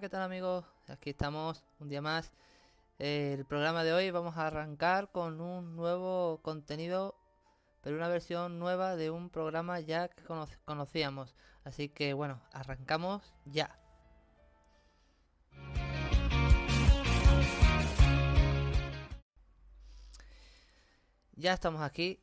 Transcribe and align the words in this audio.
¿qué 0.00 0.08
tal 0.08 0.22
amigos? 0.22 0.64
Aquí 0.88 1.10
estamos 1.10 1.62
un 1.78 1.90
día 1.90 2.00
más. 2.00 2.32
El 2.98 3.44
programa 3.44 3.84
de 3.84 3.92
hoy 3.92 4.10
vamos 4.10 4.34
a 4.38 4.46
arrancar 4.46 5.12
con 5.12 5.42
un 5.42 5.76
nuevo 5.76 6.40
contenido, 6.42 7.14
pero 7.82 7.96
una 7.96 8.08
versión 8.08 8.58
nueva 8.58 8.96
de 8.96 9.10
un 9.10 9.28
programa 9.28 9.78
ya 9.78 10.08
que 10.08 10.24
conocíamos. 10.64 11.34
Así 11.64 11.90
que 11.90 12.14
bueno, 12.14 12.40
arrancamos 12.50 13.34
ya. 13.44 13.78
Ya 21.36 21.52
estamos 21.52 21.82
aquí. 21.82 22.18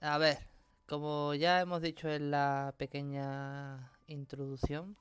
A 0.00 0.16
ver, 0.18 0.38
como 0.86 1.34
ya 1.34 1.60
hemos 1.60 1.82
dicho 1.82 2.08
en 2.08 2.30
la 2.30 2.72
pequeña 2.78 3.90
introducción, 4.06 4.96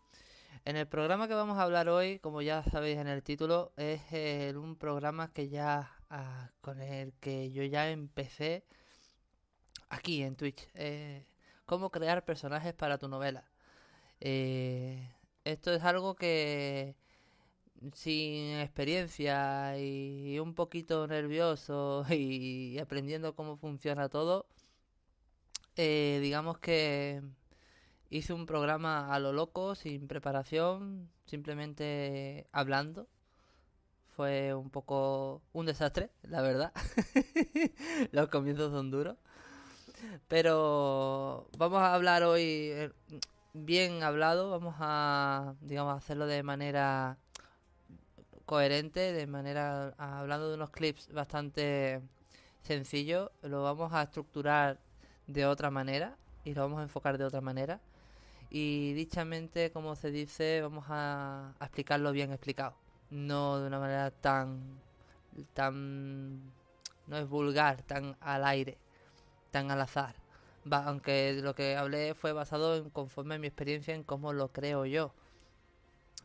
en 0.68 0.76
el 0.76 0.86
programa 0.86 1.30
que 1.30 1.34
vamos 1.34 1.58
a 1.58 1.64
hablar 1.64 1.88
hoy, 1.88 2.20
como 2.20 2.42
ya 2.42 2.62
sabéis 2.62 2.98
en 2.98 3.08
el 3.08 3.24
título, 3.24 3.72
es 3.78 4.02
eh, 4.12 4.54
un 4.54 4.76
programa 4.76 5.32
que 5.32 5.48
ya 5.48 5.96
ah, 6.10 6.52
con 6.60 6.82
el 6.82 7.14
que 7.22 7.52
yo 7.54 7.64
ya 7.64 7.90
empecé 7.90 8.66
aquí 9.88 10.24
en 10.24 10.36
Twitch. 10.36 10.68
Eh, 10.74 11.26
cómo 11.66 11.90
crear 11.90 12.26
personajes 12.26 12.74
para 12.74 12.98
tu 12.98 13.08
novela. 13.08 13.46
Eh, 14.20 15.10
esto 15.46 15.74
es 15.74 15.84
algo 15.84 16.16
que 16.16 16.98
sin 17.94 18.58
experiencia 18.60 19.80
y 19.80 20.38
un 20.40 20.54
poquito 20.54 21.08
nervioso 21.08 22.06
y 22.12 22.78
aprendiendo 22.80 23.36
cómo 23.36 23.56
funciona 23.56 24.10
todo, 24.10 24.48
digamos 25.78 26.58
que 26.60 27.22
Hice 28.10 28.32
un 28.34 28.46
programa 28.46 29.14
a 29.14 29.20
lo 29.20 29.34
loco, 29.34 29.76
sin 29.76 30.08
preparación, 30.08 31.10
simplemente 31.26 32.48
hablando. 32.54 33.08
Fue 34.16 34.54
un 34.54 34.70
poco 34.70 35.42
un 35.52 35.66
desastre, 35.66 36.10
la 36.24 36.42
verdad. 36.42 36.72
Los 38.12 38.30
comienzos 38.30 38.72
son 38.72 38.92
duros. 38.92 39.18
Pero 40.30 41.50
vamos 41.58 41.82
a 41.82 41.94
hablar 41.94 42.24
hoy 42.24 42.44
eh, 42.44 42.92
bien 43.54 44.04
hablado, 44.04 44.52
vamos 44.52 44.76
a 44.80 45.56
digamos 45.62 45.98
hacerlo 45.98 46.28
de 46.28 46.44
manera 46.44 47.18
coherente, 48.46 49.12
de 49.12 49.28
manera 49.28 49.94
hablando 49.98 50.50
de 50.50 50.56
unos 50.56 50.70
clips 50.70 51.12
bastante 51.12 52.02
sencillos, 52.62 53.32
lo 53.42 53.64
vamos 53.64 53.92
a 53.94 54.04
estructurar 54.04 54.80
de 55.28 55.46
otra 55.46 55.72
manera 55.72 56.16
y 56.46 56.54
lo 56.54 56.62
vamos 56.62 56.80
a 56.80 56.84
enfocar 56.84 57.18
de 57.18 57.26
otra 57.26 57.42
manera 57.42 57.82
y 58.50 58.94
dichamente, 58.94 59.72
como 59.72 59.96
se 59.96 60.12
dice, 60.12 60.62
vamos 60.62 60.86
a, 60.90 61.54
explicarlo 61.62 62.12
bien 62.12 62.32
explicado. 62.32 62.76
No 63.10 63.60
de 63.60 63.68
una 63.68 63.80
manera 63.80 64.12
tan, 64.12 64.80
tan, 65.54 66.42
no 67.08 67.18
es 67.18 67.28
vulgar, 67.28 67.82
tan 67.84 68.16
al 68.22 68.46
aire, 68.46 68.78
tan 69.52 69.72
al 69.72 69.82
azar. 69.82 70.16
aunque 70.72 71.34
lo 71.42 71.56
que 71.56 71.78
hablé 71.78 72.14
fue 72.16 72.34
basado 72.34 72.76
en 72.78 72.90
conforme 72.90 73.36
a 73.36 73.40
mi 73.40 73.48
experiencia 73.48 73.94
en 73.96 74.04
cómo 74.04 74.34
lo 74.34 74.50
creo 74.52 74.86
yo. 74.86 75.14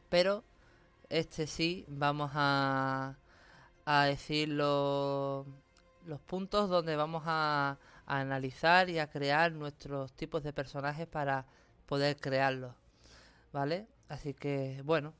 Pero 0.08 0.44
este 1.08 1.46
sí, 1.46 1.84
vamos 1.88 2.30
a, 2.34 3.16
a 3.84 4.04
decir 4.04 4.48
los, 4.48 5.46
los 6.06 6.20
puntos 6.20 6.70
donde 6.70 6.96
vamos 6.96 7.24
a, 7.26 7.78
a 8.06 8.20
analizar 8.20 8.88
y 8.90 8.98
a 8.98 9.08
crear 9.08 9.52
nuestros 9.52 10.12
tipos 10.12 10.42
de 10.42 10.52
personajes 10.52 11.06
para 11.06 11.46
poder 11.86 12.16
crearlo. 12.16 12.74
¿Vale? 13.52 13.86
Así 14.08 14.34
que, 14.34 14.82
bueno. 14.84 15.14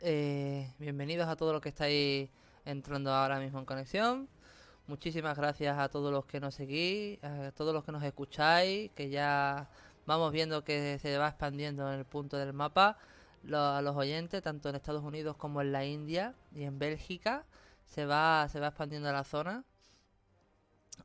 Eh, 0.00 0.72
bienvenidos 0.78 1.28
a 1.28 1.36
todos 1.36 1.52
los 1.52 1.60
que 1.60 1.68
estáis 1.68 2.30
entrando 2.64 3.12
ahora 3.12 3.38
mismo 3.38 3.58
en 3.58 3.64
conexión. 3.64 4.28
Muchísimas 4.86 5.36
gracias 5.36 5.78
a 5.78 5.88
todos 5.88 6.12
los 6.12 6.24
que 6.24 6.40
nos 6.40 6.54
seguís, 6.54 7.22
a 7.22 7.52
todos 7.52 7.74
los 7.74 7.84
que 7.84 7.92
nos 7.92 8.02
escucháis, 8.02 8.90
que 8.92 9.10
ya 9.10 9.68
vamos 10.06 10.32
viendo 10.32 10.64
que 10.64 10.98
se 10.98 11.16
va 11.18 11.28
expandiendo 11.28 11.92
en 11.92 11.98
el 12.00 12.04
punto 12.04 12.36
del 12.36 12.52
mapa. 12.52 12.98
a 13.52 13.80
los 13.82 13.96
oyentes, 13.96 14.42
tanto 14.42 14.68
en 14.68 14.76
Estados 14.76 15.04
Unidos 15.04 15.36
como 15.36 15.60
en 15.60 15.72
la 15.72 15.84
India 15.84 16.34
y 16.54 16.64
en 16.64 16.78
Bélgica, 16.78 17.44
se 17.86 18.06
va, 18.06 18.48
se 18.48 18.60
va 18.60 18.68
expandiendo 18.68 19.12
la 19.12 19.24
zona. 19.24 19.64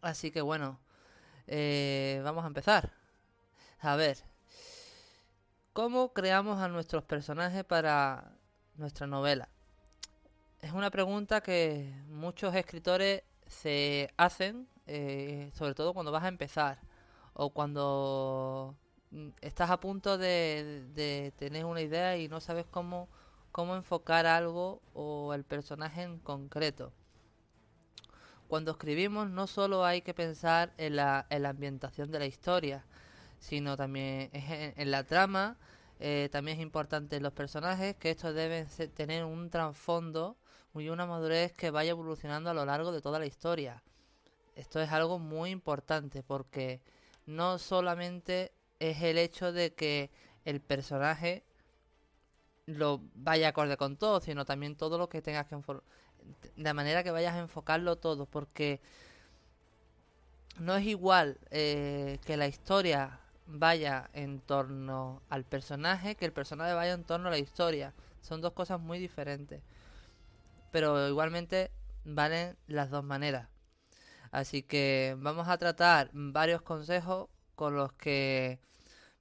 Así 0.02 0.32
que 0.32 0.42
bueno, 0.42 0.80
eh, 1.48 2.22
vamos 2.24 2.44
a 2.44 2.48
empezar. 2.48 3.05
A 3.86 3.96
ver, 3.96 4.18
¿Cómo 5.74 6.12
creamos 6.12 6.60
a 6.60 6.70
nuestros 6.70 7.04
personajes 7.04 7.64
para 7.64 8.32
nuestra 8.78 9.06
novela? 9.06 9.48
Es 10.62 10.72
una 10.72 10.90
pregunta 10.90 11.42
que 11.42 11.94
muchos 12.08 12.56
escritores 12.56 13.22
se 13.46 14.10
hacen, 14.18 14.68
eh, 14.88 15.52
sobre 15.54 15.76
todo 15.76 15.94
cuando 15.94 16.12
vas 16.12 16.24
a 16.24 16.30
empezar 16.30 16.80
o 17.34 17.52
cuando 17.52 18.76
mm, 19.12 19.28
estás 19.42 19.70
a 19.70 19.80
punto 19.80 20.18
de, 20.18 21.34
tener 21.38 21.66
una 21.66 21.82
idea 21.82 22.18
y 22.18 22.28
no 22.28 22.40
sabes 22.40 22.66
cómo, 22.72 23.08
cómo 23.52 23.76
enfocar 23.76 24.26
algo 24.26 24.82
o 24.94 25.34
el 25.34 25.44
personaje 25.44 26.02
en 26.02 26.18
concreto. 26.18 26.92
Cuando 28.48 28.72
escribimos 28.72 29.30
no 29.30 29.46
solo 29.46 29.86
hay 29.86 30.02
que 30.02 30.16
pensar 30.16 30.74
en 30.78 30.96
la, 30.96 31.28
en 31.30 31.44
la 31.44 31.50
ambientación 31.50 32.10
de 32.12 32.20
la 32.20 32.26
historia, 32.26 32.86
sino 33.40 33.78
también 33.78 34.30
en, 34.34 34.92
la 34.92 35.04
trama. 35.04 35.58
Eh, 36.00 36.30
también 36.32 36.58
es 36.58 36.64
importante 36.64 37.20
los 37.20 37.34
personajes, 37.34 37.96
que 37.96 38.12
estos 38.12 38.36
deben 38.36 38.68
tener 38.94 39.24
un 39.24 39.50
trasfondo 39.50 40.36
y 40.74 40.90
una 40.90 41.06
madurez 41.06 41.54
que 41.54 41.72
vaya 41.72 41.92
evolucionando 41.92 42.50
a 42.50 42.54
lo 42.54 42.66
largo 42.66 42.92
de 42.92 43.02
toda 43.02 43.20
la 43.20 43.26
historia. 43.26 43.82
Esto 44.56 44.82
es 44.82 44.92
algo 44.92 45.20
muy 45.20 45.52
importante 45.52 46.24
porque 46.24 46.82
no 47.26 47.58
solamente 47.58 48.52
es 48.80 49.02
el 49.02 49.18
hecho 49.18 49.52
de 49.52 49.74
que 49.74 50.12
el 50.44 50.62
personaje 50.62 51.44
lo 52.66 53.02
vaya 53.14 53.50
acorde 53.50 53.78
con 53.78 53.98
todo, 53.98 54.20
sino 54.20 54.46
también 54.46 54.76
todo 54.76 54.98
lo 54.98 55.10
que 55.10 55.22
tengas 55.22 55.48
que 55.48 55.58
de 56.56 56.74
manera 56.74 57.04
que 57.04 57.12
vayas 57.12 57.36
a 57.36 57.40
enfocarlo 57.40 57.98
todo, 57.98 58.26
porque 58.26 58.82
no 60.58 60.76
es 60.76 60.86
igual 60.86 61.38
eh, 61.52 62.20
que 62.26 62.38
la 62.38 62.48
historia 62.48 63.20
vaya 63.48 64.10
en 64.14 64.40
torno 64.40 65.22
al 65.30 65.46
personaje 65.46 66.16
que 66.16 66.26
el 66.26 66.34
personaje 66.34 66.74
vaya 66.74 66.94
en 66.94 67.04
torno 67.04 67.28
a 67.28 67.32
la 67.32 67.38
historia. 67.38 67.94
Son 68.22 68.42
dos 68.42 68.54
cosas 68.54 68.80
muy 68.80 69.00
diferentes. 69.00 69.62
Pero 70.72 71.08
igualmente 71.08 71.72
valen 72.04 72.58
las 72.68 72.90
dos 72.90 73.04
maneras. 73.04 73.50
Así 74.32 74.64
que 74.64 75.16
vamos 75.20 75.48
a 75.48 75.58
tratar 75.58 76.10
varios 76.14 76.62
consejos 76.62 77.30
con 77.56 77.76
los 77.76 77.94
que 77.94 78.60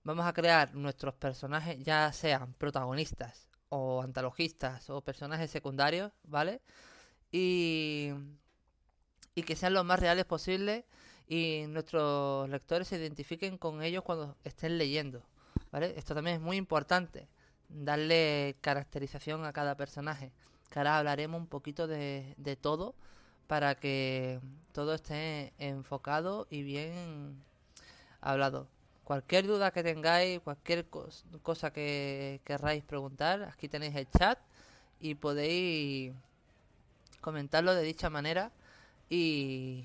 vamos 0.03 0.27
a 0.27 0.33
crear 0.33 0.75
nuestros 0.75 1.15
personajes, 1.15 1.83
ya 1.83 2.13
sean 2.13 2.53
protagonistas 2.55 3.49
o 3.69 4.03
antologistas 4.03 4.91
o 4.91 5.01
personajes 5.01 5.51
secundarios, 5.51 6.13
¿vale? 6.25 6.61
Y, 7.33 8.11
y 9.35 9.43
que 9.43 9.57
sean 9.57 9.75
lo 9.75 9.85
más 9.85 10.01
reales 10.01 10.25
posible 10.25 10.85
y 11.29 11.65
nuestros 11.69 12.49
lectores 12.49 12.89
se 12.89 12.97
identifiquen 12.97 13.59
con 13.59 13.83
ellos 13.83 14.03
cuando 14.03 14.37
estén 14.45 14.79
leyendo. 14.79 15.23
¿vale? 15.73 15.95
Esto 15.97 16.15
también 16.15 16.37
es 16.37 16.43
muy 16.43 16.57
importante, 16.57 17.29
darle 17.69 18.57
caracterización 18.61 19.45
a 19.45 19.53
cada 19.53 19.77
personaje. 19.77 20.33
Que 20.71 20.79
ahora 20.81 20.99
hablaremos 20.99 21.41
un 21.41 21.47
poquito 21.47 21.87
de, 21.87 22.35
de 22.37 22.57
todo 22.57 22.95
para 23.47 23.75
que 23.75 24.41
todo 24.73 24.95
esté 24.95 25.53
enfocado 25.59 26.47
y 26.51 26.63
bien 26.63 27.43
hablado. 28.21 28.69
Cualquier 29.05 29.47
duda 29.47 29.71
que 29.71 29.83
tengáis, 29.83 30.41
cualquier 30.41 30.87
cosa 31.43 31.73
que 31.73 32.41
querráis 32.45 32.83
preguntar, 32.85 33.43
aquí 33.43 33.69
tenéis 33.69 33.95
el 33.97 34.09
chat 34.11 34.39
y 34.99 35.15
podéis 35.15 36.15
comentarlo 37.21 37.75
de 37.75 37.83
dicha 37.83 38.09
manera 38.09 38.51
y, 39.11 39.85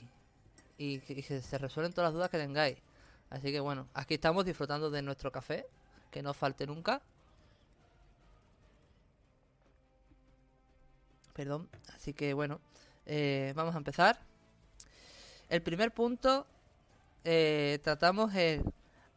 y 0.80 1.00
que, 1.02 1.22
se 1.22 1.58
resuelven 1.58 1.92
todas 1.92 2.08
las 2.08 2.14
dudas 2.14 2.30
que 2.30 2.38
tengáis. 2.38 2.78
Así 3.30 3.52
que 3.52 3.60
bueno, 3.60 3.88
aquí 3.94 4.16
estamos 4.16 4.46
disfrutando 4.46 4.90
de 4.90 5.02
nuestro 5.02 5.32
café, 5.32 5.68
que 6.10 6.24
no 6.24 6.34
falte 6.34 6.66
nunca. 6.66 7.02
Perdón, 11.34 11.70
así 11.94 12.14
que 12.14 12.34
bueno, 12.34 12.60
eh, 13.06 13.54
vamos 13.56 13.76
a 13.76 13.78
empezar. 13.78 14.20
El 15.50 15.62
primer 15.62 15.92
punto, 15.92 16.48
eh, 17.26 17.80
tratamos 17.84 18.34
el 18.34 18.64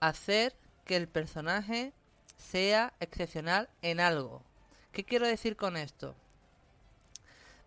hacer 0.00 0.55
que 0.85 0.97
el 0.97 1.06
personaje 1.06 1.93
sea 2.37 2.93
excepcional 2.99 3.69
en 3.82 4.00
algo. 4.00 4.43
¿Qué 4.91 5.05
quiero 5.05 5.29
decir 5.29 5.56
con 5.56 5.76
esto? 5.76 6.17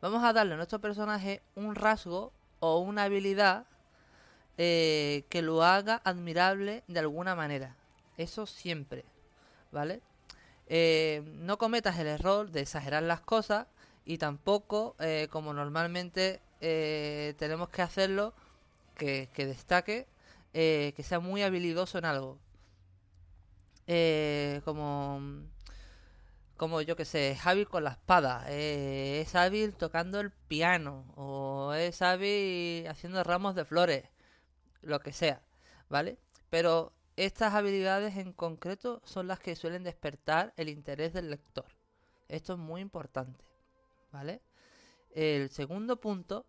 Vamos 0.01 0.21
a 0.23 0.33
darle 0.33 0.53
a 0.53 0.57
nuestro 0.57 0.79
personaje 0.79 1.41
un 1.55 1.75
rasgo 1.75 2.33
o 2.59 2.79
una 2.79 3.03
habilidad 3.03 3.65
eh, 4.57 5.25
que 5.29 5.41
lo 5.41 5.63
haga 5.63 6.01
admirable 6.05 6.83
de 6.87 6.99
alguna 6.99 7.35
manera. 7.35 7.75
Eso 8.17 8.45
siempre, 8.45 9.03
¿vale? 9.71 10.01
eh, 10.67 11.21
no 11.25 11.57
cometas 11.57 11.99
el 11.99 12.07
error 12.07 12.49
de 12.51 12.61
exagerar 12.61 13.03
las 13.03 13.21
cosas 13.21 13.67
y 14.05 14.17
tampoco, 14.17 14.95
eh, 14.99 15.27
como 15.29 15.53
normalmente 15.53 16.41
tenemos 17.37 17.69
que 17.69 17.83
hacerlo, 17.83 18.33
que, 18.97 19.29
que 19.33 19.45
destaque, 19.45 20.07
que 20.51 21.03
sea 21.03 21.19
muy 21.19 21.43
habilidoso 21.43 21.99
en 21.99 22.05
algo. 22.05 22.39
como 24.63 25.21
como 26.57 26.81
yo 26.81 26.95
que 26.95 27.05
sé, 27.05 27.31
es 27.31 27.45
hábil 27.45 27.67
con 27.67 27.83
la 27.83 27.91
espada, 27.91 28.45
es 28.49 29.35
hábil 29.35 29.75
tocando 29.75 30.19
el 30.21 30.31
piano, 30.31 31.05
o 31.15 31.73
es 31.73 32.01
hábil 32.01 32.87
haciendo 32.87 33.23
ramos 33.23 33.55
de 33.55 33.65
flores, 33.65 34.05
lo 34.85 34.99
que 34.99 35.11
sea, 35.11 35.41
¿vale? 35.89 36.17
Pero 36.49 36.93
estas 37.17 37.53
habilidades 37.53 38.17
en 38.17 38.33
concreto 38.33 39.01
son 39.05 39.27
las 39.27 39.39
que 39.39 39.55
suelen 39.55 39.83
despertar 39.83 40.53
el 40.57 40.69
interés 40.69 41.13
del 41.13 41.29
lector. 41.29 41.65
Esto 42.27 42.53
es 42.53 42.59
muy 42.59 42.81
importante, 42.81 43.45
¿vale? 44.11 44.41
El 45.11 45.49
segundo 45.49 45.99
punto 45.99 46.45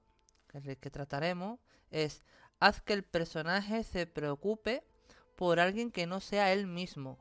que, 0.48 0.76
que 0.76 0.90
trataremos 0.90 1.58
es 1.90 2.22
haz 2.60 2.80
que 2.80 2.92
el 2.92 3.04
personaje 3.04 3.84
se 3.84 4.06
preocupe 4.06 4.82
por 5.36 5.60
alguien 5.60 5.90
que 5.90 6.06
no 6.06 6.20
sea 6.20 6.52
él 6.52 6.66
mismo. 6.66 7.18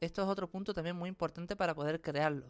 Esto 0.00 0.22
es 0.22 0.28
otro 0.28 0.48
punto 0.48 0.72
también 0.74 0.96
muy 0.96 1.08
importante 1.08 1.56
para 1.56 1.74
poder 1.74 2.00
crearlo. 2.00 2.46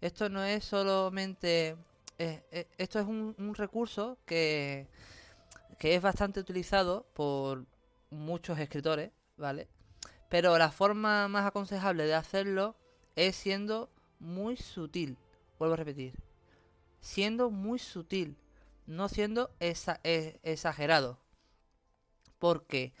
esto 0.00 0.28
no 0.28 0.44
es 0.44 0.64
solamente... 0.64 1.76
Eh, 2.18 2.44
eh, 2.52 2.68
esto 2.78 3.00
es 3.00 3.06
un 3.06 3.54
recurso 3.56 4.18
que, 4.26 4.86
que 5.82 5.96
es 5.96 6.00
bastante 6.00 6.38
utilizado 6.38 7.08
por 7.12 7.66
muchos 8.08 8.56
escritores, 8.60 9.10
¿vale? 9.36 9.66
Pero 10.28 10.56
la 10.56 10.70
forma 10.70 11.26
más 11.26 11.44
aconsejable 11.44 12.04
de 12.04 12.14
hacerlo 12.14 12.76
es 13.16 13.34
siendo 13.34 13.90
muy 14.20 14.56
sutil. 14.56 15.18
Vuelvo 15.58 15.74
a 15.74 15.78
repetir. 15.78 16.14
Siendo 17.00 17.50
muy 17.50 17.80
sutil. 17.80 18.36
No 18.86 19.08
siendo 19.08 19.50
e, 19.58 19.74
exagerado. 20.44 21.18
Porque 22.38 22.92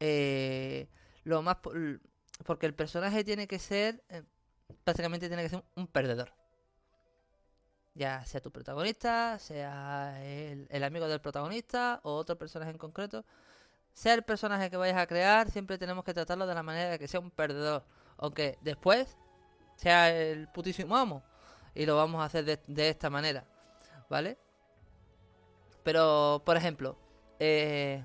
eh, 0.00 0.88
lo 1.22 1.40
más 1.40 1.58
porque 2.44 2.66
el 2.66 2.74
personaje 2.74 3.22
tiene 3.22 3.46
que 3.46 3.60
ser 3.60 4.02
eh, 4.08 4.24
prácticamente 4.82 5.28
tiene 5.28 5.44
que 5.44 5.50
ser 5.50 5.64
un 5.76 5.86
perdedor 5.86 6.32
ya 7.94 8.24
sea 8.26 8.40
tu 8.40 8.50
protagonista 8.50 9.38
sea 9.38 10.20
el, 10.24 10.84
amigo 10.84 11.06
del 11.06 11.20
protagonista 11.20 12.00
o 12.02 12.14
otro 12.16 12.36
personaje 12.36 12.70
en 12.70 12.78
concreto 12.78 13.24
sea 13.94 14.14
el 14.14 14.22
personaje 14.22 14.70
que 14.70 14.76
vayas 14.76 14.98
a 14.98 15.06
crear, 15.06 15.50
siempre 15.50 15.78
tenemos 15.78 16.04
que 16.04 16.12
tratarlo 16.12 16.46
de 16.46 16.54
la 16.54 16.62
manera 16.62 16.90
de 16.90 16.98
que 16.98 17.08
sea 17.08 17.20
un 17.20 17.30
perdedor. 17.30 17.84
Aunque 18.18 18.58
después 18.60 19.16
sea 19.76 20.10
el 20.10 20.48
putísimo 20.48 20.96
amo. 20.96 21.22
Y 21.74 21.86
lo 21.86 21.96
vamos 21.96 22.20
a 22.20 22.26
hacer 22.26 22.44
de, 22.44 22.88
esta 22.88 23.08
manera. 23.10 23.44
¿Vale? 24.10 24.36
Pero, 25.82 26.42
por 26.44 26.56
ejemplo, 26.56 26.96
eh, 27.38 28.04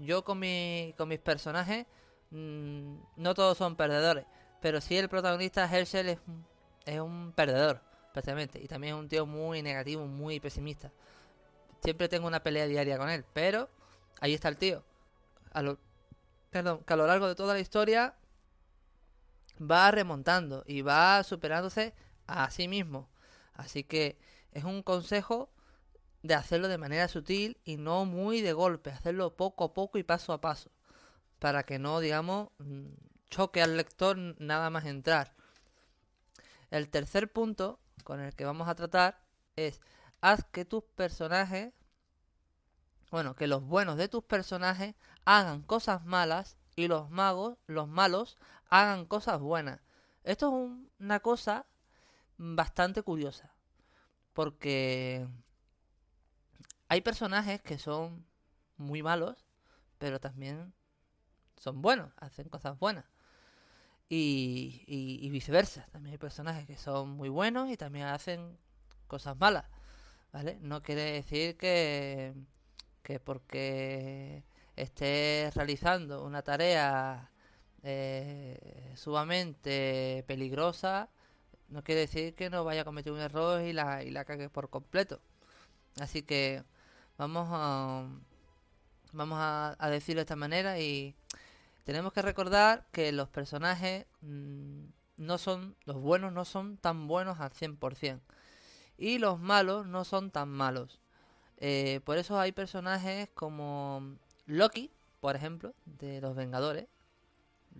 yo 0.00 0.24
con, 0.24 0.38
mi, 0.38 0.94
con 0.96 1.08
mis 1.08 1.18
personajes, 1.18 1.86
mm, 2.30 2.96
no 3.16 3.34
todos 3.34 3.58
son 3.58 3.76
perdedores. 3.76 4.26
Pero 4.60 4.80
sí 4.80 4.96
el 4.96 5.08
protagonista 5.08 5.64
Herschel 5.64 6.10
es, 6.10 6.18
es 6.84 7.00
un 7.00 7.32
perdedor, 7.32 7.80
Y 8.60 8.68
también 8.68 8.94
es 8.94 9.00
un 9.00 9.08
tío 9.08 9.26
muy 9.26 9.62
negativo, 9.62 10.06
muy 10.06 10.40
pesimista. 10.40 10.92
Siempre 11.82 12.08
tengo 12.08 12.26
una 12.26 12.42
pelea 12.42 12.66
diaria 12.66 12.98
con 12.98 13.08
él. 13.10 13.24
Pero 13.32 13.68
ahí 14.20 14.34
está 14.34 14.48
el 14.48 14.56
tío 14.56 14.84
a 15.52 15.62
lo, 15.62 15.78
perdón, 16.50 16.84
que 16.84 16.92
a 16.92 16.96
lo 16.96 17.06
largo 17.06 17.28
de 17.28 17.34
toda 17.34 17.54
la 17.54 17.60
historia 17.60 18.14
va 19.60 19.90
remontando 19.90 20.64
y 20.66 20.82
va 20.82 21.22
superándose 21.24 21.94
a 22.26 22.50
sí 22.50 22.68
mismo. 22.68 23.08
Así 23.54 23.84
que 23.84 24.18
es 24.52 24.64
un 24.64 24.82
consejo 24.82 25.50
de 26.22 26.34
hacerlo 26.34 26.68
de 26.68 26.78
manera 26.78 27.08
sutil 27.08 27.58
y 27.64 27.76
no 27.76 28.04
muy 28.04 28.40
de 28.40 28.52
golpe, 28.52 28.90
hacerlo 28.90 29.36
poco 29.36 29.64
a 29.64 29.74
poco 29.74 29.98
y 29.98 30.02
paso 30.02 30.32
a 30.32 30.40
paso, 30.40 30.70
para 31.38 31.64
que 31.64 31.78
no, 31.78 32.00
digamos, 32.00 32.50
mm, 32.58 32.86
choque 33.30 33.62
al 33.62 33.76
lector 33.76 34.16
nada 34.38 34.70
más 34.70 34.84
entrar. 34.84 35.34
El 36.70 36.88
tercer 36.88 37.32
punto 37.32 37.80
con 38.04 38.20
el 38.20 38.34
que 38.34 38.44
vamos 38.44 38.68
a 38.68 38.74
tratar 38.74 39.20
es 39.56 39.80
haz 40.20 40.44
que 40.44 40.64
tus 40.64 40.84
personajes, 40.84 41.72
bueno, 43.10 43.34
que 43.34 43.46
los 43.46 43.62
buenos 43.62 43.96
de 43.96 44.08
tus 44.08 44.24
personajes 44.24 44.94
hagan 45.24 45.62
cosas 45.62 46.04
malas 46.04 46.56
y 46.76 46.88
los 46.88 47.10
magos, 47.10 47.58
los 47.66 47.88
malos, 47.88 48.38
hagan 48.68 49.06
cosas 49.06 49.40
buenas. 49.40 49.80
Esto 50.24 50.48
es 50.48 50.88
una 51.00 51.20
cosa 51.20 51.66
bastante 52.36 53.02
curiosa. 53.02 53.52
Porque 54.32 55.26
hay 56.88 57.00
personajes 57.00 57.60
que 57.62 57.78
son 57.78 58.26
muy 58.76 59.02
malos, 59.02 59.44
pero 59.98 60.20
también 60.20 60.72
son 61.56 61.82
buenos, 61.82 62.12
hacen 62.16 62.48
cosas 62.48 62.78
buenas. 62.78 63.04
Y, 64.08 65.28
viceversa. 65.30 65.86
También 65.92 66.12
hay 66.12 66.18
personajes 66.18 66.66
que 66.66 66.76
son 66.76 67.10
muy 67.10 67.28
buenos 67.28 67.70
y 67.70 67.76
también 67.76 68.06
hacen 68.06 68.58
cosas 69.06 69.36
malas. 69.38 69.64
¿Vale? 70.32 70.58
No 70.60 70.82
quiere 70.82 71.12
decir 71.12 71.56
que, 71.56 72.34
que 73.02 73.20
porque 73.20 74.44
esté 74.76 75.50
realizando 75.54 76.24
una 76.24 76.42
tarea 76.42 77.30
eh, 77.82 78.92
sumamente 78.96 80.24
peligrosa, 80.26 81.08
no 81.68 81.82
quiere 81.84 82.02
decir 82.02 82.34
que 82.34 82.50
no 82.50 82.64
vaya 82.64 82.82
a 82.82 82.84
cometer 82.84 83.12
un 83.12 83.20
error 83.20 83.62
y 83.62 83.72
la, 83.72 84.02
y 84.02 84.10
la 84.10 84.24
cague 84.24 84.48
por 84.48 84.70
completo. 84.70 85.20
Así 86.00 86.22
que 86.22 86.64
vamos 87.18 87.48
a, 87.50 88.08
vamos 89.12 89.38
a, 89.40 89.76
decirlo 89.90 90.20
de 90.20 90.22
esta 90.22 90.36
manera 90.36 90.78
y 90.78 91.14
tenemos 91.88 92.12
que 92.12 92.20
recordar 92.20 92.84
que 92.92 93.12
los 93.12 93.30
personajes 93.30 94.04
mm, 94.20 94.80
no 95.16 95.38
son, 95.38 95.74
los 95.86 95.96
buenos 95.96 96.34
no 96.34 96.44
son 96.44 96.76
tan 96.76 97.08
buenos 97.08 97.40
al 97.40 97.50
100%. 97.50 98.20
Y 98.98 99.16
los 99.18 99.40
malos 99.40 99.86
no 99.86 100.04
son 100.04 100.30
tan 100.30 100.50
malos. 100.50 101.00
Eh, 101.56 102.02
por 102.04 102.18
eso 102.18 102.38
hay 102.38 102.52
personajes 102.52 103.30
como 103.32 104.18
Loki, 104.44 104.90
por 105.22 105.34
ejemplo, 105.34 105.72
de 105.86 106.20
los 106.20 106.36
Vengadores. 106.36 106.88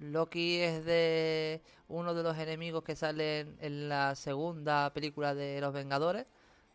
Loki 0.01 0.57
es 0.57 0.87
de 0.87 1.61
uno 1.87 2.15
de 2.15 2.23
los 2.23 2.39
enemigos 2.39 2.85
que 2.85 2.97
salen 2.97 3.59
en 3.61 3.91
la 3.91 4.15
segunda 4.15 4.91
película 4.95 5.35
de 5.35 5.61
los 5.61 5.75
Vengadores, 5.75 6.25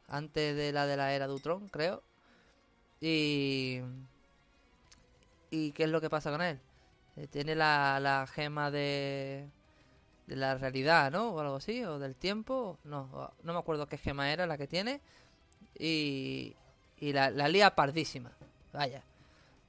antes 0.08 0.56
de 0.56 0.72
la 0.72 0.86
de 0.86 0.98
la 0.98 1.16
era 1.16 1.26
de 1.26 1.34
Ultron, 1.34 1.68
creo. 1.70 2.04
Y 3.02 3.82
¿Y 5.50 5.72
qué 5.72 5.86
es 5.86 5.90
lo 5.90 6.00
que 6.00 6.12
pasa 6.12 6.30
con 6.30 6.44
él? 6.44 6.60
Eh, 7.18 7.28
tiene 7.28 7.56
la, 7.56 8.00
la 8.00 8.28
gema 8.28 8.72
de, 8.72 9.50
de 10.28 10.36
la 10.36 10.56
realidad, 10.56 11.12
¿no? 11.12 11.30
O 11.32 11.40
algo 11.40 11.56
así, 11.58 11.84
o 11.84 12.00
del 12.00 12.16
tiempo. 12.16 12.78
No, 12.84 13.32
no 13.44 13.54
me 13.54 13.60
acuerdo 13.60 13.88
qué 13.88 13.98
gema 13.98 14.32
era 14.32 14.48
la 14.48 14.58
que 14.58 14.68
tiene. 14.68 15.02
Y, 15.78 16.56
y 17.00 17.14
la, 17.14 17.30
la 17.32 17.48
lía 17.48 17.76
pardísima. 17.76 18.32
Vaya. 18.74 19.04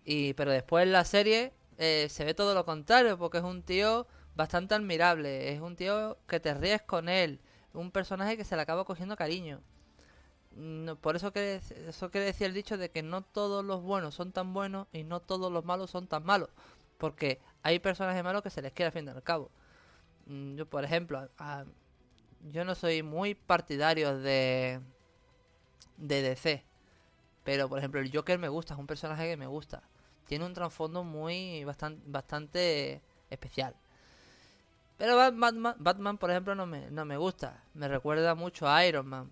Y, 0.05 0.35
pero 0.35 0.53
después 0.53 0.85
en 0.85 0.93
la 0.93 1.05
serie 1.05 1.53
eh, 1.79 2.09
se 2.11 2.25
ve 2.25 2.35
todo 2.35 2.55
lo 2.55 2.65
contrario, 2.65 3.19
porque 3.19 3.39
es 3.39 3.45
un 3.45 3.63
tío 3.63 4.07
bastante 4.37 4.75
admirable, 4.75 5.53
es 5.53 5.61
un 5.61 5.77
tío 5.77 6.19
que 6.27 6.41
te 6.41 6.55
ríes 6.55 6.83
con 6.83 7.09
él, 7.09 7.41
un 7.73 7.91
personaje 7.91 8.37
que 8.37 8.45
se 8.45 8.57
le 8.57 8.63
acaba 8.63 8.85
cogiendo 8.85 9.17
cariño. 9.17 9.61
por 11.01 11.17
eso, 11.17 11.33
que, 11.33 11.61
eso 11.89 12.11
quiere 12.11 12.27
decir 12.27 12.47
el 12.47 12.55
dicho 12.55 12.77
de 12.77 12.91
que 12.91 13.03
no 13.03 13.23
todos 13.23 13.65
los 13.65 13.83
buenos 13.83 14.15
son 14.15 14.33
tan 14.33 14.55
buenos 14.55 14.87
y 14.93 15.03
no 15.05 15.21
todos 15.21 15.51
los 15.53 15.65
malos 15.65 15.91
son 15.91 16.07
tan 16.07 16.25
malos, 16.25 16.49
porque 17.05 17.39
hay 17.63 17.81
personajes 17.81 18.25
malos 18.25 18.43
que 18.43 18.49
se 18.49 18.63
les 18.63 18.73
quiere 18.73 18.87
al 18.87 18.93
fin 18.93 19.07
y 19.07 19.11
al 19.11 19.23
cabo. 19.23 19.51
Mm, 20.27 20.57
yo, 20.57 20.65
por 20.65 20.85
ejemplo, 20.85 21.29
yo 22.51 22.65
no 22.65 22.75
soy 22.75 23.03
muy 23.03 23.35
partidario 23.35 24.19
de, 24.19 24.81
de 25.99 26.23
DC, 26.23 26.65
pero 27.45 27.69
por 27.69 27.79
ejemplo 27.79 28.01
el 28.01 28.11
Joker 28.11 28.39
me 28.39 28.49
gusta, 28.49 28.73
es 28.75 28.81
un 28.81 28.87
personaje 28.87 29.29
que 29.29 29.37
me 29.37 29.47
gusta 29.47 29.83
tiene 30.27 30.47
un 30.47 30.55
trasfondo 30.55 31.05
muy 31.05 31.65
bastante, 31.65 32.03
bastante 32.07 33.03
especial. 33.31 33.75
Pero 34.97 35.17
Batman, 35.17 35.75
Batman, 35.79 36.19
por 36.19 36.31
ejemplo, 36.31 36.55
no 36.55 36.67
me, 36.67 36.91
no 36.91 37.05
me 37.05 37.17
gusta. 37.17 37.63
Me 37.75 37.89
recuerda 37.89 38.35
mucho 38.35 38.69
a 38.69 38.87
Iron 38.87 39.07
Man. 39.07 39.31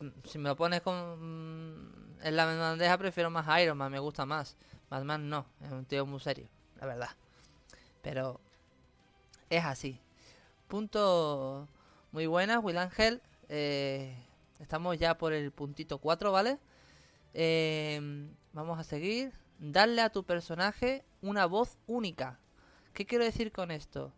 Mm, 0.00 0.08
si 0.24 0.38
me 0.38 0.48
lo 0.48 0.56
pones 0.56 0.80
con, 0.80 0.96
mm, 0.96 2.20
en 2.22 2.36
la 2.36 2.46
bandeja, 2.46 2.96
prefiero 2.96 3.30
más 3.30 3.46
a 3.48 3.60
Iron 3.60 3.76
Man, 3.76 3.92
me 3.92 3.98
gusta 3.98 4.24
más. 4.24 4.56
Batman 4.88 5.28
no, 5.28 5.46
es 5.60 5.72
un 5.72 5.84
tío 5.84 6.06
muy 6.06 6.20
serio, 6.20 6.48
la 6.84 6.94
verdad. 6.94 7.16
Pero 8.02 8.40
es 9.50 9.64
así. 9.64 10.00
Punto 10.68 11.68
muy 12.12 12.26
buena, 12.26 12.58
Will 12.58 12.78
Ángel. 12.78 13.22
Eh, 13.48 14.16
estamos 14.60 14.98
ya 14.98 15.16
por 15.16 15.32
el 15.32 15.50
puntito 15.52 15.98
4, 15.98 16.32
¿vale? 16.32 16.58
Eh, 17.34 18.28
vamos 18.52 18.78
a 18.78 18.84
seguir 18.84 19.32
darle 19.58 20.02
a 20.02 20.10
tu 20.10 20.24
personaje 20.24 21.04
una 21.22 21.46
voz 21.46 21.78
única. 21.86 22.38
¿Qué 22.92 23.06
quiero 23.06 23.24
decir 23.24 23.52
con 23.52 23.70
esto? 23.70 24.12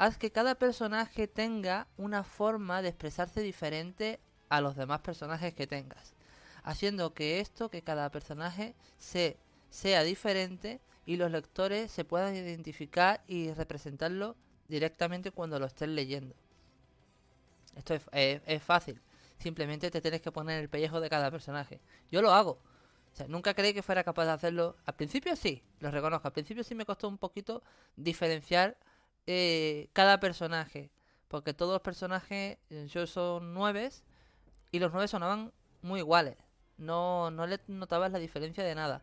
haz 0.00 0.16
que 0.16 0.32
cada 0.32 0.54
personaje 0.54 1.28
tenga 1.28 1.86
una 1.98 2.24
forma 2.24 2.80
de 2.80 2.88
expresarse 2.88 3.42
diferente 3.42 4.18
a 4.48 4.62
los 4.62 4.74
demás 4.74 5.00
personajes 5.00 5.52
que 5.52 5.66
tengas, 5.66 6.14
haciendo 6.62 7.12
que 7.12 7.38
esto, 7.38 7.68
que 7.68 7.82
cada 7.82 8.10
personaje 8.10 8.74
se, 8.96 9.36
sea 9.68 10.02
diferente 10.02 10.80
y 11.10 11.16
los 11.16 11.32
lectores 11.32 11.90
se 11.90 12.04
puedan 12.04 12.36
identificar 12.36 13.20
y 13.26 13.52
representarlo 13.52 14.36
directamente 14.68 15.32
cuando 15.32 15.58
lo 15.58 15.66
estén 15.66 15.96
leyendo. 15.96 16.36
Esto 17.74 17.94
es, 18.12 18.62
fácil. 18.62 19.02
Simplemente 19.36 19.90
te 19.90 20.00
tienes 20.00 20.20
que 20.20 20.30
poner 20.30 20.60
el 20.60 20.68
pellejo 20.68 21.00
de 21.00 21.10
cada 21.10 21.28
personaje. 21.32 21.80
Yo 22.12 22.22
lo 22.22 22.32
hago. 22.32 22.52
O 23.12 23.16
sea, 23.16 23.26
nunca 23.26 23.54
creí 23.54 23.74
que 23.74 23.82
fuera 23.82 24.04
capaz 24.04 24.26
de 24.26 24.30
hacerlo. 24.30 24.76
Al 24.86 24.94
principio 24.94 25.34
sí, 25.34 25.64
lo 25.80 25.90
reconozco. 25.90 26.28
Al 26.28 26.32
principio 26.32 26.62
sí 26.62 26.76
me 26.76 26.86
costó 26.86 27.08
un 27.08 27.18
poquito 27.18 27.64
diferenciar 27.96 28.76
eh, 29.26 29.88
cada 29.92 30.20
personaje. 30.20 30.92
Porque 31.26 31.54
todos 31.54 31.72
los 31.72 31.82
personajes, 31.82 32.58
eh, 32.70 32.86
yo 32.88 33.08
son 33.08 33.52
nueve 33.52 33.90
y 34.70 34.78
los 34.78 34.92
nueve 34.92 35.08
sonaban 35.08 35.52
muy 35.82 35.98
iguales. 35.98 36.36
No, 36.78 37.32
no 37.32 37.48
le 37.48 37.58
notabas 37.66 38.12
la 38.12 38.20
diferencia 38.20 38.62
de 38.62 38.76
nada. 38.76 39.02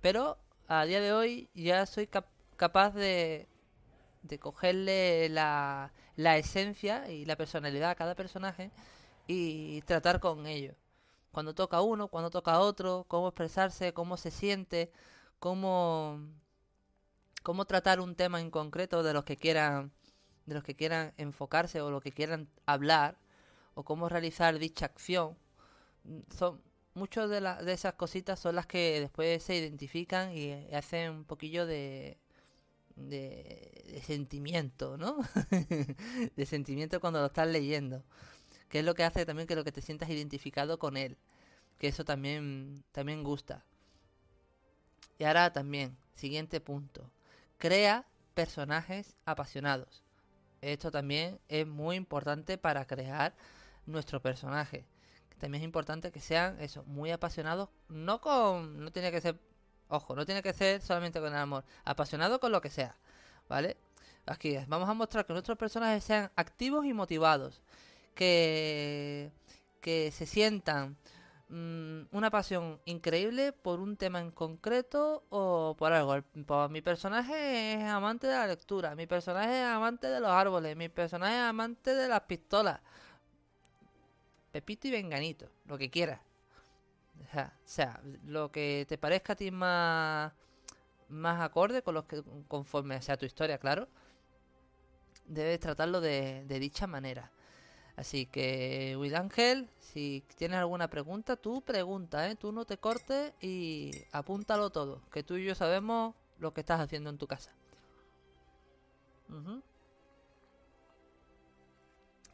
Pero 0.00 0.38
a 0.68 0.84
día 0.84 1.00
de 1.00 1.12
hoy 1.12 1.48
ya 1.54 1.86
soy 1.86 2.08
capaz 2.56 2.94
de, 2.94 3.48
de 4.22 4.38
cogerle 4.38 5.28
la, 5.28 5.92
la 6.16 6.36
esencia 6.38 7.10
y 7.10 7.24
la 7.24 7.36
personalidad 7.36 7.90
a 7.90 7.94
cada 7.94 8.14
personaje 8.14 8.70
y 9.26 9.82
tratar 9.82 10.20
con 10.20 10.46
ellos. 10.46 10.76
Cuando 11.32 11.54
toca 11.54 11.80
uno, 11.80 12.08
cuando 12.08 12.30
toca 12.30 12.60
otro, 12.60 13.04
cómo 13.08 13.28
expresarse, 13.28 13.92
cómo 13.92 14.16
se 14.16 14.30
siente, 14.30 14.92
cómo, 15.38 16.20
cómo 17.42 17.64
tratar 17.66 18.00
un 18.00 18.14
tema 18.14 18.40
en 18.40 18.50
concreto 18.50 19.02
de 19.02 19.12
los 19.14 19.24
que 19.24 19.36
quieran 19.36 19.92
de 20.46 20.54
los 20.54 20.62
que 20.62 20.74
quieran 20.74 21.14
enfocarse 21.16 21.80
o 21.80 21.90
lo 21.90 22.00
que 22.02 22.12
quieran 22.12 22.48
hablar 22.66 23.16
o 23.74 23.82
cómo 23.82 24.08
realizar 24.10 24.58
dicha 24.58 24.86
acción 24.86 25.36
son 26.28 26.60
muchas 26.94 27.28
de, 27.30 27.40
de 27.40 27.72
esas 27.72 27.94
cositas 27.94 28.38
son 28.40 28.56
las 28.56 28.66
que 28.66 29.00
después 29.00 29.42
se 29.42 29.56
identifican 29.56 30.32
y 30.32 30.52
hacen 30.74 31.10
un 31.10 31.24
poquillo 31.24 31.66
de 31.66 32.18
de, 32.96 34.02
sentimiento, 34.04 34.96
¿no? 34.96 35.18
de 36.36 36.46
sentimiento 36.46 37.00
cuando 37.00 37.20
lo 37.20 37.26
estás 37.26 37.48
leyendo. 37.48 38.04
Que 38.68 38.80
es 38.80 38.84
lo 38.84 38.94
que 38.94 39.04
hace 39.04 39.26
también 39.26 39.46
que 39.46 39.56
lo 39.56 39.64
que 39.64 39.72
te 39.72 39.82
sientas 39.82 40.10
identificado 40.10 40.78
con 40.78 40.96
él. 40.96 41.16
Que 41.78 41.88
eso 41.88 42.04
también, 42.04 42.84
también 42.92 43.22
gusta. 43.22 43.64
Y 45.18 45.24
ahora 45.24 45.52
también, 45.52 45.96
siguiente 46.14 46.60
punto. 46.60 47.10
Crea 47.58 48.06
personajes 48.34 49.14
apasionados. 49.24 50.02
Esto 50.60 50.90
también 50.90 51.38
es 51.48 51.66
muy 51.66 51.96
importante 51.96 52.58
para 52.58 52.86
crear 52.86 53.34
nuestro 53.86 54.20
personaje. 54.20 54.86
También 55.44 55.60
es 55.60 55.66
importante 55.66 56.10
que 56.10 56.20
sean 56.20 56.58
eso, 56.58 56.84
muy 56.84 57.10
apasionados, 57.10 57.68
no 57.90 58.22
con 58.22 58.82
no 58.82 58.90
tiene 58.90 59.12
que 59.12 59.20
ser 59.20 59.38
Ojo, 59.88 60.16
no 60.16 60.24
tiene 60.24 60.42
que 60.42 60.54
ser 60.54 60.80
solamente 60.80 61.20
con 61.20 61.28
el 61.28 61.38
amor. 61.38 61.64
Apasionado 61.84 62.40
con 62.40 62.50
lo 62.50 62.62
que 62.62 62.70
sea. 62.70 62.96
¿Vale? 63.46 63.76
Aquí 64.24 64.56
vamos 64.68 64.88
a 64.88 64.94
mostrar 64.94 65.26
que 65.26 65.34
nuestros 65.34 65.58
personajes 65.58 66.02
sean 66.02 66.30
activos 66.34 66.86
y 66.86 66.94
motivados. 66.94 67.60
Que, 68.14 69.30
que 69.82 70.10
se 70.12 70.24
sientan 70.24 70.96
mm, 71.50 72.04
una 72.10 72.30
pasión 72.30 72.80
increíble 72.86 73.52
por 73.52 73.80
un 73.80 73.98
tema 73.98 74.20
en 74.20 74.30
concreto 74.30 75.24
o 75.28 75.76
por 75.78 75.92
algo. 75.92 76.16
Pues, 76.46 76.70
mi 76.70 76.80
personaje 76.80 77.74
es 77.74 77.84
amante 77.84 78.26
de 78.28 78.32
la 78.32 78.46
lectura. 78.46 78.94
Mi 78.94 79.06
personaje 79.06 79.60
es 79.60 79.66
amante 79.66 80.06
de 80.06 80.20
los 80.20 80.30
árboles. 80.30 80.74
Mi 80.74 80.88
personaje 80.88 81.34
es 81.34 81.42
amante 81.42 81.94
de 81.94 82.08
las 82.08 82.22
pistolas. 82.22 82.80
Pepito 84.54 84.86
y 84.86 84.92
Venganito, 84.92 85.50
lo 85.64 85.76
que 85.76 85.90
quieras. 85.90 86.20
O 87.34 87.48
sea, 87.64 88.00
lo 88.24 88.52
que 88.52 88.86
te 88.88 88.96
parezca 88.96 89.32
a 89.32 89.36
ti 89.36 89.50
más, 89.50 90.32
más 91.08 91.42
acorde 91.42 91.82
con 91.82 91.94
los 91.94 92.04
que 92.04 92.22
conforme 92.46 93.02
sea 93.02 93.16
tu 93.16 93.26
historia, 93.26 93.58
claro, 93.58 93.88
debes 95.26 95.58
tratarlo 95.58 96.00
de, 96.00 96.46
dicha 96.46 96.86
manera. 96.86 97.32
Así 97.96 98.26
que, 98.26 98.96
Will 98.96 99.16
Ángel, 99.16 99.68
si 99.80 100.22
tienes 100.36 100.58
alguna 100.58 100.88
pregunta, 100.88 101.34
tú 101.34 101.60
pregunta, 101.60 102.30
¿eh? 102.30 102.36
Tú 102.36 102.52
no 102.52 102.64
te 102.64 102.78
cortes 102.78 103.32
y 103.40 103.90
apúntalo 104.12 104.70
todo, 104.70 105.02
que 105.10 105.24
tú 105.24 105.34
y 105.34 105.46
yo 105.46 105.56
sabemos 105.56 106.14
lo 106.38 106.54
que 106.54 106.60
estás 106.60 106.78
haciendo 106.78 107.10
en 107.10 107.18
tu 107.18 107.26
casa. 107.26 107.50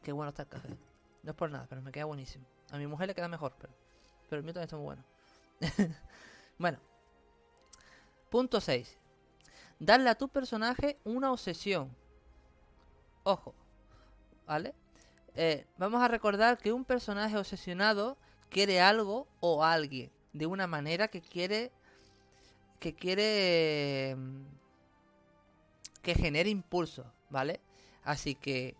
Qué 0.03 0.11
bueno 0.11 0.29
está 0.29 0.43
el 0.43 0.49
café. 0.49 0.90
No 1.23 1.31
es 1.31 1.37
por 1.37 1.49
nada, 1.51 1.67
pero 1.69 1.81
me 1.81 1.91
queda 1.91 2.05
buenísimo. 2.05 2.45
A 2.71 2.77
mi 2.77 2.87
mujer 2.87 3.07
le 3.07 3.15
queda 3.15 3.27
mejor, 3.27 3.53
pero 3.59 3.73
pero 4.31 4.39
el 4.39 4.45
mío 4.45 4.53
también 4.53 4.63
está 4.63 4.77
muy 4.77 4.85
bueno. 4.85 5.03
bueno. 6.57 6.79
Punto 8.29 8.61
6. 8.61 8.97
Darle 9.77 10.09
a 10.09 10.15
tu 10.15 10.29
personaje 10.29 10.97
una 11.03 11.33
obsesión. 11.33 11.93
Ojo. 13.23 13.53
¿Vale? 14.47 14.73
Eh, 15.35 15.65
vamos 15.77 16.01
a 16.01 16.07
recordar 16.07 16.57
que 16.57 16.71
un 16.71 16.85
personaje 16.85 17.37
obsesionado 17.37 18.15
quiere 18.49 18.79
algo 18.79 19.27
o 19.41 19.65
alguien. 19.65 20.09
De 20.31 20.45
una 20.45 20.65
manera 20.65 21.09
que 21.09 21.19
quiere. 21.19 21.73
Que 22.79 22.95
quiere. 22.95 24.15
Mm, 24.15 24.45
que 26.01 26.15
genere 26.15 26.49
impulso. 26.49 27.03
¿Vale? 27.29 27.59
Así 28.05 28.33
que 28.33 28.77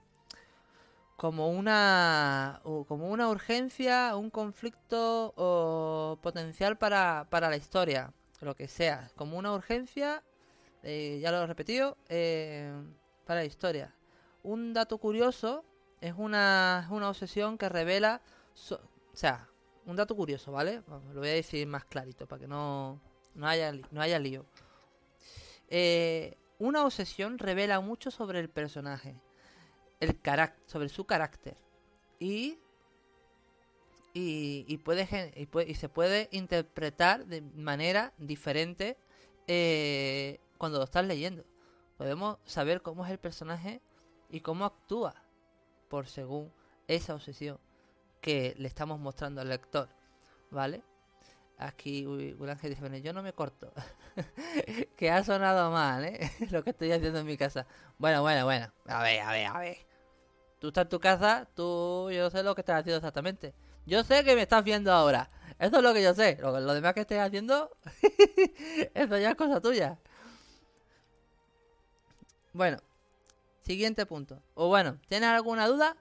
como 1.21 1.49
una 1.51 2.61
como 2.63 3.11
una 3.11 3.29
urgencia, 3.29 4.15
un 4.15 4.31
conflicto 4.31 5.35
o 5.37 6.17
potencial 6.19 6.79
para, 6.79 7.27
para 7.29 7.47
la 7.47 7.57
historia, 7.57 8.11
lo 8.39 8.55
que 8.55 8.67
sea, 8.67 9.11
como 9.15 9.37
una 9.37 9.53
urgencia, 9.53 10.23
eh, 10.81 11.19
ya 11.21 11.29
lo 11.29 11.43
he 11.43 11.45
repetido, 11.45 11.95
eh, 12.09 12.73
para 13.27 13.41
la 13.41 13.45
historia. 13.45 13.93
Un 14.41 14.73
dato 14.73 14.97
curioso 14.97 15.63
es 15.99 16.15
una, 16.17 16.87
una 16.89 17.09
obsesión 17.09 17.59
que 17.59 17.69
revela, 17.69 18.21
o 18.71 18.79
sea, 19.13 19.47
un 19.85 19.97
dato 19.97 20.15
curioso, 20.15 20.51
¿vale? 20.51 20.81
lo 20.87 21.19
voy 21.19 21.29
a 21.29 21.33
decir 21.33 21.67
más 21.67 21.85
clarito 21.85 22.25
para 22.25 22.39
que 22.39 22.47
no, 22.47 22.99
no, 23.35 23.47
haya, 23.47 23.71
no 23.91 24.01
haya 24.01 24.17
lío. 24.17 24.43
Eh, 25.67 26.35
una 26.57 26.83
obsesión 26.83 27.37
revela 27.37 27.79
mucho 27.79 28.09
sobre 28.09 28.39
el 28.39 28.49
personaje 28.49 29.21
el 30.01 30.19
sobre 30.65 30.89
su 30.89 31.05
carácter. 31.05 31.55
Y, 32.19 32.59
y, 34.13 34.77
puede, 34.79 35.07
y, 35.67 35.75
se 35.75 35.89
puede 35.89 36.27
interpretar 36.31 37.25
de 37.25 37.41
manera 37.41 38.13
diferente 38.17 38.97
eh, 39.47 40.39
cuando 40.57 40.79
lo 40.79 40.83
estás 40.83 41.05
leyendo. 41.05 41.45
Podemos 41.97 42.37
saber 42.45 42.81
cómo 42.81 43.05
es 43.05 43.11
el 43.11 43.19
personaje 43.19 43.81
y 44.29 44.41
cómo 44.41 44.65
actúa 44.65 45.15
por 45.87 46.07
según 46.07 46.51
esa 46.87 47.13
obsesión 47.13 47.59
que 48.21 48.55
le 48.57 48.67
estamos 48.67 48.99
mostrando 48.99 49.41
al 49.41 49.49
lector. 49.49 49.87
¿Vale? 50.49 50.83
Aquí 51.57 52.05
Ángel 52.49 52.71
dice, 52.71 52.81
bueno, 52.81 52.97
yo 52.97 53.13
no 53.13 53.21
me 53.21 53.33
corto. 53.33 53.71
que 54.97 55.11
ha 55.11 55.23
sonado 55.23 55.69
mal, 55.69 56.03
¿eh? 56.05 56.31
Lo 56.49 56.63
que 56.63 56.71
estoy 56.71 56.91
haciendo 56.91 57.19
en 57.19 57.25
mi 57.27 57.37
casa. 57.37 57.67
Bueno, 57.99 58.23
bueno, 58.23 58.45
bueno. 58.45 58.71
A 58.87 59.03
ver, 59.03 59.21
a 59.21 59.31
ver, 59.31 59.45
a 59.45 59.59
ver. 59.59 59.90
Tú 60.61 60.67
estás 60.67 60.83
en 60.83 60.89
tu 60.89 60.99
casa, 60.99 61.47
tú, 61.55 62.11
yo 62.11 62.29
sé 62.29 62.43
lo 62.43 62.53
que 62.53 62.61
estás 62.61 62.81
haciendo 62.81 62.97
exactamente. 62.97 63.55
Yo 63.87 64.03
sé 64.03 64.23
que 64.23 64.35
me 64.35 64.43
estás 64.43 64.63
viendo 64.63 64.93
ahora. 64.93 65.27
Eso 65.57 65.77
es 65.77 65.83
lo 65.83 65.91
que 65.91 66.03
yo 66.03 66.13
sé. 66.13 66.37
Lo, 66.39 66.73
demás 66.75 66.93
que 66.93 66.99
estés 66.99 67.19
haciendo, 67.19 67.75
eso 68.93 69.17
ya 69.17 69.31
es 69.31 69.35
cosa 69.35 69.59
tuya. 69.59 69.97
Bueno, 72.53 72.77
siguiente 73.63 74.05
punto. 74.05 74.39
O 74.53 74.67
bueno, 74.67 74.99
¿tienes 75.07 75.29
alguna 75.29 75.67
duda? 75.67 75.97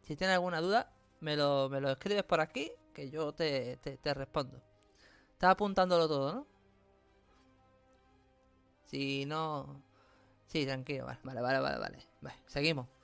Si 0.00 0.16
tienes 0.16 0.36
alguna 0.36 0.62
duda, 0.62 0.90
me 1.20 1.36
lo, 1.36 1.68
me 1.68 1.82
lo 1.82 1.90
escribes 1.90 2.24
por 2.24 2.40
aquí, 2.40 2.72
que 2.94 3.10
yo 3.10 3.34
te, 3.34 3.76
te, 3.76 4.14
respondo. 4.14 4.62
Estás 5.34 5.50
apuntándolo 5.50 6.08
todo, 6.08 6.32
¿no? 6.32 6.46
Si 8.86 9.26
no... 9.26 9.82
Sí, 10.46 10.64
tranquilo, 10.64 11.04
vale, 11.04 11.20
vale, 11.22 11.60
vale, 11.60 11.78
vale. 11.78 11.98
vale. 12.22 12.36
seguimos. 12.46 12.97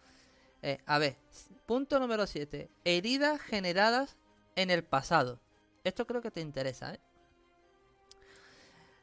Eh, 0.67 0.79
a 0.87 0.99
ver, 0.99 1.19
punto 1.67 2.01
número 2.01 2.27
7. 2.27 2.71
Heridas 2.85 3.39
generadas 3.39 4.17
en 4.57 4.71
el 4.71 4.83
pasado. 4.83 5.39
Esto 5.85 6.07
creo 6.07 6.23
que 6.23 6.31
te 6.31 6.41
interesa, 6.41 6.95
¿eh? 6.95 7.01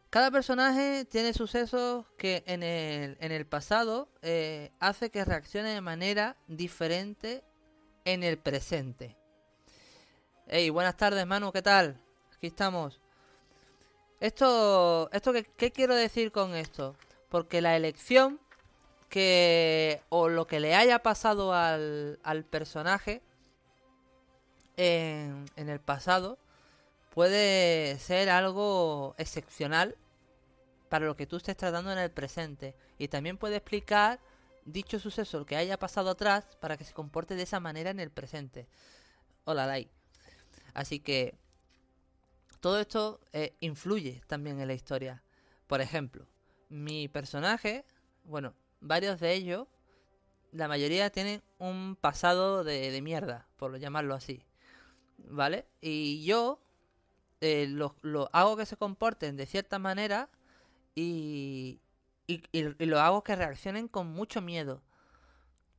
Cada 0.10 0.32
personaje 0.32 1.06
tiene 1.06 1.34
sucesos 1.34 2.08
que 2.18 2.44
en 2.48 2.64
el, 2.64 3.16
en 3.22 3.32
el 3.32 3.46
pasado 3.46 4.10
eh, 4.24 4.72
hace 4.80 5.12
que 5.12 5.24
reaccione 5.24 5.70
de 5.70 5.82
manera 5.82 6.36
diferente 6.48 7.44
en 8.06 8.24
el 8.24 8.40
presente. 8.40 9.16
Hey, 10.48 10.72
buenas 10.72 10.98
tardes, 10.98 11.28
Manu, 11.28 11.52
¿qué 11.52 11.62
tal? 11.62 12.02
Aquí 12.36 12.48
estamos. 12.48 13.00
Esto, 14.20 15.12
esto 15.14 15.32
¿qué 15.56 15.72
quiero 15.72 15.94
decir 15.94 16.32
con 16.32 16.56
esto? 16.56 16.96
Porque 17.30 17.62
la 17.62 17.76
elección 17.76 18.41
que 19.12 20.02
o 20.08 20.30
lo 20.30 20.48
que 20.48 20.62
le 20.62 20.74
haya 20.74 21.04
pasado 21.04 21.54
al, 21.54 22.18
al 22.24 22.46
personaje 22.46 23.22
en, 24.78 25.46
en 25.58 25.68
el 25.68 25.82
pasado 25.82 26.40
puede 27.14 28.00
ser 28.00 28.30
algo 28.30 29.14
excepcional 29.18 29.98
para 30.88 31.06
lo 31.06 31.18
que 31.18 31.28
tú 31.28 31.36
estés 31.36 31.58
tratando 31.58 31.92
en 31.92 31.98
el 31.98 32.10
presente. 32.10 32.74
Y 32.98 33.10
también 33.10 33.38
puede 33.38 33.58
explicar 33.58 34.22
dicho 34.64 34.98
suceso 34.98 35.46
que 35.46 35.58
haya 35.58 35.78
pasado 35.78 36.12
atrás 36.12 36.46
para 36.62 36.78
que 36.78 36.86
se 36.86 36.94
comporte 36.94 37.36
de 37.36 37.44
esa 37.44 37.60
manera 37.60 37.90
en 37.90 38.00
el 38.00 38.12
presente. 38.12 38.70
Hola, 39.44 39.66
Dai. 39.66 39.90
Así 40.74 41.02
que 41.02 41.36
todo 42.62 42.80
esto 42.80 43.20
eh, 43.34 43.58
influye 43.60 44.22
también 44.28 44.62
en 44.62 44.68
la 44.68 44.74
historia. 44.74 45.22
Por 45.68 45.82
ejemplo, 45.82 46.26
mi 46.70 47.10
personaje, 47.10 47.84
bueno, 48.24 48.54
varios 48.82 49.20
de 49.20 49.34
ellos, 49.34 49.68
la 50.52 50.68
mayoría 50.68 51.10
tienen 51.10 51.42
un 51.60 51.96
pasado 51.96 52.64
de, 52.64 52.92
de 52.92 53.02
mierda, 53.02 53.48
por 53.58 53.78
llamarlo 53.80 54.16
así. 54.16 54.44
¿Vale? 55.18 55.66
Y 55.80 56.26
yo 56.26 56.60
eh, 57.40 57.68
lo, 57.68 58.30
hago 58.34 58.56
que 58.56 58.68
se 58.68 58.78
comporten 58.78 59.36
de 59.36 59.48
cierta 59.48 59.80
manera 59.80 60.30
y, 60.94 61.80
y, 62.28 62.44
lo 62.86 63.00
hago 63.00 63.24
que 63.24 63.36
reaccionen 63.36 63.88
con 63.88 64.08
mucho 64.08 64.42
miedo. 64.42 64.84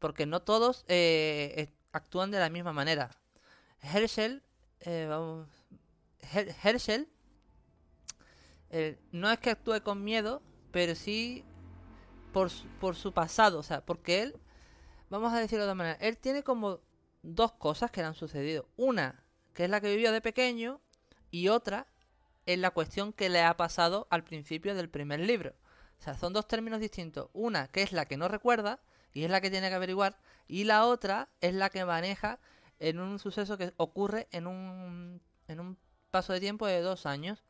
Porque 0.01 0.27
no 0.27 0.43
todos 0.43 0.85
eh, 0.88 1.73
actúan 1.93 2.33
de 2.33 2.41
la 2.41 2.51
misma 2.51 2.73
manera. 2.73 3.11
Herschel, 3.81 4.43
eh, 4.81 5.07
vamos, 5.09 5.49
Herschel 6.62 7.09
no 9.12 9.31
es 9.31 9.38
que 9.38 9.51
actúe 9.51 9.83
con 9.83 10.03
miedo, 10.03 10.43
pero 10.73 10.95
sí 10.95 11.45
por, 12.33 12.51
por 12.81 12.97
su 12.97 13.12
pasado. 13.12 13.59
O 13.59 13.62
sea, 13.62 13.85
porque 13.85 14.23
él, 14.23 14.37
vamos 15.11 15.33
a 15.33 15.38
decirlo 15.38 15.64
de 15.64 15.71
otra 15.71 15.75
manera, 15.75 15.99
él 16.01 16.18
tiene 16.18 16.42
como 16.42 16.81
dos 17.23 17.53
cosas 17.53 17.90
que 17.90 18.01
le 18.01 18.09
han 18.09 18.14
sucedido. 18.14 18.66
Una, 18.77 19.25
que 19.55 19.64
es 19.64 19.71
la 19.71 19.81
que 19.81 19.90
vivió 19.90 20.12
de 20.12 20.21
pequeño, 20.21 20.81
y 21.31 21.49
otra 21.49 21.87
es 22.47 22.59
la 22.59 22.71
cuestión 22.71 23.12
que 23.12 23.29
le 23.29 23.42
ha 23.42 23.57
pasado 23.57 24.07
al 24.11 24.25
principio 24.25 24.75
del 24.75 24.88
primer 24.88 25.21
libro. 25.21 25.55
O 25.99 26.03
sea, 26.03 26.16
son 26.16 26.33
dos 26.33 26.47
términos 26.49 26.81
distintos. 26.81 27.31
Una 27.33 27.68
que 27.68 27.83
es 27.83 27.92
la 27.92 28.07
que 28.07 28.16
no 28.16 28.29
recuerda 28.29 28.81
y 29.12 29.25
es 29.25 29.31
la 29.31 29.40
que 29.40 29.51
tiene 29.51 29.68
que 29.68 29.75
averiguar 29.75 30.18
y 30.49 30.64
la 30.64 30.87
otra 30.87 31.29
es 31.40 31.55
la 31.55 31.71
que 31.71 31.85
maneja 31.85 32.38
en 32.81 32.99
un 32.99 33.18
suceso 33.18 33.57
que 33.57 33.73
ocurre 33.77 34.27
en 34.33 34.47
un, 34.47 35.23
en 35.49 35.61
un 35.61 35.79
paso 36.11 36.33
de 36.33 36.40
tiempo 36.40 36.66
de 36.66 36.81
dos 36.81 37.07
años. 37.07 37.42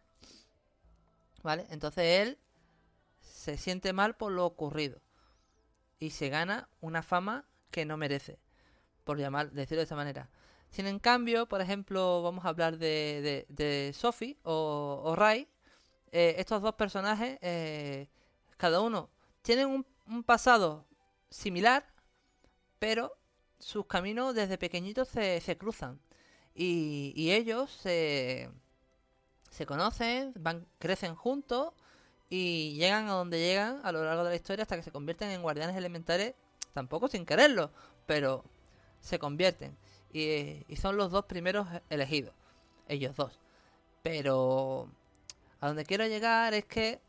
¿Vale? 1.42 1.66
Entonces 1.70 2.04
él 2.20 2.38
se 3.42 3.58
siente 3.58 3.92
mal 3.92 4.14
por 4.14 4.30
lo 4.30 4.46
ocurrido 4.46 5.00
y 5.98 6.10
se 6.10 6.28
gana 6.28 6.68
una 6.80 7.02
fama 7.02 7.44
que 7.72 7.84
no 7.84 7.96
merece, 7.96 8.38
por 9.02 9.18
llamar, 9.18 9.50
decirlo 9.50 9.80
de 9.80 9.82
esta 9.82 9.96
manera. 9.96 10.30
Sin 10.70 10.86
en 10.86 11.00
cambio, 11.00 11.48
por 11.48 11.60
ejemplo, 11.60 12.22
vamos 12.22 12.44
a 12.44 12.50
hablar 12.50 12.78
de, 12.78 13.44
de, 13.48 13.92
Sophie 13.94 14.38
o, 14.44 15.02
o 15.04 15.16
Ray. 15.16 15.48
Eh, 16.12 16.36
estos 16.38 16.62
dos 16.62 16.76
personajes, 16.76 17.38
eh, 17.42 18.08
cada 18.58 18.80
uno, 18.80 19.10
tienen 19.42 19.66
un, 19.66 19.84
un, 20.06 20.22
pasado 20.22 20.86
similar, 21.28 21.84
pero 22.78 23.12
sus 23.58 23.86
caminos 23.86 24.36
desde 24.36 24.56
pequeñitos 24.56 25.08
se, 25.08 25.40
se 25.40 25.58
cruzan. 25.58 26.00
Y, 26.54 27.12
y 27.16 27.32
ellos 27.32 27.72
se, 27.72 28.50
se 29.50 29.66
conocen, 29.66 30.32
van, 30.36 30.64
crecen 30.78 31.16
juntos 31.16 31.72
y 32.34 32.76
llegan 32.76 33.10
a 33.10 33.12
donde 33.12 33.38
llegan 33.38 33.82
a 33.84 33.92
lo 33.92 34.02
largo 34.06 34.24
de 34.24 34.30
la 34.30 34.36
historia 34.36 34.62
hasta 34.62 34.76
que 34.76 34.82
se 34.82 34.90
convierten 34.90 35.30
en 35.30 35.42
guardianes 35.42 35.76
elementales, 35.76 36.34
tampoco 36.72 37.06
sin 37.06 37.26
quererlo, 37.26 37.70
pero 38.06 38.42
se 39.00 39.18
convierten 39.18 39.76
y, 40.14 40.64
son 40.76 40.96
los 40.96 41.10
dos 41.10 41.26
primeros 41.26 41.68
elegidos, 41.90 42.32
ellos 42.88 43.14
dos. 43.16 43.38
Pero 44.02 44.88
a 45.60 45.66
donde 45.66 45.84
quiero 45.84 46.06
llegar 46.06 46.54
es 46.54 46.64
que 46.64 47.02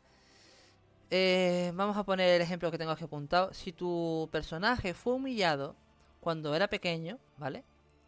eh, 1.08 1.72
vamos 1.74 1.96
a 1.96 2.04
poner 2.04 2.28
el 2.28 2.42
ejemplo 2.42 2.70
que 2.70 2.76
tengo 2.76 2.90
aquí 2.92 3.04
apuntado. 3.04 3.54
Si 3.54 3.72
tu 3.72 4.28
personaje 4.30 4.92
fue 4.92 5.14
humillado 5.14 5.74
cuando 6.20 6.54
era 6.54 6.68
pequeño, 6.68 7.18
¿vale? 7.38 7.64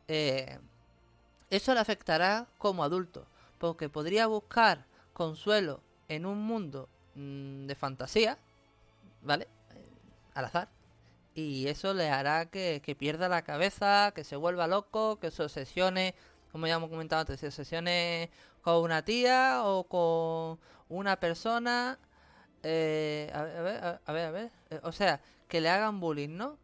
Eh, 0.07 0.59
eso 1.49 1.73
le 1.73 1.81
afectará 1.81 2.47
como 2.59 2.85
adulto, 2.85 3.27
porque 3.57 3.89
podría 3.89 4.27
buscar 4.27 4.85
consuelo 5.15 5.81
en 6.09 6.27
un 6.27 6.43
mundo 6.43 6.91
de 7.17 7.75
fantasía, 7.75 8.39
¿vale? 9.23 9.49
Al 10.35 10.45
azar, 10.45 10.69
y 11.37 11.69
eso 11.69 11.93
le 11.93 12.09
hará 12.09 12.47
que, 12.47 12.97
pierda 12.99 13.29
la 13.29 13.43
cabeza, 13.43 14.13
que 14.15 14.25
se 14.25 14.37
vuelva 14.37 14.67
loco, 14.67 15.19
que 15.21 15.31
se 15.31 15.43
obsesione, 15.43 16.15
como 16.51 16.67
ya 16.67 16.77
hemos 16.77 16.89
comentado 16.89 17.21
antes, 17.21 17.41
se 17.41 17.49
obsesione 17.49 18.31
con 18.63 18.83
una 18.83 19.05
tía 19.05 19.61
o 19.65 19.85
con 19.85 20.59
una 20.89 21.21
persona. 21.21 21.99
Eh, 22.63 23.31
a, 23.35 23.43
ver, 23.43 24.01
a, 24.07 24.13
ver, 24.13 24.27
a 24.27 24.31
ver, 24.31 24.51
eh, 24.71 24.81
o 24.83 24.93
sea, 24.93 25.21
que 25.47 25.61
le 25.61 25.69
hagan 25.69 26.01
bullying, 26.01 26.37
¿no? 26.37 26.59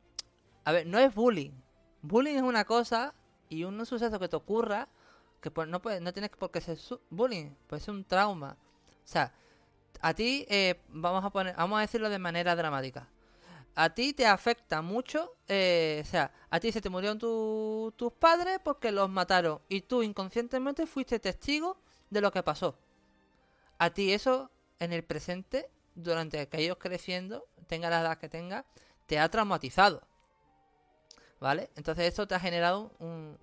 A 0.64 0.72
ver, 0.72 0.86
no 0.86 0.98
es 0.98 1.14
bullying. 1.14 1.52
Bullying 2.00 2.36
es 2.36 2.42
una 2.42 2.64
cosa 2.64 3.14
y 3.50 3.64
un 3.64 3.84
suceso 3.84 4.18
que 4.18 4.28
te 4.28 4.36
ocurra 4.36 4.88
que 5.42 5.50
pues 5.50 5.68
no 5.68 5.82
puede, 5.82 6.00
no 6.00 6.12
tienes 6.14 6.30
por 6.30 6.50
qué 6.50 6.60
ser 6.62 6.78
bullying, 7.10 7.50
puede 7.66 7.82
ser 7.82 7.92
un 7.92 8.04
trauma. 8.04 8.56
O 9.04 9.06
sea, 9.06 9.34
a 10.02 10.14
ti, 10.14 10.46
eh, 10.50 10.82
vamos 10.88 11.24
a 11.24 11.30
poner, 11.30 11.56
vamos 11.56 11.78
a 11.78 11.80
decirlo 11.80 12.10
de 12.10 12.18
manera 12.18 12.54
dramática 12.54 13.08
a 13.74 13.90
ti 13.90 14.12
te 14.12 14.26
afecta 14.26 14.82
mucho, 14.82 15.36
eh, 15.48 16.02
o 16.04 16.08
sea, 16.08 16.32
a 16.50 16.60
ti 16.60 16.72
se 16.72 16.80
te 16.80 16.90
murieron 16.90 17.18
tus 17.18 18.12
padres 18.18 18.60
porque 18.62 18.92
los 18.92 19.08
mataron 19.08 19.60
y 19.68 19.82
tú 19.82 20.02
inconscientemente 20.02 20.86
fuiste 20.86 21.18
testigo 21.18 21.78
de 22.10 22.20
lo 22.20 22.30
que 22.30 22.42
pasó. 22.42 22.78
A 23.78 23.90
ti 23.90 24.12
eso 24.12 24.50
en 24.78 24.92
el 24.92 25.04
presente, 25.04 25.70
durante 25.94 26.48
que 26.48 26.58
ellos 26.58 26.76
creciendo, 26.78 27.46
tenga 27.66 27.88
la 27.88 28.00
edad 28.00 28.18
que 28.18 28.28
tenga, 28.28 28.66
te 29.06 29.18
ha 29.18 29.30
traumatizado. 29.30 30.02
¿Vale? 31.40 31.70
Entonces 31.74 32.06
esto 32.06 32.28
te 32.28 32.34
ha 32.34 32.40
generado 32.40 32.92
un, 33.00 33.36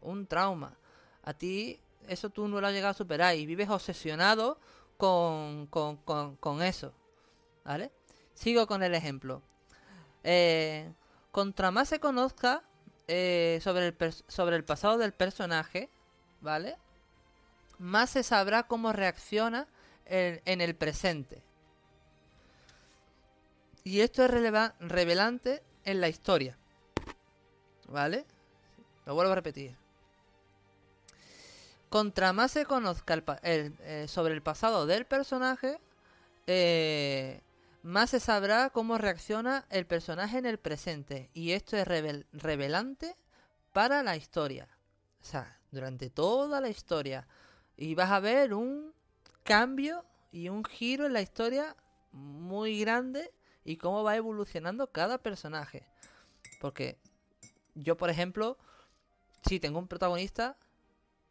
un 0.00 0.26
trauma. 0.26 0.78
A 1.22 1.34
ti 1.34 1.80
eso 2.08 2.30
tú 2.30 2.48
no 2.48 2.60
lo 2.60 2.66
has 2.66 2.72
llegado 2.72 2.92
a 2.92 2.94
superar 2.94 3.36
y 3.36 3.46
vives 3.46 3.68
obsesionado 3.68 4.58
con, 5.02 5.66
con, 5.66 6.36
con, 6.36 6.62
eso. 6.62 6.92
¿Vale? 7.64 7.90
Sigo 8.34 8.68
con 8.68 8.84
el 8.84 8.94
ejemplo. 8.94 9.42
Eh, 10.22 10.92
contra 11.32 11.72
más 11.72 11.88
se 11.88 11.98
conozca 11.98 12.62
eh, 13.08 13.58
sobre, 13.64 13.88
el 13.88 14.14
sobre 14.28 14.54
el 14.54 14.64
pasado 14.64 14.98
del 14.98 15.12
personaje, 15.12 15.90
¿vale? 16.40 16.76
Más 17.80 18.10
se 18.10 18.22
sabrá 18.22 18.68
cómo 18.68 18.92
reacciona 18.92 19.66
en, 20.06 20.60
el 20.60 20.76
presente. 20.76 21.42
Y 23.82 24.02
esto 24.02 24.24
es 24.24 24.30
revelante 24.78 25.64
en 25.84 26.00
la 26.00 26.08
historia. 26.08 26.56
¿Vale? 27.88 28.24
Lo 29.04 29.16
vuelvo 29.16 29.32
a 29.32 29.34
repetir. 29.34 29.81
Contra 31.92 32.32
más 32.32 32.52
se 32.52 32.64
conozca 32.64 33.22
eh, 33.42 34.06
sobre 34.08 34.32
el 34.32 34.42
pasado 34.42 34.86
del 34.86 35.04
personaje, 35.04 35.78
eh, 36.46 37.42
más 37.82 38.08
se 38.08 38.18
sabrá 38.18 38.70
cómo 38.70 38.96
reacciona 38.96 39.66
el 39.68 39.84
personaje 39.84 40.38
en 40.38 40.46
el 40.46 40.58
presente. 40.58 41.28
Y 41.34 41.52
esto 41.52 41.76
es 41.76 41.86
revelante 42.32 43.14
para 43.74 44.02
la 44.02 44.16
historia. 44.16 44.70
O 45.20 45.24
sea, 45.26 45.60
durante 45.70 46.08
toda 46.08 46.62
la 46.62 46.70
historia. 46.70 47.28
Y 47.76 47.94
vas 47.94 48.10
a 48.10 48.20
ver 48.20 48.54
un 48.54 48.94
cambio 49.42 50.06
y 50.30 50.48
un 50.48 50.64
giro 50.64 51.04
en 51.04 51.12
la 51.12 51.20
historia 51.20 51.76
muy 52.10 52.80
grande 52.80 53.34
y 53.66 53.76
cómo 53.76 54.02
va 54.02 54.16
evolucionando 54.16 54.90
cada 54.92 55.18
personaje. 55.18 55.86
Porque 56.58 56.96
yo, 57.74 57.98
por 57.98 58.08
ejemplo, 58.08 58.56
sí 59.46 59.60
tengo 59.60 59.78
un 59.78 59.88
protagonista, 59.88 60.56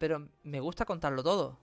pero 0.02 0.28
me 0.42 0.60
gusta 0.60 0.84
contarlo 0.84 1.22
todo. 1.22 1.60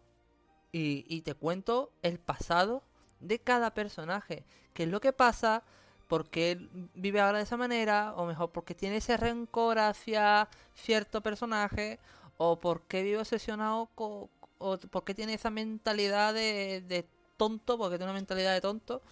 Y, 0.70 1.04
y 1.08 1.22
te 1.22 1.34
cuento 1.34 1.90
el 2.02 2.20
pasado 2.20 2.84
de 3.18 3.40
cada 3.40 3.74
personaje. 3.74 4.44
¿Qué 4.74 4.84
es 4.84 4.88
lo 4.88 5.00
que 5.00 5.12
pasa? 5.12 5.64
¿Por 6.06 6.30
qué 6.30 6.68
vive 6.94 7.20
ahora 7.20 7.38
de 7.38 7.44
esa 7.44 7.56
manera? 7.56 8.14
O 8.14 8.26
mejor, 8.26 8.52
porque 8.52 8.76
tiene 8.76 8.98
ese 8.98 9.16
rencor 9.16 9.80
hacia 9.80 10.48
cierto 10.72 11.20
personaje? 11.20 11.98
¿O 12.36 12.60
por 12.60 12.82
qué 12.82 13.02
vive 13.02 13.18
obsesionado 13.18 13.90
con... 13.96 14.30
o 14.58 14.78
por 14.78 15.02
qué 15.02 15.14
tiene 15.14 15.34
esa 15.34 15.50
mentalidad 15.50 16.32
de, 16.32 17.08
tonto? 17.36 17.76
Porque 17.76 17.96
tiene 17.96 18.12
una 18.12 18.20
mentalidad 18.20 18.54
de 18.54 18.60
tonto. 18.60 19.02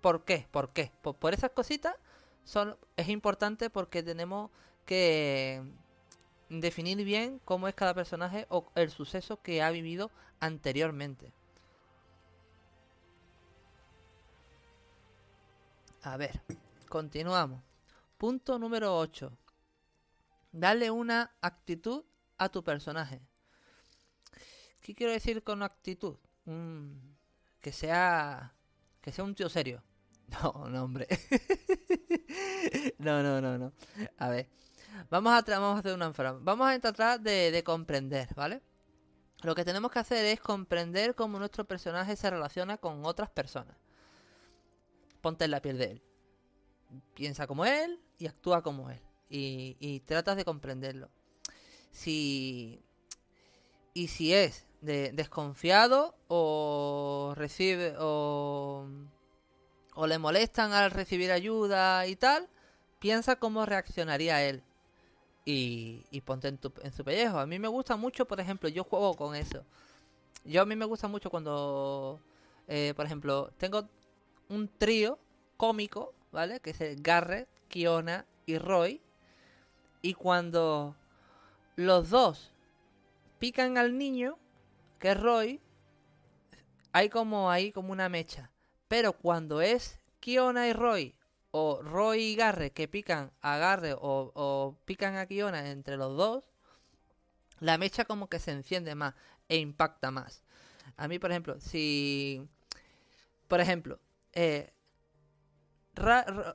¿Por 0.00 0.24
qué? 0.24 0.46
¿Por 0.52 0.72
qué? 0.72 0.92
Por, 1.02 1.16
por 1.16 1.34
esas 1.34 1.50
cositas 1.50 1.96
son, 2.44 2.76
es 2.96 3.08
importante 3.08 3.68
porque 3.68 4.04
tenemos 4.04 4.52
que 4.86 5.60
definir 6.50 7.02
bien 7.04 7.40
cómo 7.44 7.68
es 7.68 7.74
cada 7.74 7.94
personaje 7.94 8.46
o 8.50 8.70
el 8.74 8.90
suceso 8.90 9.40
que 9.40 9.62
ha 9.62 9.70
vivido 9.70 10.10
anteriormente. 10.40 11.32
A 16.02 16.16
ver, 16.16 16.42
continuamos. 16.88 17.62
Punto 18.18 18.58
número 18.58 18.96
8. 18.98 19.30
Dale 20.52 20.90
una 20.90 21.30
actitud 21.40 22.04
a 22.36 22.48
tu 22.48 22.64
personaje. 22.64 23.20
¿Qué 24.80 24.94
quiero 24.94 25.12
decir 25.12 25.42
con 25.42 25.62
actitud? 25.62 26.16
que 27.60 27.70
sea 27.70 28.52
que 29.00 29.12
sea 29.12 29.24
un 29.24 29.34
tío 29.34 29.48
serio. 29.48 29.82
No, 30.30 30.68
no, 30.68 30.84
hombre. 30.84 31.08
no, 32.98 33.20
no, 33.20 33.40
no, 33.40 33.58
no. 33.58 33.72
A 34.18 34.28
ver. 34.28 34.48
Vamos 35.08 35.32
a, 35.32 35.42
vamos 35.42 35.76
a 35.76 35.78
hacer 35.78 35.94
una 35.94 36.10
Vamos 36.40 36.70
a 36.70 36.78
tratar 36.78 37.20
de, 37.20 37.50
de 37.50 37.64
comprender, 37.64 38.28
¿vale? 38.34 38.62
Lo 39.42 39.54
que 39.54 39.64
tenemos 39.64 39.90
que 39.90 39.98
hacer 39.98 40.24
es 40.26 40.40
comprender 40.40 41.14
cómo 41.14 41.38
nuestro 41.38 41.64
personaje 41.64 42.16
se 42.16 42.28
relaciona 42.28 42.76
con 42.76 43.04
otras 43.06 43.30
personas. 43.30 43.76
Ponte 45.20 45.46
en 45.46 45.50
la 45.50 45.62
piel 45.62 45.78
de 45.78 45.84
él. 45.92 46.02
Piensa 47.14 47.46
como 47.46 47.64
él 47.64 48.00
y 48.18 48.26
actúa 48.26 48.62
como 48.62 48.90
él. 48.90 49.00
Y, 49.30 49.76
y 49.80 50.00
tratas 50.00 50.36
de 50.36 50.44
comprenderlo. 50.44 51.08
Si. 51.90 52.82
Y 53.94 54.08
si 54.08 54.34
es 54.34 54.66
de, 54.82 55.12
desconfiado 55.12 56.16
o 56.28 57.32
recibe. 57.36 57.94
o. 57.98 58.86
o 59.94 60.06
le 60.06 60.18
molestan 60.18 60.72
al 60.72 60.90
recibir 60.90 61.32
ayuda 61.32 62.06
y 62.06 62.16
tal. 62.16 62.48
Piensa 62.98 63.36
cómo 63.36 63.64
reaccionaría 63.64 64.42
él 64.42 64.62
y, 66.10 66.20
ponte 66.22 66.48
en, 66.48 66.58
tu, 66.58 66.72
en 66.82 66.92
su 66.92 67.04
pellejo. 67.04 67.38
A 67.38 67.46
mí 67.46 67.58
me 67.58 67.68
gusta 67.68 67.96
mucho, 67.96 68.26
por 68.26 68.40
ejemplo, 68.40 68.68
yo 68.68 68.84
juego 68.84 69.14
con 69.14 69.34
eso. 69.34 69.64
Yo 70.44 70.62
a 70.62 70.66
mí 70.66 70.76
me 70.76 70.84
gusta 70.84 71.08
mucho 71.08 71.30
cuando, 71.30 72.20
eh, 72.68 72.94
por 72.96 73.06
ejemplo, 73.06 73.52
tengo 73.58 73.88
un 74.48 74.68
trío 74.68 75.18
cómico, 75.56 76.14
¿vale? 76.32 76.60
Que 76.60 76.70
es 76.70 77.02
Garrett, 77.02 77.48
Kiona 77.68 78.26
y 78.46 78.58
Roy. 78.58 79.00
Y 80.02 80.14
cuando 80.14 80.96
los 81.76 82.10
dos 82.10 82.52
pican 83.38 83.76
al 83.76 83.98
niño, 83.98 84.38
que 84.98 85.12
es 85.12 85.20
Roy, 85.20 85.60
hay 86.92 87.08
como 87.08 87.50
ahí 87.50 87.72
como 87.72 87.92
una 87.92 88.08
mecha. 88.08 88.50
Pero 88.88 89.12
cuando 89.12 89.60
es 89.60 89.98
Kiona 90.20 90.68
y 90.68 90.72
Roy 90.72 91.14
o 91.50 91.82
Roy 91.82 92.22
y 92.22 92.36
Garre 92.36 92.72
que 92.72 92.88
pican 92.88 93.32
a 93.42 93.78
o, 94.00 94.76
pican 94.84 95.16
a 95.16 95.26
Kiona 95.26 95.70
entre 95.70 95.96
los 95.96 96.16
dos, 96.16 96.44
la 97.58 97.78
mecha 97.78 98.04
como 98.04 98.28
que 98.28 98.38
se 98.38 98.52
enciende 98.52 98.94
más 98.94 99.14
e 99.48 99.56
impacta 99.56 100.10
más. 100.10 100.42
A 100.96 101.08
mí, 101.08 101.18
por 101.18 101.30
ejemplo, 101.30 101.60
si... 101.60 102.46
Por 103.48 103.60
ejemplo, 103.60 103.98
eh, 104.32 104.72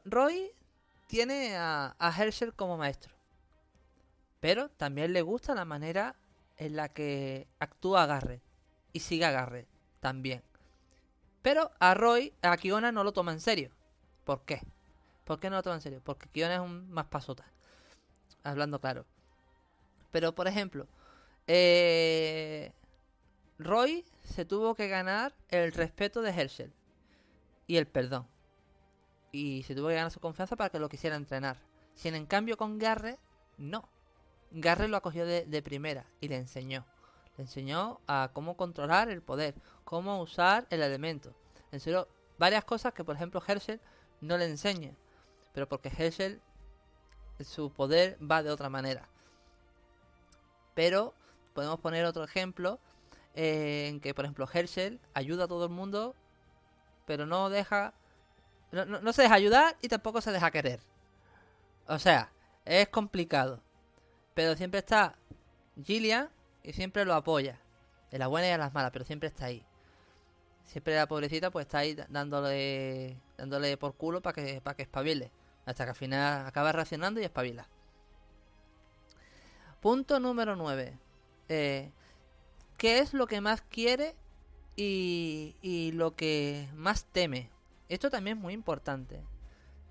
Roy 0.05 0.51
tiene 1.08 1.55
a, 1.58 1.95
Herschel 2.17 2.53
como 2.53 2.77
maestro. 2.77 3.13
Pero 4.39 4.69
también 4.69 5.13
le 5.13 5.21
gusta 5.21 5.55
la 5.55 5.65
manera 5.65 6.15
en 6.58 6.75
la 6.75 6.89
que 6.89 7.47
actúa 7.60 8.05
Garre. 8.05 8.41
Y 8.93 9.01
sigue 9.01 9.25
a 9.25 9.65
también. 9.99 10.41
Pero 11.41 11.71
a 11.79 11.93
Roy, 11.93 12.34
a 12.41 12.55
Kiona 12.55 12.91
no 12.91 13.03
lo 13.03 13.12
toma 13.12 13.34
en 13.34 13.41
serio. 13.41 13.71
¿Por 14.23 14.45
qué? 14.45 14.62
¿Por 15.25 15.39
qué 15.39 15.49
no 15.49 15.57
lo 15.57 15.63
toma 15.63 15.75
en 15.75 15.81
serio? 15.81 16.01
Porque 16.03 16.29
Kion 16.29 16.51
es 16.51 16.59
un 16.59 16.89
más 16.91 17.07
pasota. 17.07 17.45
Hablando 18.43 18.79
claro. 18.79 19.05
Pero, 20.11 20.35
por 20.35 20.47
ejemplo, 20.47 20.88
eh, 21.47 22.71
Roy 23.57 24.05
se 24.23 24.45
tuvo 24.45 24.75
que 24.75 24.88
ganar 24.88 25.33
el 25.49 25.73
respeto 25.73 26.21
de 26.21 26.29
Herschel 26.29 26.71
y 27.67 27.77
el 27.77 27.88
perdón. 27.88 28.27
Y 29.31 29.63
se 29.63 29.75
tuvo 29.75 29.89
que 29.89 29.95
ganar 29.95 30.11
su 30.11 30.19
confianza 30.19 30.55
para 30.55 30.69
que 30.69 30.79
lo 30.79 30.89
quisiera 30.89 31.15
entrenar. 31.15 31.57
Si 31.95 32.07
en 32.07 32.25
cambio 32.27 32.55
con 32.55 32.77
Garre, 32.77 33.17
no. 33.57 33.89
Garre 34.51 34.88
lo 34.88 34.95
acogió 34.95 35.25
de, 35.25 35.61
primera 35.63 36.05
y 36.21 36.27
le 36.27 36.38
enseñó. 36.38 36.85
Le 37.35 37.43
enseñó 37.43 37.99
a 38.07 38.29
cómo 38.31 38.55
controlar 38.55 39.09
el 39.09 39.23
poder, 39.23 39.55
cómo 39.83 40.21
usar 40.21 40.67
el 40.69 40.83
elemento. 40.83 41.33
Le 41.71 41.77
enseñó 41.77 42.07
varias 42.38 42.63
cosas 42.63 42.93
que, 42.93 43.03
por 43.03 43.15
ejemplo, 43.15 43.41
Herschel 43.45 43.81
no 44.21 44.38
le 44.38 44.45
enseña 44.45 44.93
pero 45.55 45.69
porque 45.69 45.89
Herschel, 45.89 46.41
su 47.39 47.71
poder 47.71 48.17
va 48.21 48.43
de 48.43 48.51
otra 48.51 48.69
manera. 48.69 49.07
Pero 50.73 51.13
podemos 51.53 51.79
poner 51.79 52.05
otro 52.05 52.25
ejemplo 52.25 52.77
eh, 53.35 53.87
en 53.87 54.01
que, 54.01 54.13
por 54.13 54.25
ejemplo, 54.25 54.47
Herschel 54.53 54.99
ayuda 55.13 55.45
a 55.45 55.47
todo 55.47 55.63
el 55.63 55.71
mundo, 55.71 56.13
pero 57.05 57.25
no 57.25 57.49
deja. 57.49 57.93
No, 58.71 59.13
se 59.13 59.21
deja 59.21 59.35
ayudar 59.35 59.77
y 59.81 59.87
tampoco 59.87 60.19
se 60.19 60.33
deja 60.33 60.51
querer. 60.51 60.81
O 61.87 61.99
sea, 61.99 62.33
es 62.65 62.89
complicado. 62.89 63.61
Pero 64.33 64.57
siempre 64.57 64.79
está 64.79 65.15
Gillian 65.81 66.29
y 66.63 66.73
siempre 66.73 67.05
lo 67.05 67.13
apoya. 67.13 67.61
En 68.11 68.19
las 68.19 68.27
buenas 68.27 68.49
y 68.49 68.53
en 68.53 68.59
las 68.59 68.73
malas, 68.73 68.91
pero 68.91 69.05
siempre 69.05 69.29
está 69.29 69.45
ahí. 69.45 69.65
Siempre 70.65 70.95
la 70.95 71.07
pobrecita 71.07 71.49
pues 71.49 71.65
está 71.65 71.77
ahí 71.77 71.95
dándole 72.09 73.17
dándole 73.37 73.77
por 73.77 73.95
culo 73.95 74.21
para 74.21 74.33
que, 74.33 74.61
para 74.61 74.75
que 74.75 74.83
espabile. 74.83 75.31
Hasta 75.65 75.84
que 75.84 75.89
al 75.91 75.95
final 75.95 76.45
acaba 76.45 76.71
reaccionando 76.71 77.19
y 77.19 77.23
espabila. 77.23 77.67
Punto 79.82 80.19
número 80.19 80.56
9. 80.56 80.97
Eh, 81.49 81.91
¿Qué 82.78 82.99
es 82.99 83.13
lo 83.13 83.28
que 83.28 83.41
más 83.41 83.62
quiere 83.62 84.15
y, 84.75 85.91
lo 85.93 86.15
que 86.15 86.67
más 86.75 87.06
teme? 87.06 87.49
Esto 87.89 88.10
también 88.10 88.38
es 88.38 88.41
muy 88.41 88.54
importante. 88.54 89.21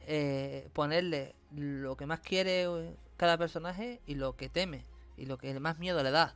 Eh, 0.06 0.68
ponerle 0.72 1.34
lo 1.56 1.96
que 1.96 2.06
más 2.06 2.20
quiere 2.20 2.66
cada 3.16 3.38
personaje 3.38 4.00
y 4.06 4.16
lo 4.16 4.36
que 4.36 4.48
teme 4.48 4.84
y 5.16 5.26
lo 5.26 5.38
que 5.38 5.58
más 5.60 5.78
miedo 5.78 6.02
le 6.02 6.10
da. 6.10 6.34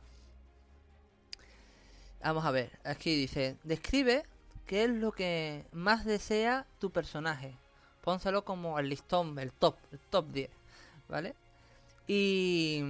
Vamos 2.21 2.45
a 2.45 2.51
ver, 2.51 2.79
aquí 2.83 3.15
dice, 3.15 3.57
describe 3.63 4.23
qué 4.65 4.85
es 4.85 4.89
lo 4.89 5.11
que 5.11 5.65
más 5.71 6.03
desea 6.03 6.65
tu 6.79 6.91
personaje 6.91 7.57
pónselo 8.09 8.43
como 8.43 8.79
el 8.79 8.89
listón, 8.89 9.37
el 9.37 9.51
top, 9.51 9.75
el 9.91 9.99
top 9.99 10.25
10, 10.31 10.49
¿vale? 11.09 11.35
Y... 12.07 12.83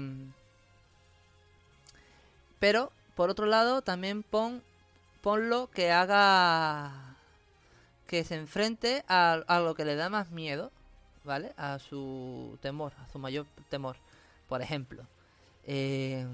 Pero, 2.61 2.93
por 3.15 3.29
otro 3.29 3.45
lado, 3.45 3.81
también 3.81 4.23
pon, 4.23 4.63
ponlo 5.21 5.69
que 5.71 5.91
haga... 5.91 7.17
Que 8.07 8.23
se 8.23 8.35
enfrente 8.35 9.03
a, 9.09 9.43
lo 9.61 9.75
que 9.75 9.83
le 9.83 9.97
da 9.97 10.07
más 10.07 10.31
miedo, 10.31 10.71
¿vale? 11.25 11.51
A 11.57 11.79
su 11.79 12.57
temor, 12.61 12.93
a 13.05 13.11
su 13.11 13.19
mayor 13.19 13.45
temor. 13.67 13.97
Por 14.47 14.61
ejemplo, 14.61 15.03
eh, 15.65 16.25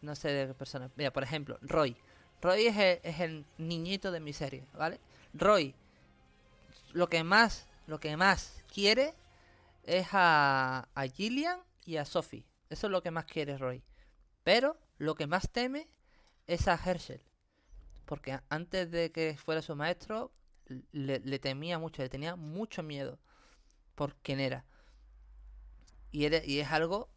no 0.00 0.14
sé 0.16 0.32
de 0.32 0.46
qué 0.46 0.54
persona. 0.54 0.88
Mira, 0.96 1.10
por 1.10 1.24
ejemplo, 1.24 1.58
Roy. 1.60 1.94
Roy 2.40 2.68
es 2.68 3.20
el 3.20 3.44
niñito 3.58 4.12
de 4.12 4.20
mi 4.20 4.32
serie, 4.32 4.64
¿vale? 4.72 4.98
Roy 5.34 5.74
lo 6.92 7.08
que 7.08 7.24
más, 7.24 7.66
lo 7.86 8.00
que 8.00 8.16
más 8.16 8.62
quiere 8.72 9.14
es 9.84 10.08
a, 10.12 10.88
a 10.94 11.06
Gillian 11.06 11.60
y 11.84 11.96
a 11.96 12.04
Sophie. 12.04 12.46
Eso 12.68 12.86
es 12.86 12.90
lo 12.90 13.02
que 13.02 13.10
más 13.10 13.24
quiere 13.24 13.58
Roy. 13.58 13.82
Pero 14.44 14.78
lo 14.98 15.14
que 15.14 15.26
más 15.26 15.50
teme 15.50 15.88
es 16.46 16.68
a 16.68 16.74
Herschel. 16.74 17.22
Porque 18.04 18.40
antes 18.48 18.90
de 18.90 19.12
que 19.12 19.36
fuera 19.36 19.62
su 19.62 19.76
maestro, 19.76 20.32
le, 20.92 21.38
temía 21.38 21.78
mucho, 21.78 22.02
le 22.02 22.08
tenía 22.08 22.36
mucho 22.36 22.82
miedo 22.82 23.18
por 23.94 24.16
quién 24.16 24.40
era. 24.40 24.64
Y, 26.12 26.26
y 26.26 26.60
es 26.60 26.68
algo 26.70 27.08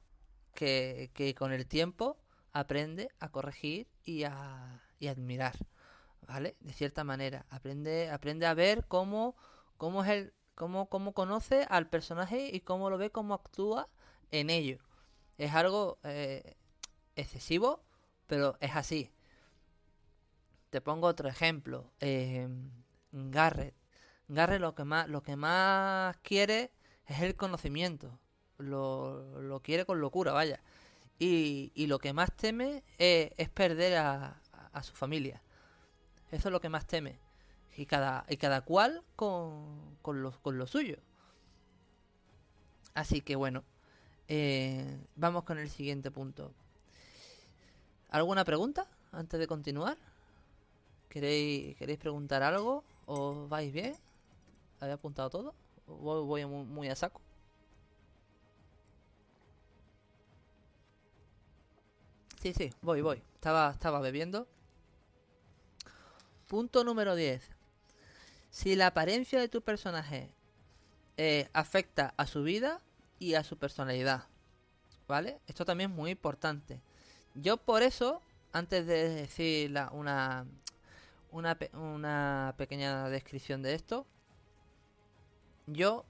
que, 0.53 1.11
que, 1.13 1.33
con 1.35 1.51
el 1.51 1.67
tiempo 1.67 2.17
aprende 2.51 3.09
a 3.19 3.29
corregir 3.29 3.87
y 4.03 4.23
a, 4.23 4.81
y 4.99 5.07
admirar. 5.07 5.55
¿Vale? 6.27 6.55
De 6.61 6.73
cierta 6.73 7.03
manera. 7.03 7.45
Aprende, 7.49 8.09
aprende 8.09 8.45
a 8.45 8.53
ver 8.53 8.85
cómo 8.87 9.35
cómo 9.83 10.05
es 10.05 10.11
el, 10.11 10.33
cómo, 10.55 10.87
cómo 10.87 11.11
conoce 11.11 11.67
al 11.69 11.89
personaje 11.89 12.49
y 12.53 12.61
cómo 12.61 12.89
lo 12.89 12.97
ve, 12.97 13.09
cómo 13.09 13.33
actúa 13.33 13.89
en 14.31 14.49
ello. 14.49 14.77
Es 15.37 15.53
algo 15.53 15.99
eh, 16.03 16.55
excesivo, 17.17 17.83
pero 18.25 18.55
es 18.61 18.77
así. 18.77 19.11
Te 20.69 20.79
pongo 20.79 21.07
otro 21.07 21.27
ejemplo. 21.27 21.91
Eh, 21.99 22.47
Garrett. 23.11 23.75
Garrett 24.29 24.61
lo 24.61 24.73
que 24.73 24.85
más, 24.85 25.09
lo 25.09 25.21
que 25.21 25.35
más 25.35 26.15
quiere 26.23 26.71
es 27.05 27.19
el 27.19 27.35
conocimiento. 27.35 28.17
Lo, 28.59 29.41
lo 29.41 29.59
quiere 29.59 29.85
con 29.85 29.99
locura, 29.99 30.31
vaya. 30.31 30.61
Y, 31.19 31.73
y 31.75 31.87
lo 31.87 31.99
que 31.99 32.13
más 32.13 32.33
teme 32.37 32.85
es, 32.97 33.49
perder 33.49 33.97
a, 33.97 34.41
a, 34.71 34.81
su 34.81 34.93
familia. 34.93 35.43
Eso 36.31 36.47
es 36.47 36.53
lo 36.53 36.61
que 36.61 36.69
más 36.69 36.87
teme 36.87 37.19
y 37.75 37.85
cada, 37.85 38.25
y 38.29 38.37
cada 38.37 38.61
cual 38.61 39.03
con, 39.15 39.97
con, 40.01 40.21
lo, 40.21 40.31
con 40.41 40.57
lo 40.57 40.67
suyo. 40.67 40.97
Así 42.93 43.21
que 43.21 43.35
bueno, 43.35 43.63
eh, 44.27 44.99
vamos 45.15 45.43
con 45.43 45.57
el 45.57 45.69
siguiente 45.69 46.11
punto. 46.11 46.53
¿Alguna 48.09 48.45
pregunta 48.45 48.87
antes 49.11 49.39
de 49.39 49.47
continuar? 49.47 49.97
¿Queréis, 51.09 51.75
¿Queréis 51.77 51.99
preguntar 51.99 52.43
algo? 52.43 52.83
¿O 53.05 53.47
vais 53.47 53.73
bien? 53.73 53.95
¿Había 54.79 54.95
apuntado 54.95 55.29
todo? 55.29 55.55
¿Voy, 55.87 56.25
voy 56.25 56.45
muy, 56.45 56.65
muy 56.65 56.89
a 56.89 56.95
saco? 56.95 57.21
Sí, 62.41 62.53
sí, 62.53 62.71
voy, 62.81 63.01
voy. 63.01 63.23
Estaba, 63.35 63.71
estaba 63.71 63.99
bebiendo. 64.01 64.47
Punto 66.47 66.83
número 66.83 67.15
10. 67.15 67.52
Si 68.53 68.75
la 68.75 68.85
apariencia 68.85 69.39
de 69.39 69.47
tu 69.47 69.63
personaje 69.63 70.29
eh, 71.17 71.49
afecta 71.53 72.13
a 72.17 72.27
su 72.27 72.43
vida 72.43 72.81
y 73.17 73.33
a 73.33 73.43
su 73.43 73.57
personalidad. 73.57 74.27
¿Vale? 75.07 75.39
Esto 75.47 75.65
también 75.65 75.89
es 75.89 75.97
muy 75.97 76.11
importante. 76.11 76.79
Yo 77.33 77.57
por 77.57 77.81
eso, 77.81 78.21
antes 78.51 78.85
de 78.85 79.09
decir 79.09 79.71
la, 79.71 79.89
una, 79.89 80.45
una, 81.31 82.53
pequeña 82.55 83.09
descripción 83.09 83.63
de 83.63 83.73
esto, 83.73 84.05
yo 85.65 86.05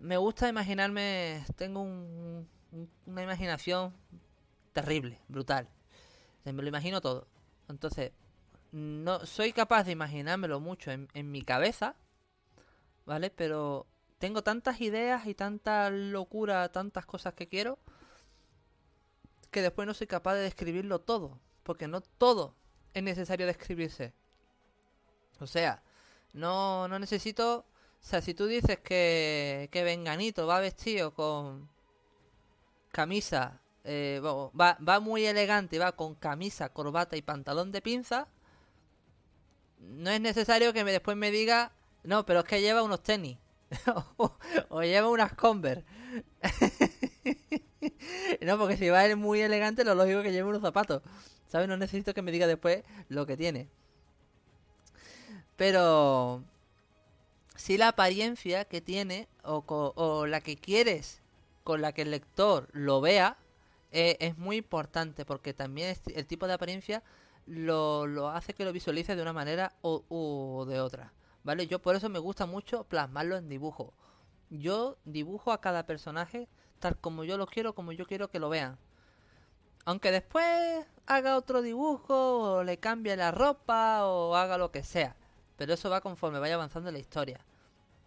me 0.00 0.16
gusta 0.16 0.48
imaginarme, 0.48 1.44
tengo 1.54 1.80
un, 1.80 2.48
una 3.06 3.22
imaginación 3.22 3.94
terrible, 4.72 5.20
brutal. 5.28 5.68
me 6.44 6.52
lo 6.54 6.66
imagino 6.66 7.00
todo. 7.00 7.28
Entonces, 7.68 8.10
no 8.72 9.26
soy 9.26 9.52
capaz 9.52 9.84
de 9.84 9.92
imaginármelo 9.92 10.60
mucho 10.60 10.90
en, 10.90 11.08
en 11.14 11.30
mi 11.30 11.42
cabeza, 11.42 11.96
¿vale? 13.06 13.30
Pero 13.30 13.86
tengo 14.18 14.42
tantas 14.42 14.80
ideas 14.80 15.26
y 15.26 15.34
tanta 15.34 15.90
locura, 15.90 16.70
tantas 16.70 17.06
cosas 17.06 17.34
que 17.34 17.48
quiero, 17.48 17.78
que 19.50 19.62
después 19.62 19.86
no 19.86 19.94
soy 19.94 20.06
capaz 20.06 20.34
de 20.34 20.42
describirlo 20.42 21.00
todo. 21.00 21.38
Porque 21.62 21.88
no 21.88 22.00
todo 22.00 22.54
es 22.94 23.02
necesario 23.02 23.46
describirse. 23.46 24.12
O 25.40 25.46
sea, 25.46 25.82
no, 26.32 26.88
no 26.88 26.98
necesito... 26.98 27.64
O 28.02 28.06
sea, 28.06 28.22
si 28.22 28.32
tú 28.32 28.46
dices 28.46 28.78
que, 28.78 29.68
que 29.70 29.84
Venganito 29.84 30.46
va 30.46 30.60
vestido 30.60 31.12
con 31.12 31.68
camisa, 32.92 33.60
eh, 33.84 34.20
va, 34.22 34.78
va 34.86 35.00
muy 35.00 35.26
elegante, 35.26 35.78
va 35.78 35.92
con 35.92 36.14
camisa, 36.14 36.70
corbata 36.70 37.16
y 37.16 37.22
pantalón 37.22 37.72
de 37.72 37.82
pinza, 37.82 38.26
no 39.80 40.10
es 40.10 40.20
necesario 40.20 40.72
que 40.72 40.84
me, 40.84 40.92
después 40.92 41.16
me 41.16 41.30
diga, 41.30 41.72
no, 42.04 42.24
pero 42.26 42.40
es 42.40 42.44
que 42.46 42.60
lleva 42.60 42.82
unos 42.82 43.02
tenis. 43.02 43.38
o, 44.68 44.82
lleva 44.82 45.08
unas 45.08 45.34
Converse. 45.34 45.84
no, 48.42 48.58
porque 48.58 48.76
si 48.76 48.88
va 48.88 49.14
muy 49.16 49.40
elegante, 49.40 49.84
lo 49.84 49.94
lógico 49.94 50.18
es 50.20 50.24
que 50.24 50.32
lleve 50.32 50.48
unos 50.48 50.62
zapatos. 50.62 51.02
¿Sabes? 51.48 51.68
No 51.68 51.76
necesito 51.76 52.14
que 52.14 52.22
me 52.22 52.32
diga 52.32 52.46
después 52.46 52.84
lo 53.08 53.26
que 53.26 53.36
tiene. 53.36 53.68
Pero 55.56 56.44
si 57.56 57.76
la 57.76 57.88
apariencia 57.88 58.64
que 58.64 58.80
tiene 58.80 59.28
o, 59.42 59.64
o, 59.66 60.26
la 60.26 60.40
que 60.40 60.56
quieres 60.56 61.20
con 61.64 61.82
la 61.82 61.92
que 61.92 62.02
el 62.02 62.10
lector 62.10 62.68
lo 62.72 63.00
vea 63.00 63.36
eh, 63.92 64.16
es 64.20 64.38
muy 64.38 64.56
importante 64.56 65.24
porque 65.24 65.52
también 65.52 65.94
el 66.14 66.26
tipo 66.26 66.46
de 66.46 66.54
apariencia 66.54 67.02
lo, 67.50 68.06
lo 68.06 68.28
hace 68.28 68.54
que 68.54 68.64
lo 68.64 68.72
visualice 68.72 69.16
de 69.16 69.22
una 69.22 69.32
manera 69.32 69.74
o, 69.82 70.64
de 70.68 70.80
otra. 70.80 71.12
¿Vale? 71.42 71.66
Yo 71.66 71.80
por 71.80 71.96
eso 71.96 72.08
me 72.08 72.18
gusta 72.18 72.46
mucho 72.46 72.84
plasmarlo 72.84 73.36
en 73.36 73.48
dibujo. 73.48 73.92
Yo 74.50 74.98
dibujo 75.04 75.52
a 75.52 75.60
cada 75.60 75.84
personaje 75.84 76.48
tal 76.78 76.96
como 76.96 77.24
yo 77.24 77.36
lo 77.36 77.46
quiero, 77.46 77.74
como 77.74 77.92
yo 77.92 78.06
quiero 78.06 78.30
que 78.30 78.38
lo 78.38 78.48
vean. 78.50 78.78
Aunque 79.84 80.12
después 80.12 80.86
haga 81.06 81.36
otro 81.36 81.62
dibujo, 81.62 82.54
o 82.58 82.62
le 82.62 82.78
cambie 82.78 83.16
la 83.16 83.32
ropa, 83.32 84.06
o 84.06 84.36
haga 84.36 84.56
lo 84.56 84.70
que 84.70 84.82
sea. 84.82 85.16
Pero 85.56 85.74
eso 85.74 85.90
va 85.90 86.00
conforme 86.00 86.38
vaya 86.38 86.54
avanzando 86.54 86.92
la 86.92 86.98
historia. 86.98 87.44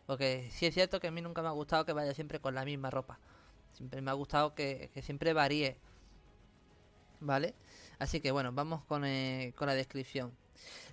Porque 0.06 0.50
sí 0.52 0.66
es 0.66 0.74
cierto 0.74 1.00
que 1.00 1.08
a 1.08 1.12
mí 1.12 1.22
nunca 1.22 1.42
me 1.42 1.50
ha 1.50 1.52
gustado 1.52 1.86
que 1.86 1.94
vaya 1.94 2.14
siempre 2.14 2.40
con 2.40 2.56
la 2.56 2.64
misma 2.66 2.90
ropa. 2.90 3.20
Siempre 3.74 4.02
me 4.02 4.12
ha 4.12 4.14
gustado 4.14 4.56
que, 4.56 4.90
que 4.94 5.02
siempre 5.02 5.34
varíe. 5.34 5.78
¿Vale? 7.20 7.56
Así 8.04 8.20
que 8.20 8.32
bueno, 8.32 8.52
vamos 8.52 8.84
con, 8.84 9.06
eh, 9.06 9.54
con 9.56 9.66
la 9.68 9.76
descripción. 9.76 10.36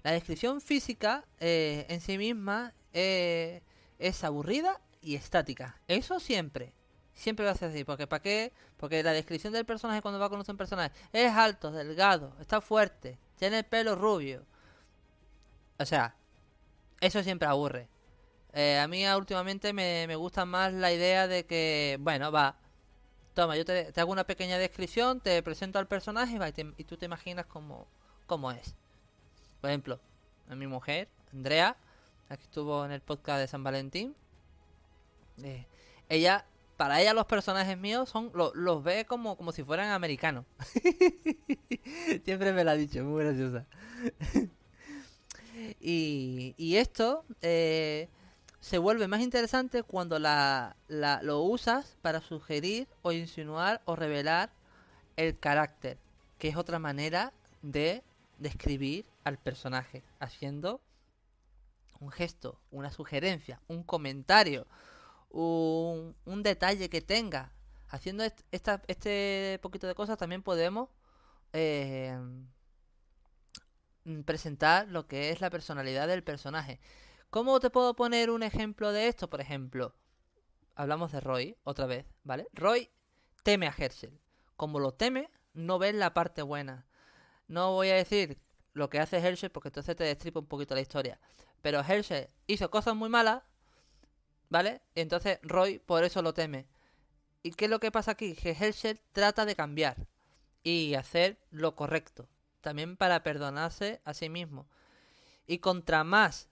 La 0.05 0.13
descripción 0.13 0.61
física 0.61 1.25
eh, 1.41 1.85
en 1.89 2.01
sí 2.01 2.17
misma 2.17 2.73
eh, 2.93 3.63
es 3.99 4.23
aburrida 4.23 4.81
y 5.03 5.17
estática. 5.17 5.81
Eso 5.89 6.21
siempre. 6.21 6.73
Siempre 7.13 7.45
va 7.45 7.51
a 7.51 7.57
ser 7.57 7.71
así. 7.71 7.83
Porque 7.83 8.07
¿para 8.07 8.23
qué? 8.23 8.53
Porque 8.77 9.03
la 9.03 9.13
descripción 9.13 9.53
del 9.53 9.65
personaje 9.65 10.03
cuando 10.03 10.21
va 10.21 10.27
a 10.27 10.29
conocer 10.29 10.53
un 10.53 10.59
personaje 10.59 10.95
es 11.13 11.33
alto, 11.33 11.73
delgado, 11.73 12.37
está 12.41 12.61
fuerte, 12.61 13.19
tiene 13.37 13.59
el 13.59 13.65
pelo 13.65 13.97
rubio. 13.97 14.47
O 15.81 15.85
sea, 15.85 16.15
eso 17.01 17.25
siempre 17.25 17.49
aburre. 17.49 17.89
a 18.55 18.87
mí 18.87 19.05
últimamente 19.09 19.73
me, 19.73 20.07
me 20.07 20.15
gusta 20.15 20.45
más 20.45 20.73
la 20.73 20.93
idea 20.93 21.27
de 21.27 21.45
que, 21.45 21.99
bueno, 22.01 22.31
va, 22.31 22.57
Toma, 23.35 23.57
yo 23.57 23.65
te, 23.65 23.93
hago 23.97 24.13
una 24.13 24.25
pequeña 24.25 24.59
descripción, 24.59 25.21
te 25.21 25.43
presento 25.43 25.79
al 25.79 25.87
personaje 25.87 26.39
y, 26.77 26.85
tú 26.85 26.97
te 26.97 27.07
imaginas 27.07 27.47
cómo, 27.47 27.87
cómo 28.27 28.51
es. 28.51 28.75
Por 29.61 29.71
ejemplo, 29.71 30.01
a 30.49 30.55
mi 30.57 30.67
mujer, 30.67 31.09
Andrea, 31.33 31.77
la 32.29 32.37
que 32.37 32.43
estuvo 32.43 32.85
en 32.85 32.91
el 32.91 33.01
podcast 33.01 33.41
de 33.41 33.47
San 33.47 33.63
Valentín, 33.63 34.17
eh, 35.43 35.65
ella, 36.09 36.45
para 36.77 37.01
ella 37.01 37.15
los 37.15 37.27
personajes 37.27 37.79
míos 37.79 38.09
son 38.09 38.33
los 38.35 38.83
ve 38.83 39.05
como, 39.05 39.37
como 39.37 39.53
si 39.53 39.63
fueran 39.63 39.91
americanos. 39.91 40.45
Siempre 42.25 42.53
me 42.53 42.65
lo 42.65 42.71
ha 42.73 42.75
dicho, 42.75 43.05
muy 43.05 43.25
graciosa. 43.25 43.65
y, 45.81 46.55
y 46.57 46.77
esto... 46.77 47.25
Eh, 47.43 48.09
se 48.61 48.79
vuelve 48.79 49.09
más 49.09 49.21
interesante 49.21 49.83
cuando 49.83 50.19
la, 50.19 50.77
lo 50.89 51.41
usas 51.41 51.97
para 52.03 52.21
sugerir 52.21 52.89
o 53.03 53.13
insinuar 53.13 53.81
o 53.87 53.97
revelar 53.97 54.51
el 55.17 55.39
carácter, 55.39 55.99
que 56.39 56.49
es 56.49 56.57
otra 56.57 56.79
manera 56.79 57.33
de 57.63 58.03
describir 58.39 59.07
al 59.25 59.39
personaje, 59.39 60.03
haciendo 60.19 60.81
un 62.01 62.11
gesto, 62.11 62.59
una 62.71 62.91
sugerencia, 62.91 63.61
un 63.69 63.83
comentario, 63.83 64.67
un, 65.31 66.15
detalle 66.43 66.89
que 66.91 67.01
tenga. 67.01 67.53
Haciendo 67.89 68.25
esta, 68.53 68.83
este 68.87 69.59
poquito 69.63 69.87
de 69.87 69.95
cosas 69.95 70.17
también 70.17 70.43
podemos 70.43 70.89
eh, 71.53 72.17
presentar 74.25 74.89
lo 74.89 75.07
que 75.07 75.31
es 75.31 75.41
la 75.41 75.51
personalidad 75.51 76.09
del 76.09 76.23
personaje. 76.23 76.79
¿Cómo 77.31 77.61
te 77.61 77.71
puedo 77.71 77.95
poner 77.95 78.29
un 78.29 78.43
ejemplo 78.43 78.91
de 78.91 79.07
esto? 79.07 79.31
Por 79.31 79.41
ejemplo, 79.41 79.95
hablamos 80.75 81.13
de 81.13 81.21
Roy 81.21 81.57
otra 81.63 81.87
vez, 81.87 82.05
¿vale? 82.25 82.49
Roy 82.53 82.91
teme 83.45 83.69
a 83.69 83.75
Herschel. 83.77 84.19
Como 84.57 84.81
lo 84.81 84.95
teme, 84.95 85.31
no 85.55 85.79
ves 85.79 85.95
la 85.95 86.13
parte 86.13 86.43
buena. 86.43 86.89
No 87.47 87.73
voy 87.73 87.91
a 87.91 87.95
decir 87.95 88.41
lo 88.73 88.91
que 88.91 88.99
hace 88.99 89.19
Herschel 89.19 89.51
porque 89.51 89.69
entonces 89.69 89.95
te 89.95 90.03
destripa 90.03 90.41
un 90.41 90.47
poquito 90.47 90.75
la 90.75 90.81
historia. 90.81 91.21
Pero 91.63 91.79
Herschel 91.79 92.31
hizo 92.49 92.69
cosas 92.69 92.97
muy 92.97 93.09
malas, 93.09 93.45
¿vale? 94.49 94.83
Entonces 94.97 95.39
Roy 95.43 95.79
por 95.79 96.03
eso 96.03 96.23
lo 96.23 96.35
teme. 96.35 96.67
¿Y 97.45 97.53
qué 97.53 97.67
es 97.67 97.71
lo 97.71 97.79
que 97.79 97.93
pasa 97.93 98.11
aquí? 98.11 98.35
Que 98.35 98.57
Herschel 98.59 99.01
trata 99.13 99.45
de 99.45 99.55
cambiar 99.55 100.09
y 100.65 100.95
hacer 100.95 101.39
lo 101.53 101.77
correcto. 101.77 102.29
También 102.61 102.97
para 102.97 103.23
perdonarse 103.23 104.01
a 104.05 104.15
sí 104.15 104.29
mismo. 104.29 104.67
Y 105.47 105.59
contra 105.59 106.03
más 106.03 106.50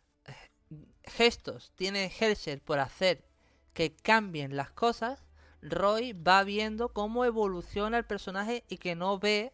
gestos 1.08 1.72
tiene 1.76 2.12
Herschel 2.18 2.60
por 2.60 2.78
hacer 2.78 3.24
que 3.74 3.94
cambien 3.94 4.56
las 4.56 4.70
cosas, 4.70 5.22
Roy 5.62 6.12
va 6.12 6.42
viendo 6.44 6.92
cómo 6.92 7.24
evoluciona 7.24 7.98
el 7.98 8.04
personaje 8.04 8.64
y 8.68 8.78
que 8.78 8.94
no 8.94 9.18
ve 9.18 9.52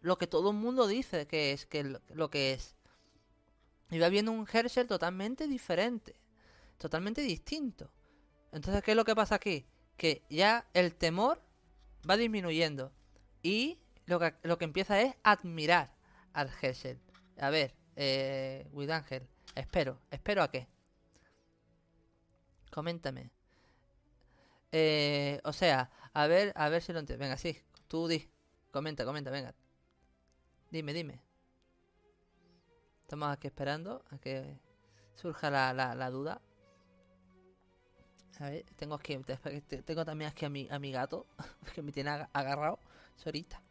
lo 0.00 0.18
que 0.18 0.26
todo 0.26 0.50
el 0.50 0.56
mundo 0.56 0.86
dice 0.86 1.26
que 1.26 1.52
es 1.52 1.66
que 1.66 1.98
lo 2.08 2.30
que 2.30 2.52
es. 2.52 2.76
Y 3.90 3.98
va 3.98 4.08
viendo 4.08 4.32
un 4.32 4.46
Herschel 4.52 4.86
totalmente 4.86 5.46
diferente, 5.46 6.14
totalmente 6.78 7.22
distinto. 7.22 7.90
Entonces, 8.52 8.82
¿qué 8.82 8.92
es 8.92 8.96
lo 8.96 9.04
que 9.04 9.14
pasa 9.14 9.36
aquí? 9.36 9.66
Que 9.96 10.22
ya 10.28 10.66
el 10.74 10.94
temor 10.94 11.42
va 12.08 12.16
disminuyendo 12.16 12.92
y 13.42 13.78
lo 14.06 14.18
que, 14.18 14.34
lo 14.42 14.58
que 14.58 14.64
empieza 14.64 15.00
es 15.00 15.14
admirar 15.22 15.94
al 16.32 16.50
Herschel. 16.60 17.00
A 17.38 17.50
ver, 17.50 17.74
eh, 17.96 18.68
Ángel, 18.90 19.26
espero, 19.54 20.00
espero 20.10 20.42
a 20.42 20.50
qué. 20.50 20.68
Coméntame. 22.76 23.30
Eh, 24.70 25.40
o 25.44 25.54
sea, 25.54 25.90
a 26.12 26.26
ver, 26.26 26.52
a 26.54 26.68
ver 26.68 26.82
si 26.82 26.92
lo 26.92 26.98
entiendo. 26.98 27.24
Venga, 27.24 27.38
sí, 27.38 27.58
tú 27.88 28.06
di. 28.06 28.28
Comenta, 28.70 29.06
comenta, 29.06 29.30
venga. 29.30 29.54
Dime, 30.70 30.92
dime. 30.92 31.22
Estamos 33.00 33.30
aquí 33.30 33.46
esperando 33.46 34.04
a 34.10 34.18
que 34.18 34.58
surja 35.14 35.48
la, 35.48 35.72
la, 35.72 36.10
duda. 36.10 36.42
A 38.40 38.50
ver, 38.50 38.66
tengo 38.76 38.96
aquí, 38.96 39.18
tengo 39.86 40.04
también 40.04 40.30
aquí 40.30 40.44
a 40.44 40.50
mi, 40.50 40.68
a 40.70 40.78
mi 40.78 40.92
gato, 40.92 41.26
que 41.74 41.80
me 41.80 41.92
tiene 41.92 42.10
agarrado, 42.34 42.78
Sorita. 43.16 43.62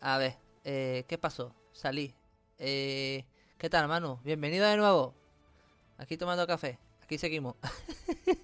A 0.00 0.18
ver, 0.18 0.36
eh, 0.64 1.04
¿qué 1.06 1.18
pasó? 1.18 1.54
Salí. 1.70 2.12
Eh, 2.58 3.24
¿Qué 3.58 3.70
tal, 3.70 3.86
Manu? 3.86 4.18
Bienvenido 4.24 4.66
de 4.66 4.76
nuevo. 4.76 5.23
Aquí 5.98 6.16
tomando 6.16 6.46
café. 6.46 6.78
Aquí 7.02 7.18
seguimos. 7.18 7.56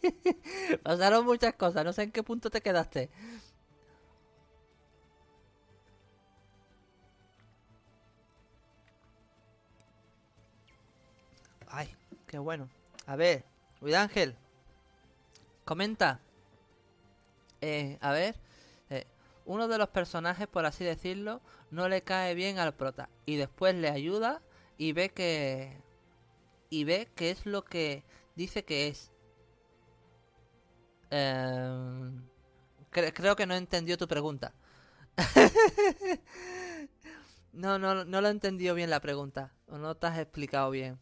Pasaron 0.82 1.24
muchas 1.24 1.54
cosas. 1.54 1.84
No 1.84 1.92
sé 1.92 2.02
en 2.04 2.12
qué 2.12 2.22
punto 2.22 2.50
te 2.50 2.60
quedaste. 2.60 3.10
Ay, 11.68 11.94
qué 12.26 12.38
bueno. 12.38 12.68
A 13.06 13.16
ver, 13.16 13.44
Luis 13.80 13.94
Ángel. 13.94 14.36
Comenta. 15.64 16.20
Eh, 17.60 17.98
a 18.00 18.12
ver. 18.12 18.36
Eh, 18.90 19.06
uno 19.46 19.68
de 19.68 19.78
los 19.78 19.88
personajes, 19.88 20.46
por 20.48 20.66
así 20.66 20.84
decirlo, 20.84 21.40
no 21.70 21.88
le 21.88 22.02
cae 22.02 22.34
bien 22.34 22.58
al 22.58 22.74
prota. 22.74 23.08
Y 23.26 23.36
después 23.36 23.74
le 23.74 23.88
ayuda 23.88 24.42
y 24.78 24.92
ve 24.92 25.10
que... 25.10 25.76
Y 26.70 26.85
ve 26.85 27.11
que 27.14 27.30
es 27.30 27.46
lo 27.46 27.64
que 27.64 28.04
dice 28.37 28.64
que 28.64 28.88
es. 28.88 29.11
Em, 31.11 32.22
creo 32.90 33.37
que 33.37 33.46
no 33.46 33.54
entendió 33.54 33.98
tu 33.98 34.06
pregunta. 34.06 34.54
no, 37.52 37.78
no, 37.78 38.04
no 38.04 38.20
lo 38.20 38.28
entendió 38.28 38.74
bien 38.74 38.88
la 38.88 39.00
pregunta. 39.00 39.52
O 39.66 39.78
no 39.78 39.96
te 39.96 40.06
has 40.06 40.18
explicado 40.18 40.70
bien. 40.70 40.98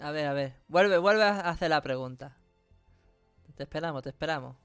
A 0.00 0.10
ver, 0.10 0.26
a 0.26 0.32
ver. 0.32 0.54
Vuelve, 0.68 0.98
vuelve 0.98 1.24
a 1.24 1.50
hacer 1.50 1.70
la 1.70 1.82
pregunta. 1.82 2.36
Te 3.54 3.62
esperamos, 3.62 4.02
te 4.02 4.08
esperamos. 4.08 4.56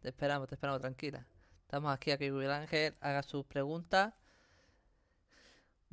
Te 0.00 0.10
esperamos, 0.10 0.48
te 0.48 0.54
esperamos, 0.54 0.80
tranquila. 0.80 1.26
Estamos 1.62 1.92
aquí 1.92 2.12
a 2.12 2.18
que 2.18 2.28
Ángel 2.28 2.94
haga 3.00 3.22
sus 3.22 3.44
preguntas. 3.46 4.14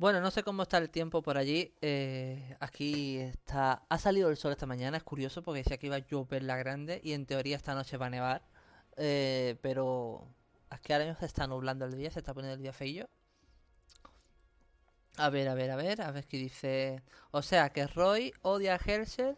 Bueno, 0.02 0.20
no 0.20 0.32
sé 0.32 0.42
cómo 0.42 0.64
está 0.64 0.78
el 0.78 0.90
tiempo 0.90 1.22
por 1.22 1.38
allí. 1.38 1.72
Eh, 1.80 2.56
aquí 2.58 3.18
está. 3.18 3.84
Ha 3.88 3.98
salido 3.98 4.30
el 4.30 4.36
sol 4.36 4.50
esta 4.50 4.66
mañana, 4.66 4.96
es 4.96 5.04
curioso 5.04 5.42
porque 5.42 5.58
decía 5.62 5.76
que 5.78 5.86
iba 5.86 5.94
a 5.94 6.00
llover 6.00 6.42
la 6.42 6.56
grande 6.56 7.00
y 7.04 7.12
en 7.12 7.24
teoría 7.24 7.54
esta 7.54 7.72
noche 7.76 7.96
va 7.98 8.06
a 8.06 8.10
nevar. 8.10 8.42
Eh, 8.96 9.56
pero 9.62 10.26
aquí 10.70 10.92
ahora 10.92 11.04
mismo 11.04 11.20
se 11.20 11.26
está 11.26 11.46
nublando 11.46 11.84
el 11.84 11.96
día, 11.96 12.10
se 12.10 12.18
está 12.18 12.34
poniendo 12.34 12.56
el 12.56 12.62
día 12.62 12.72
feillo. 12.72 13.08
A 15.16 15.30
ver, 15.30 15.48
a 15.48 15.54
ver, 15.54 15.70
a 15.70 15.76
ver, 15.76 16.02
a 16.02 16.10
ver 16.10 16.26
qué 16.26 16.36
dice. 16.36 17.02
O 17.30 17.42
sea, 17.42 17.70
que 17.70 17.86
Roy 17.86 18.32
odia 18.42 18.74
a 18.74 18.80
Herschel 18.84 19.36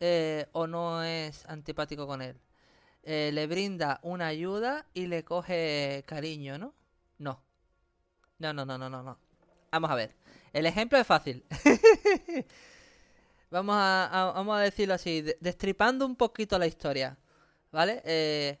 eh, 0.00 0.46
o 0.52 0.66
no 0.68 1.02
es 1.02 1.44
antipático 1.46 2.06
con 2.06 2.22
él. 2.22 2.36
Eh, 3.02 3.30
le 3.32 3.46
brinda 3.48 4.00
una 4.02 4.28
ayuda 4.28 4.86
y 4.94 5.08
le 5.08 5.24
coge 5.24 6.04
cariño, 6.06 6.58
¿no? 6.58 6.74
No. 7.18 7.42
No, 8.38 8.52
no, 8.52 8.64
no, 8.64 8.78
no, 8.78 8.88
no, 8.90 9.02
no. 9.02 9.27
Vamos 9.70 9.90
a 9.90 9.94
ver. 9.94 10.14
El 10.52 10.66
ejemplo 10.66 10.98
es 10.98 11.06
fácil. 11.06 11.44
vamos, 13.50 13.76
a, 13.78 14.32
vamos 14.34 14.56
a 14.56 14.60
decirlo 14.60 14.94
así, 14.94 15.24
destripando 15.40 16.06
un 16.06 16.16
poquito 16.16 16.58
la 16.58 16.66
historia. 16.66 17.16
¿Vale? 17.70 18.02
Eh, 18.04 18.58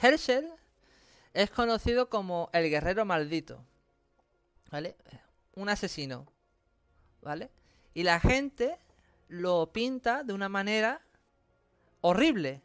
Herschel 0.00 0.48
es 1.34 1.50
conocido 1.50 2.08
como 2.08 2.50
el 2.52 2.70
guerrero 2.70 3.04
maldito. 3.04 3.64
¿Vale? 4.70 4.96
un 5.54 5.68
asesino. 5.68 6.26
¿Vale? 7.20 7.50
Y 7.94 8.04
la 8.04 8.20
gente 8.20 8.78
lo 9.26 9.72
pinta 9.72 10.22
de 10.22 10.32
una 10.32 10.48
manera 10.48 11.02
horrible. 12.00 12.62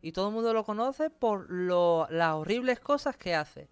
Y 0.00 0.12
todo 0.12 0.28
el 0.28 0.34
mundo 0.34 0.54
lo 0.54 0.64
conoce 0.64 1.10
por 1.10 1.50
lo, 1.50 2.06
las 2.08 2.34
horribles 2.34 2.80
cosas 2.80 3.18
que 3.18 3.34
hace. 3.34 3.68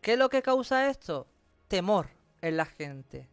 ¿Qué 0.00 0.12
es 0.12 0.18
lo 0.18 0.28
que 0.28 0.42
causa 0.42 0.88
esto? 0.88 1.26
Temor 1.66 2.21
en 2.42 2.56
la 2.58 2.66
gente. 2.66 3.30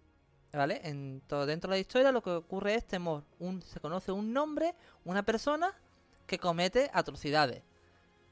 ¿Vale? 0.54 0.82
En 0.84 1.22
todo, 1.28 1.46
dentro 1.46 1.70
de 1.70 1.76
la 1.76 1.82
historia 1.82 2.12
lo 2.12 2.24
que 2.24 2.30
ocurre 2.32 2.76
es 2.76 2.88
temor. 2.88 3.26
Un, 3.38 3.62
se 3.62 3.82
conoce 3.82 4.12
un 4.12 4.32
nombre, 4.32 4.74
una 5.04 5.24
persona 5.24 5.76
que 6.26 6.40
comete 6.40 6.90
atrocidades. 6.94 7.62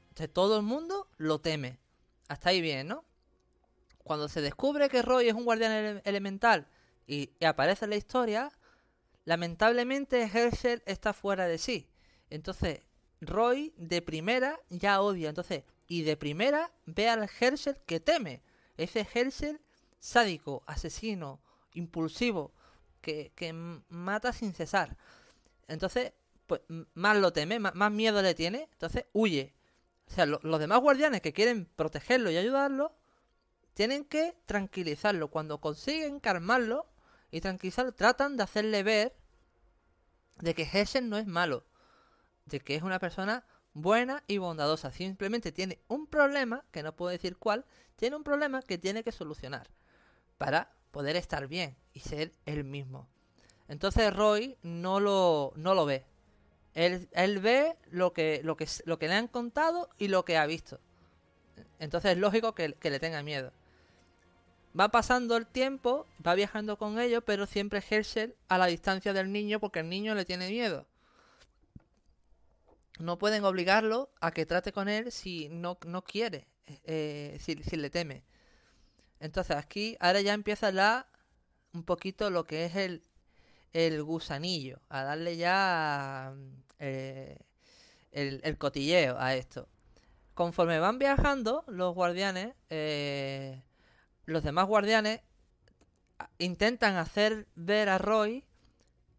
Entonces 0.08 0.32
todo 0.32 0.56
el 0.56 0.62
mundo 0.62 1.08
lo 1.18 1.40
teme. 1.40 1.78
Hasta 2.28 2.48
ahí 2.50 2.60
bien, 2.60 2.88
¿no? 2.88 3.04
cuando 4.08 4.28
se 4.28 4.40
descubre 4.40 4.88
que 4.88 5.02
Roy 5.02 5.28
es 5.28 5.34
un 5.34 5.44
guardián 5.44 6.00
elemental 6.04 6.66
y, 7.06 7.30
aparece 7.44 7.84
en 7.84 7.90
la 7.90 7.96
historia, 7.96 8.50
lamentablemente 9.24 10.22
Herschel 10.22 10.82
está 10.86 11.12
fuera 11.12 11.46
de 11.46 11.58
sí. 11.58 11.88
Entonces, 12.30 12.80
Roy 13.20 13.72
de 13.76 14.02
primera 14.02 14.58
ya 14.70 15.02
odia. 15.02 15.28
Entonces, 15.28 15.62
y 15.86 16.02
de 16.02 16.16
primera 16.16 16.72
ve 16.86 17.08
al 17.08 17.28
Herschel 17.38 17.76
que 17.86 18.00
teme. 18.00 18.42
Ese 18.76 19.06
Herschel 19.14 19.60
sádico, 19.98 20.62
asesino, 20.66 21.40
impulsivo, 21.74 22.52
que, 23.00 23.52
mata 23.88 24.32
sin 24.32 24.52
cesar. 24.52 24.96
Entonces, 25.66 26.12
pues 26.46 26.62
más 26.94 27.16
lo 27.16 27.32
teme, 27.32 27.58
más, 27.58 27.92
miedo 27.92 28.22
le 28.22 28.34
tiene. 28.34 28.68
Entonces, 28.72 29.06
huye. 29.12 29.54
O 30.06 30.10
sea, 30.10 30.26
los 30.26 30.60
demás 30.60 30.80
guardianes 30.80 31.20
que 31.20 31.32
quieren 31.32 31.66
protegerlo 31.66 32.30
y 32.30 32.36
ayudarlo, 32.36 32.96
tienen 33.74 34.04
que 34.04 34.36
tranquilizarlo. 34.46 35.28
Cuando 35.28 35.60
consiguen 35.60 36.20
calmarlo 36.20 36.86
y 37.30 37.40
tranquilizarlo, 37.40 37.92
tratan 37.92 38.36
de 38.36 38.42
hacerle 38.42 38.82
ver 38.82 39.14
de 40.40 40.54
que 40.54 40.62
Hessen 40.62 41.10
no 41.10 41.18
es 41.18 41.26
malo, 41.26 41.66
de 42.46 42.60
que 42.60 42.74
es 42.74 42.82
una 42.82 42.98
persona 42.98 43.44
buena 43.74 44.24
y 44.26 44.38
bondadosa. 44.38 44.90
Simplemente 44.92 45.52
tiene 45.52 45.82
un 45.88 46.06
problema, 46.06 46.64
que 46.70 46.82
no 46.82 46.96
puedo 46.96 47.10
decir 47.10 47.36
cuál, 47.36 47.66
tiene 47.96 48.16
un 48.16 48.24
problema 48.24 48.62
que 48.62 48.78
tiene 48.78 49.04
que 49.04 49.12
solucionar 49.12 49.68
para 50.38 50.72
poder 50.90 51.16
estar 51.16 51.46
bien 51.48 51.76
y 51.92 52.00
ser 52.00 52.32
él 52.46 52.64
mismo. 52.64 53.08
Entonces 53.68 54.14
Roy 54.14 54.56
no 54.62 55.00
lo, 55.00 55.52
no 55.56 55.74
lo 55.74 55.84
ve. 55.84 56.04
Él, 56.74 57.08
él 57.12 57.40
ve 57.40 57.76
lo 57.90 58.12
que, 58.12 58.40
lo, 58.42 58.56
que, 58.56 58.66
lo 58.84 58.98
que 58.98 59.08
le 59.08 59.14
han 59.14 59.28
contado 59.28 59.90
y 59.98 60.08
lo 60.08 60.24
que 60.24 60.38
ha 60.38 60.46
visto. 60.46 60.80
Entonces 61.78 62.12
es 62.12 62.18
lógico 62.18 62.54
que, 62.54 62.72
que 62.74 62.90
le 62.90 63.00
tenga 63.00 63.22
miedo. 63.22 63.52
Va 64.78 64.90
pasando 64.90 65.36
el 65.36 65.46
tiempo, 65.46 66.06
va 66.24 66.34
viajando 66.34 66.78
con 66.78 66.98
ellos, 67.00 67.22
pero 67.26 67.46
siempre 67.46 67.82
Herschel 67.88 68.34
a 68.48 68.58
la 68.58 68.66
distancia 68.66 69.12
del 69.12 69.32
niño 69.32 69.60
porque 69.60 69.80
el 69.80 69.88
niño 69.88 70.14
le 70.14 70.24
tiene 70.24 70.48
miedo. 70.48 70.86
No 72.98 73.18
pueden 73.18 73.44
obligarlo 73.44 74.10
a 74.20 74.32
que 74.32 74.46
trate 74.46 74.72
con 74.72 74.88
él 74.88 75.12
si 75.12 75.48
no, 75.48 75.78
no 75.86 76.02
quiere, 76.02 76.46
eh, 76.84 77.38
si, 77.40 77.54
le 77.54 77.90
teme. 77.90 78.22
Entonces 79.20 79.56
aquí 79.56 79.96
ahora 80.00 80.20
ya 80.20 80.34
empieza 80.34 80.72
la 80.72 81.08
un 81.72 81.84
poquito 81.84 82.30
lo 82.30 82.44
que 82.44 82.64
es 82.64 82.76
el, 82.76 83.02
el 83.72 84.02
gusanillo, 84.02 84.80
a 84.88 85.02
darle 85.02 85.36
ya 85.36 86.34
eh, 86.78 87.38
el, 88.12 88.40
el, 88.44 88.58
cotilleo 88.58 89.18
a 89.18 89.34
esto. 89.34 89.68
Conforme 90.34 90.78
van 90.78 90.98
viajando 90.98 91.64
los 91.66 91.94
guardianes, 91.94 92.54
eh, 92.70 93.62
los 94.24 94.42
demás 94.42 94.66
guardianes 94.66 95.20
intentan 96.38 96.96
hacer 96.96 97.46
ver 97.54 97.88
a 97.88 97.98
Roy 97.98 98.44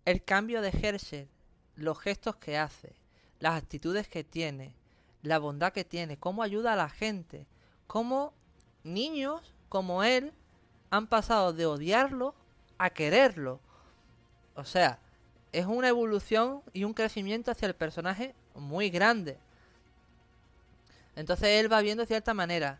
el 0.05 0.23
cambio 0.23 0.61
de 0.61 0.69
Herschel, 0.69 1.29
los 1.75 1.99
gestos 1.99 2.37
que 2.37 2.57
hace, 2.57 2.95
las 3.39 3.55
actitudes 3.55 4.07
que 4.07 4.23
tiene, 4.23 4.75
la 5.21 5.39
bondad 5.39 5.71
que 5.71 5.85
tiene, 5.85 6.17
cómo 6.17 6.43
ayuda 6.43 6.73
a 6.73 6.77
la 6.77 6.89
gente, 6.89 7.47
cómo 7.87 8.33
niños 8.83 9.53
como 9.69 10.03
él 10.03 10.33
han 10.89 11.07
pasado 11.07 11.53
de 11.53 11.65
odiarlo 11.65 12.35
a 12.77 12.89
quererlo. 12.89 13.59
O 14.55 14.65
sea, 14.65 14.99
es 15.51 15.65
una 15.65 15.87
evolución 15.87 16.61
y 16.73 16.83
un 16.83 16.93
crecimiento 16.93 17.51
hacia 17.51 17.67
el 17.67 17.75
personaje 17.75 18.33
muy 18.55 18.89
grande. 18.89 19.37
Entonces 21.15 21.49
él 21.49 21.71
va 21.71 21.81
viendo 21.81 22.03
de 22.03 22.07
cierta 22.07 22.33
manera. 22.33 22.79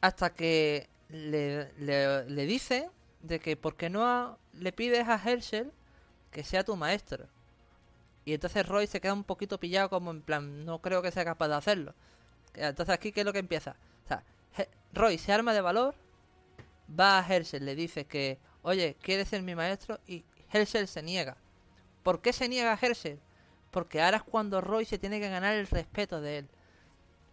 Hasta 0.00 0.30
que 0.30 0.88
le, 1.10 1.72
le, 1.78 2.46
dice 2.46 2.90
de 3.22 3.38
que 3.38 3.56
por 3.56 3.76
qué 3.76 3.90
no 3.90 4.38
le 4.54 4.72
pides 4.72 5.06
a 5.08 5.20
Herschel 5.22 5.70
que 6.30 6.44
sea 6.44 6.64
tu 6.64 6.76
maestro. 6.76 7.26
Y 8.24 8.34
entonces 8.34 8.66
Roy 8.66 8.86
se 8.86 9.00
queda 9.00 9.12
un 9.12 9.24
poquito 9.24 9.58
pillado 9.58 9.90
como 9.90 10.10
en 10.10 10.22
plan, 10.22 10.64
no 10.64 10.80
creo 10.80 11.02
que 11.02 11.10
sea 11.10 11.24
capaz 11.24 11.48
de 11.48 11.54
hacerlo. 11.54 11.94
Entonces 12.54 12.94
aquí, 12.94 13.12
¿qué 13.12 13.20
es 13.20 13.26
lo 13.26 13.32
que 13.32 13.38
empieza? 13.40 13.76
O 14.04 14.08
sea, 14.08 14.22
Roy 14.92 15.18
se 15.18 15.32
arma 15.32 15.54
de 15.54 15.60
valor, 15.60 15.94
va 16.98 17.18
a 17.18 17.26
Herschel, 17.26 17.64
le 17.64 17.74
dice 17.74 18.04
que, 18.04 18.38
oye, 18.62 18.96
¿quieres 19.00 19.28
ser 19.28 19.42
mi 19.42 19.54
maestro? 19.54 20.00
Y 20.06 20.24
Herschel 20.52 20.88
se 20.88 21.02
niega. 21.02 21.36
¿Por 22.02 22.20
qué 22.20 22.32
se 22.32 22.48
niega 22.48 22.78
Herschel? 22.80 23.20
Porque 23.70 24.02
ahora 24.02 24.18
es 24.18 24.22
cuando 24.24 24.60
Roy 24.60 24.84
se 24.84 24.98
tiene 24.98 25.20
que 25.20 25.28
ganar 25.28 25.54
el 25.54 25.66
respeto 25.66 26.20
de 26.20 26.38
él. 26.38 26.48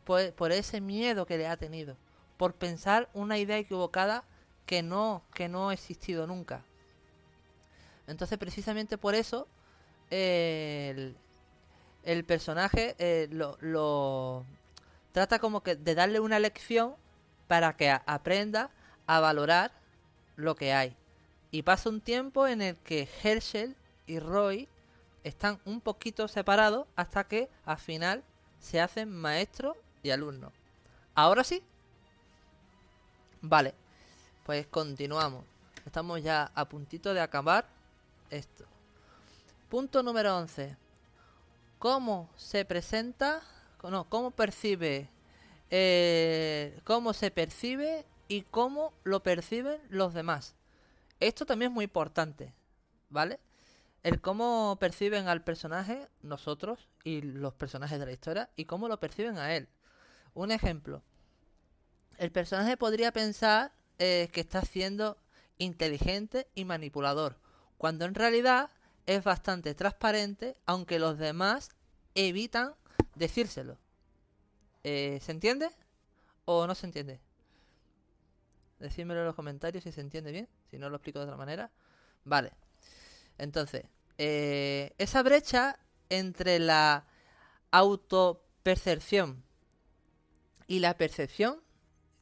por 0.05 0.51
ese 0.51 0.81
miedo 0.81 1.25
que 1.25 1.37
le 1.37 1.47
ha 1.47 1.57
tenido 1.57 1.97
por 2.37 2.53
pensar 2.53 3.09
una 3.13 3.37
idea 3.37 3.57
equivocada 3.57 4.23
que 4.65 4.83
no, 4.83 5.23
que 5.33 5.49
no 5.49 5.69
ha 5.69 5.73
existido 5.73 6.27
nunca. 6.27 6.63
Entonces, 8.05 8.37
precisamente 8.37 8.97
por 8.97 9.15
eso, 9.15 9.47
el, 10.09 11.15
personaje 12.25 12.95
eh, 12.99 13.27
lo, 13.31 14.45
trata 15.11 15.39
como 15.39 15.61
que 15.61 15.75
de 15.75 15.95
darle 15.95 16.19
una 16.19 16.39
lección 16.39 16.95
para 17.47 17.75
que 17.75 17.89
aprenda 17.89 18.69
a 19.05 19.19
valorar 19.19 19.71
lo 20.35 20.55
que 20.55 20.73
hay. 20.73 20.95
Y 21.51 21.63
pasa 21.63 21.89
un 21.89 22.01
tiempo 22.01 22.47
en 22.47 22.61
el 22.61 22.75
que 22.77 23.07
Herschel 23.23 23.75
y 24.05 24.19
Roy 24.19 24.67
están 25.23 25.59
un 25.65 25.81
poquito 25.81 26.27
separados 26.27 26.87
hasta 26.95 27.25
que 27.25 27.49
al 27.65 27.77
final 27.77 28.23
se 28.59 28.81
hacen 28.81 29.09
maestro 29.09 29.75
y 30.03 30.09
alumno. 30.11 30.51
Ahora 31.15 31.43
sí. 31.43 31.63
Vale. 33.41 33.73
Pues 34.45 34.67
continuamos. 34.67 35.43
Estamos 35.85 36.21
ya 36.23 36.51
a 36.53 36.65
puntito 36.65 37.13
de 37.13 37.21
acabar 37.21 37.65
esto. 38.29 38.65
Punto 39.69 40.03
número 40.03 40.37
11. 40.37 40.75
¿Cómo 41.79 42.29
se 42.35 42.65
presenta? 42.65 43.41
No, 43.83 44.05
¿cómo 44.09 44.31
percibe? 44.31 45.09
Eh, 45.69 46.79
¿Cómo 46.83 47.13
se 47.13 47.31
percibe 47.31 48.05
y 48.27 48.43
cómo 48.43 48.93
lo 49.03 49.23
perciben 49.23 49.81
los 49.89 50.13
demás? 50.13 50.55
Esto 51.19 51.45
también 51.45 51.71
es 51.71 51.75
muy 51.75 51.85
importante, 51.85 52.53
¿vale? 53.09 53.39
El 54.03 54.21
cómo 54.21 54.77
perciben 54.79 55.27
al 55.27 55.43
personaje, 55.43 56.07
nosotros 56.21 56.87
y 57.03 57.21
los 57.21 57.53
personajes 57.53 57.99
de 57.99 58.05
la 58.05 58.11
historia, 58.11 58.49
y 58.55 58.65
cómo 58.65 58.87
lo 58.87 58.99
perciben 58.99 59.37
a 59.37 59.55
él. 59.55 59.67
Un 60.33 60.51
ejemplo. 60.51 61.03
El 62.17 62.31
personaje 62.31 62.77
podría 62.77 63.11
pensar 63.11 63.73
eh, 63.99 64.29
que 64.31 64.41
está 64.41 64.61
siendo 64.61 65.17
inteligente 65.57 66.47
y 66.55 66.65
manipulador, 66.65 67.39
cuando 67.77 68.05
en 68.05 68.15
realidad 68.15 68.69
es 69.07 69.23
bastante 69.23 69.73
transparente, 69.73 70.55
aunque 70.65 70.99
los 70.99 71.17
demás 71.17 71.69
evitan 72.13 72.75
decírselo. 73.15 73.77
Eh, 74.89 75.19
¿Se 75.21 75.33
entiende? 75.33 75.69
¿O 76.45 76.65
no 76.65 76.73
se 76.73 76.85
entiende? 76.85 77.19
Decídmelo 78.79 79.19
en 79.19 79.25
los 79.25 79.35
comentarios 79.35 79.83
si 79.83 79.91
se 79.91 79.99
entiende 79.99 80.31
bien, 80.31 80.47
si 80.71 80.77
no 80.77 80.89
lo 80.89 80.95
explico 80.95 81.19
de 81.19 81.25
otra 81.25 81.35
manera. 81.35 81.69
Vale. 82.23 82.53
Entonces, 83.37 83.83
eh, 84.17 84.93
esa 84.97 85.23
brecha 85.23 85.77
entre 86.07 86.59
la 86.59 87.05
autopercepción 87.71 89.43
y 90.67 90.79
la 90.79 90.95
percepción 90.95 91.61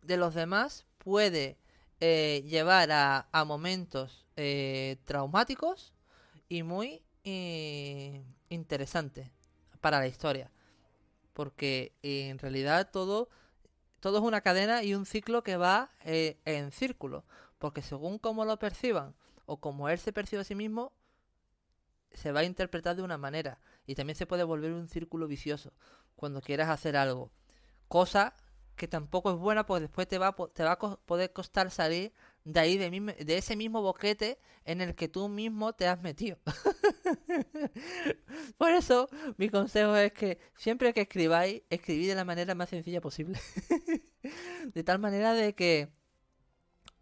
de 0.01 0.17
los 0.17 0.33
demás 0.33 0.87
puede 0.97 1.59
eh, 1.99 2.41
llevar 2.47 2.89
a, 2.91 3.45
momentos 3.45 4.25
traumáticos 5.05 5.93
y 6.49 6.63
muy 6.63 7.03
interesantes 8.49 9.29
para 9.81 9.99
la 9.99 10.07
historia. 10.07 10.49
Porque 11.35 11.93
en 12.01 12.39
realidad 12.39 12.89
todo, 12.91 13.27
todo 13.99 14.19
es 14.19 14.23
una 14.23 14.39
cadena 14.39 14.83
y 14.83 14.95
un 14.95 15.05
ciclo 15.05 15.43
que 15.43 15.57
va 15.57 15.91
en 16.05 16.71
círculo. 16.71 17.25
Porque 17.57 17.81
según 17.81 18.19
cómo 18.19 18.45
lo 18.45 18.57
perciban 18.57 19.13
o 19.45 19.57
como 19.57 19.89
él 19.89 19.99
se 19.99 20.13
percibe 20.13 20.43
a 20.43 20.45
sí 20.45 20.55
mismo, 20.55 20.93
se 22.13 22.31
va 22.31 22.39
a 22.39 22.45
interpretar 22.45 22.95
de 22.95 23.01
una 23.01 23.17
manera. 23.17 23.59
Y 23.85 23.95
también 23.95 24.15
se 24.15 24.25
puede 24.25 24.45
volver 24.45 24.71
un 24.71 24.87
círculo 24.87 25.27
vicioso 25.27 25.73
cuando 26.15 26.41
quieras 26.41 26.69
hacer 26.69 26.95
algo. 26.95 27.31
Cosa 27.89 28.33
que 28.77 28.87
tampoco 28.87 29.31
es 29.31 29.37
buena 29.37 29.65
porque 29.65 29.81
después 29.81 30.07
te 30.07 30.17
va, 30.17 30.33
te 30.53 30.63
va 30.63 30.71
a 30.71 30.79
poder 30.79 31.33
costar 31.33 31.69
salir 31.69 32.13
de 32.45 32.59
ahí, 32.59 32.77
de, 32.77 32.89
de 32.89 33.37
ese 33.37 33.55
mismo 33.55 33.81
boquete 33.81 34.37
en 34.65 34.79
el 34.79 34.95
que 34.95 35.07
tú 35.07 35.27
mismo 35.27 35.73
te 35.73 35.87
has 35.87 35.99
metido. 36.01 36.37
Por 38.57 38.71
eso 38.71 39.09
mi 39.37 39.49
consejo 39.49 39.95
es 39.95 40.13
que 40.13 40.37
siempre 40.55 40.93
que 40.93 41.01
escribáis, 41.01 41.63
escribid 41.69 42.07
de 42.07 42.15
la 42.15 42.23
manera 42.23 42.53
más 42.53 42.69
sencilla 42.69 43.01
posible. 43.01 43.39
de 44.73 44.83
tal 44.83 44.99
manera 44.99 45.33
de 45.33 45.55
que 45.55 45.89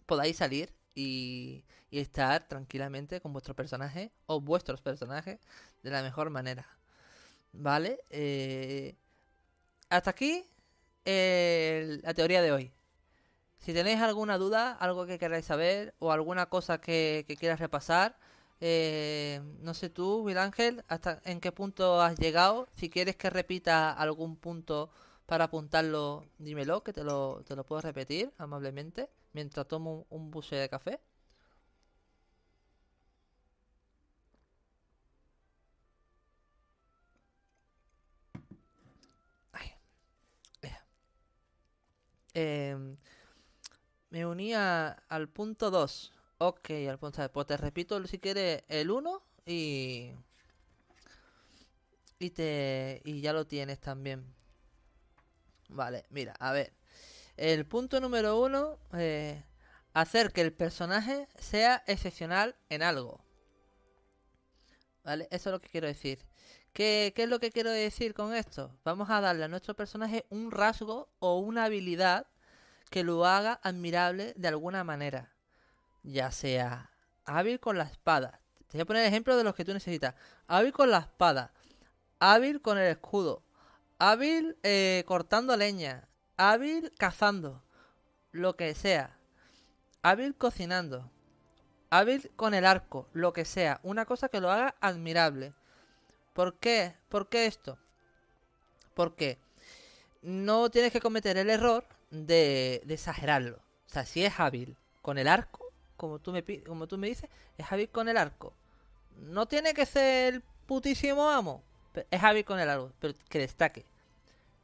podáis 0.06 0.38
salir 0.38 0.74
y, 0.96 1.66
estar 1.91 2.48
tranquilamente 2.48 3.22
con 3.22 3.34
vuestro 3.34 3.56
personaje 3.56 4.12
o 4.26 4.41
vuestros 4.41 4.82
personajes 4.82 5.39
de 5.84 5.91
la 5.91 6.02
mejor 6.02 6.32
manera. 6.32 6.68
¿Vale? 7.52 8.00
Eh, 8.10 8.96
hasta 9.89 10.10
aquí 10.10 10.48
la 11.06 12.14
teoría 12.16 12.41
de 12.41 12.52
hoy. 12.52 12.74
Si 13.64 13.74
tenéis 13.74 13.99
alguna 14.01 14.38
duda, 14.38 14.74
algo 14.74 15.05
que 15.07 15.18
queráis 15.20 15.45
saber 15.45 15.93
o 15.99 16.11
alguna 16.11 16.47
cosa 16.47 16.80
que, 16.82 17.26
quieras 17.39 17.59
repasar, 17.59 18.18
eh, 18.61 19.41
no 19.61 19.74
sé 19.74 19.89
tú, 19.89 20.22
Will 20.24 20.38
Ángel, 20.38 20.84
hasta 20.88 21.22
en 21.26 21.39
qué 21.39 21.51
punto 21.51 22.01
has 22.01 22.18
llegado. 22.20 22.68
Si 22.74 22.89
quieres 22.89 23.16
que 23.16 23.30
repita 23.30 23.91
algún 23.91 24.36
punto 24.36 24.89
para 25.26 25.45
apuntarlo, 25.45 26.26
dímelo, 26.39 26.84
que 26.84 26.93
te 26.93 27.03
lo, 27.03 27.41
te 27.47 27.55
lo 27.55 27.64
puedo 27.66 27.82
repetir 27.82 28.34
amablemente 28.38 29.09
mientras 29.34 29.68
tomo 29.68 30.05
un, 30.09 30.32
un 30.36 30.41
de 30.51 30.70
café. 30.70 30.99
Em, 42.36 42.97
me 44.14 44.28
unía 44.28 44.91
al 45.09 45.28
punto 45.28 45.72
2. 45.72 46.14
Ok, 46.38 46.70
al 46.88 46.99
punto 46.99 47.28
Pues 47.32 47.47
te 47.47 47.57
repito 47.57 48.05
si 48.05 48.20
quieres 48.20 48.64
el 48.68 48.91
1 48.91 49.24
y. 49.47 50.11
Y, 52.20 52.30
te, 52.30 53.01
y 53.05 53.22
ya 53.22 53.34
lo 53.34 53.47
tienes 53.47 53.80
también. 53.80 54.24
Vale, 55.68 56.05
mira, 56.11 56.36
a 56.39 56.51
ver. 56.51 56.74
El 57.38 57.66
punto 57.66 57.99
número 57.99 58.39
1. 58.39 58.78
Eh, 58.99 59.43
hacer 59.95 60.32
que 60.32 60.41
el 60.41 60.53
personaje 60.53 61.28
sea 61.39 61.84
excepcional 61.88 62.55
en 62.70 62.84
algo. 62.84 63.20
¿Vale? 65.03 65.28
Eso 65.32 65.49
es 65.49 65.53
lo 65.53 65.59
que 65.59 65.70
quiero 65.70 65.88
decir. 65.88 66.20
¿Qué, 66.72 67.11
es 67.18 67.30
lo 67.30 67.39
que 67.39 67.51
quiero 67.51 67.72
decir 67.72 68.14
con 68.14 68.36
esto? 68.36 68.78
Vamos 68.84 69.09
a 69.09 69.22
darle 69.22 69.45
a 69.45 69.47
nuestro 69.47 69.76
personaje 69.76 70.28
un 70.30 70.51
rasgo 70.51 71.09
o 71.18 71.39
una 71.39 71.66
habilidad 71.66 72.28
que 72.94 73.04
lo 73.04 73.26
haga 73.26 73.60
admirable 73.64 74.36
de 74.36 74.50
alguna 74.50 74.84
manera. 74.84 75.34
Ya 76.04 76.30
sea 76.30 76.91
hábil 77.26 77.60
con 77.60 77.76
la 77.76 77.86
espada. 77.86 78.39
Te 78.68 78.78
voy 78.78 78.82
a 78.82 78.86
poner 78.86 79.08
ejemplo 79.08 79.36
de 79.36 79.44
los 79.44 79.56
que 79.56 79.66
tú 79.66 79.74
necesitas. 79.74 80.14
Hábil 80.46 80.74
con 80.74 80.91
la 80.91 81.00
espada. 81.00 81.52
Hábil 82.20 82.62
con 82.62 82.78
el 82.78 82.88
escudo. 82.91 83.41
Hábil 83.98 84.60
eh, 84.62 85.04
cortando 85.08 85.58
leña. 85.58 86.08
Hábil 86.38 86.91
cazando. 87.00 87.64
Lo 88.32 88.56
que 88.58 88.76
sea. 88.76 89.18
Hábil 90.04 90.36
cocinando. 90.36 91.10
Hábil 91.89 92.30
con 92.36 92.54
el 92.54 92.64
arco. 92.64 93.10
Lo 93.14 93.34
que 93.34 93.46
sea. 93.46 93.80
Una 93.82 94.06
cosa 94.06 94.30
que 94.30 94.39
lo 94.39 94.52
haga 94.52 94.76
admirable. 94.82 95.56
¿Por 96.34 96.60
qué? 96.60 96.96
¿Por 97.10 97.28
qué 97.28 97.48
esto? 97.48 97.80
Porque 98.94 99.39
no 100.22 100.70
tienes 100.70 100.91
que 100.91 101.02
cometer 101.02 101.38
el 101.38 101.50
error 101.50 101.88
de, 102.14 102.84
exagerarlo. 102.88 103.57
O 103.57 103.89
sea, 103.89 104.05
si 104.05 104.24
es 104.24 104.39
hábil 104.39 104.78
con 105.01 105.18
el 105.18 105.28
arco, 105.28 105.66
como 105.97 106.20
tú, 106.20 106.32
me, 106.32 106.43
como 106.64 106.88
tú 106.88 106.97
me 106.97 107.07
dices, 107.07 107.30
es 107.57 107.72
hábil 107.72 107.89
con 107.89 108.07
el 108.07 108.18
arco. 108.18 108.53
No 109.18 109.47
tiene 109.47 109.74
que 109.74 109.86
ser 109.86 110.36
el 110.36 110.41
putísimo 110.66 111.30
amo. 111.30 111.64
Es 112.09 112.24
hábil 112.24 112.45
con 112.45 112.59
el 112.59 112.70
arco, 112.70 112.91
pero 112.99 113.14
que 113.30 113.39
destaque. 113.39 113.86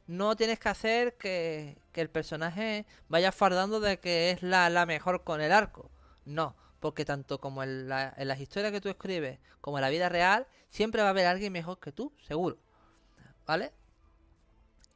No 0.06 0.34
tienes 0.36 0.58
que 0.58 0.68
hacer 0.68 1.16
que, 1.16 1.76
que 1.92 2.00
el 2.00 2.10
personaje 2.10 2.86
vaya 3.08 3.30
fardando 3.30 3.78
de 3.80 3.98
que 4.00 4.30
es 4.30 4.42
la, 4.42 4.68
la 4.70 4.86
mejor 4.86 5.22
con 5.22 5.40
el 5.40 5.52
arco. 5.52 5.90
No, 6.24 6.56
porque 6.80 7.04
tanto 7.04 7.38
como 7.38 7.62
en, 7.62 7.88
las 7.88 8.40
historias 8.40 8.72
que 8.72 8.80
tú 8.80 8.88
escribes 8.88 9.38
como 9.60 9.78
en 9.78 9.82
la 9.82 9.90
vida 9.90 10.08
real, 10.08 10.46
siempre 10.70 11.02
va 11.02 11.08
a 11.08 11.10
haber 11.10 11.26
alguien 11.26 11.52
mejor 11.52 11.78
que 11.78 11.92
tú, 11.92 12.12
seguro. 12.26 12.58
¿Vale? 13.46 13.72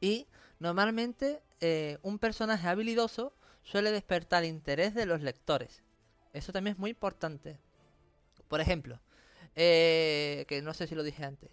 Y 0.01 0.27
normalmente 0.59 1.43
eh, 1.61 1.99
un 2.03 2.19
personaje 2.19 2.67
habilidoso 2.69 3.33
suele 3.63 3.91
despertar 3.91 4.45
interés 4.45 4.95
de 4.95 5.07
los 5.07 5.23
lectores. 5.23 5.83
Eso 6.33 6.53
también 6.53 6.75
es 6.75 6.79
muy 6.79 6.91
importante. 6.91 7.59
Por 8.49 8.61
ejemplo, 8.61 9.01
eh, 9.57 10.45
que 10.49 10.63
no 10.63 10.75
sé 10.75 10.87
si 10.87 10.95
lo 10.95 11.03
dije 11.03 11.25
antes. 11.25 11.51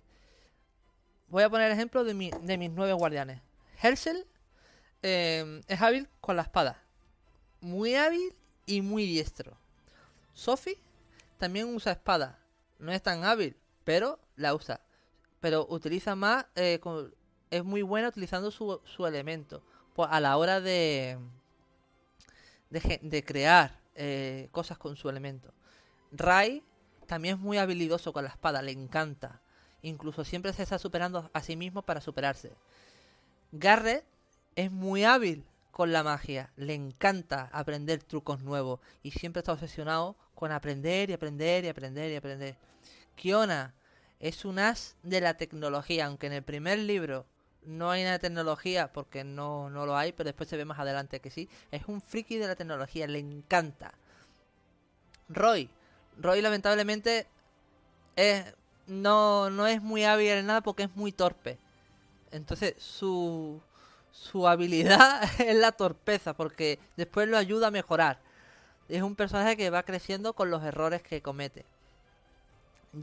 Voy 1.28 1.44
a 1.44 1.50
poner 1.50 1.72
ejemplo 1.72 2.04
de, 2.04 2.14
mis 2.14 2.72
nueve 2.72 2.94
guardianes. 2.94 3.42
Herschel 3.82 4.28
eh, 5.02 5.62
es 5.68 5.82
hábil 5.82 6.10
con 6.20 6.36
la 6.36 6.42
espada. 6.42 6.84
Muy 7.62 7.96
hábil 7.96 8.36
y 8.66 8.82
muy 8.82 9.06
diestro. 9.06 9.58
Sophie 10.34 10.78
también 11.38 11.74
usa 11.74 11.94
espada. 11.94 12.40
No 12.80 12.92
es 12.92 13.02
tan 13.02 13.24
hábil, 13.24 13.56
pero 13.86 14.20
la 14.36 14.54
usa. 14.54 14.82
Pero 15.40 15.66
utiliza 15.70 16.16
más, 16.16 16.46
eh, 16.56 16.80
es 17.50 17.64
muy 17.64 17.82
buena 17.82 18.10
utilizando 18.10 18.52
su 18.52 19.06
elemento. 19.08 19.64
A 19.98 20.20
la 20.20 20.38
hora 20.38 20.62
de, 20.62 21.18
de, 22.70 23.24
crear 23.24 23.80
eh, 23.96 24.48
cosas 24.52 24.78
con 24.78 24.96
su 24.96 25.10
elemento. 25.10 25.54
Rai 26.12 26.64
también 27.08 27.36
es 27.36 27.42
muy 27.42 27.58
habilidoso 27.58 28.14
con 28.14 28.24
la 28.24 28.30
espada, 28.30 28.62
le 28.62 28.72
encanta. 28.72 29.42
Incluso 29.82 30.24
siempre 30.24 30.54
se 30.54 30.64
está 30.64 30.80
superando 30.80 31.30
a 31.34 31.42
sí 31.42 31.56
mismo 31.56 31.82
para 31.82 32.02
superarse. 32.02 32.54
Garrett 33.52 34.06
es 34.56 34.72
muy 34.72 35.04
hábil 35.04 35.44
con 35.72 35.92
la 35.92 36.04
magia, 36.04 36.52
le 36.56 36.74
encanta 36.74 37.50
aprender 37.52 38.04
trucos 38.04 38.42
nuevos 38.42 38.80
y 39.04 39.12
siempre 39.12 39.40
está 39.40 39.54
obsesionado 39.54 40.16
con 40.36 40.52
aprender 40.52 41.10
y 41.10 41.14
aprender 41.14 41.66
y 41.66 41.70
aprender 41.70 42.12
y 42.12 42.16
aprender. 42.16 42.56
Kiona 43.16 43.74
es 44.20 44.46
un 44.46 44.60
as 44.60 44.96
de 45.04 45.22
la 45.22 45.36
tecnología, 45.36 46.06
aunque 46.06 46.28
en 46.28 46.34
el 46.34 46.44
primer 46.44 46.80
libro 46.80 47.26
no 47.64 47.92
hay 47.92 48.04
nada 48.04 48.14
de 48.14 48.20
tecnología 48.20 48.92
porque 48.92 49.24
no, 49.24 49.70
no 49.70 49.86
lo 49.86 49.96
hay, 49.96 50.12
pero 50.12 50.28
después 50.28 50.50
se 50.50 50.58
ve 50.58 50.66
más 50.66 50.80
adelante 50.80 51.20
que 51.20 51.30
sí. 51.30 51.50
Es 51.72 51.84
un 51.88 52.02
friki 52.02 52.38
de 52.38 52.48
la 52.48 52.56
tecnología, 52.56 53.08
le 53.08 53.20
encanta. 53.20 53.94
Roy. 55.30 55.70
Roy 56.18 56.42
lamentablemente 56.42 57.28
es, 58.16 58.46
no, 58.88 59.50
no 59.50 59.68
es 59.68 59.82
muy 59.82 60.04
hábil 60.04 60.30
en 60.30 60.48
nada 60.48 60.62
porque 60.62 60.84
es 60.84 60.96
muy 60.96 61.12
torpe. 61.12 61.58
Entonces 62.32 62.76
su, 62.78 63.62
su 64.12 64.48
habilidad 64.48 65.24
es 65.40 65.56
la 65.56 65.72
torpeza 65.72 66.34
porque 66.34 66.80
después 66.98 67.28
lo 67.28 67.38
ayuda 67.38 67.68
a 67.68 67.72
mejorar. 67.72 68.20
Es 68.90 69.02
un 69.04 69.16
personaje 69.16 69.56
que 69.56 69.70
va 69.70 69.84
creciendo 69.84 70.34
con 70.34 70.50
los 70.50 70.64
errores 70.64 71.02
que 71.02 71.22
comete. 71.22 71.66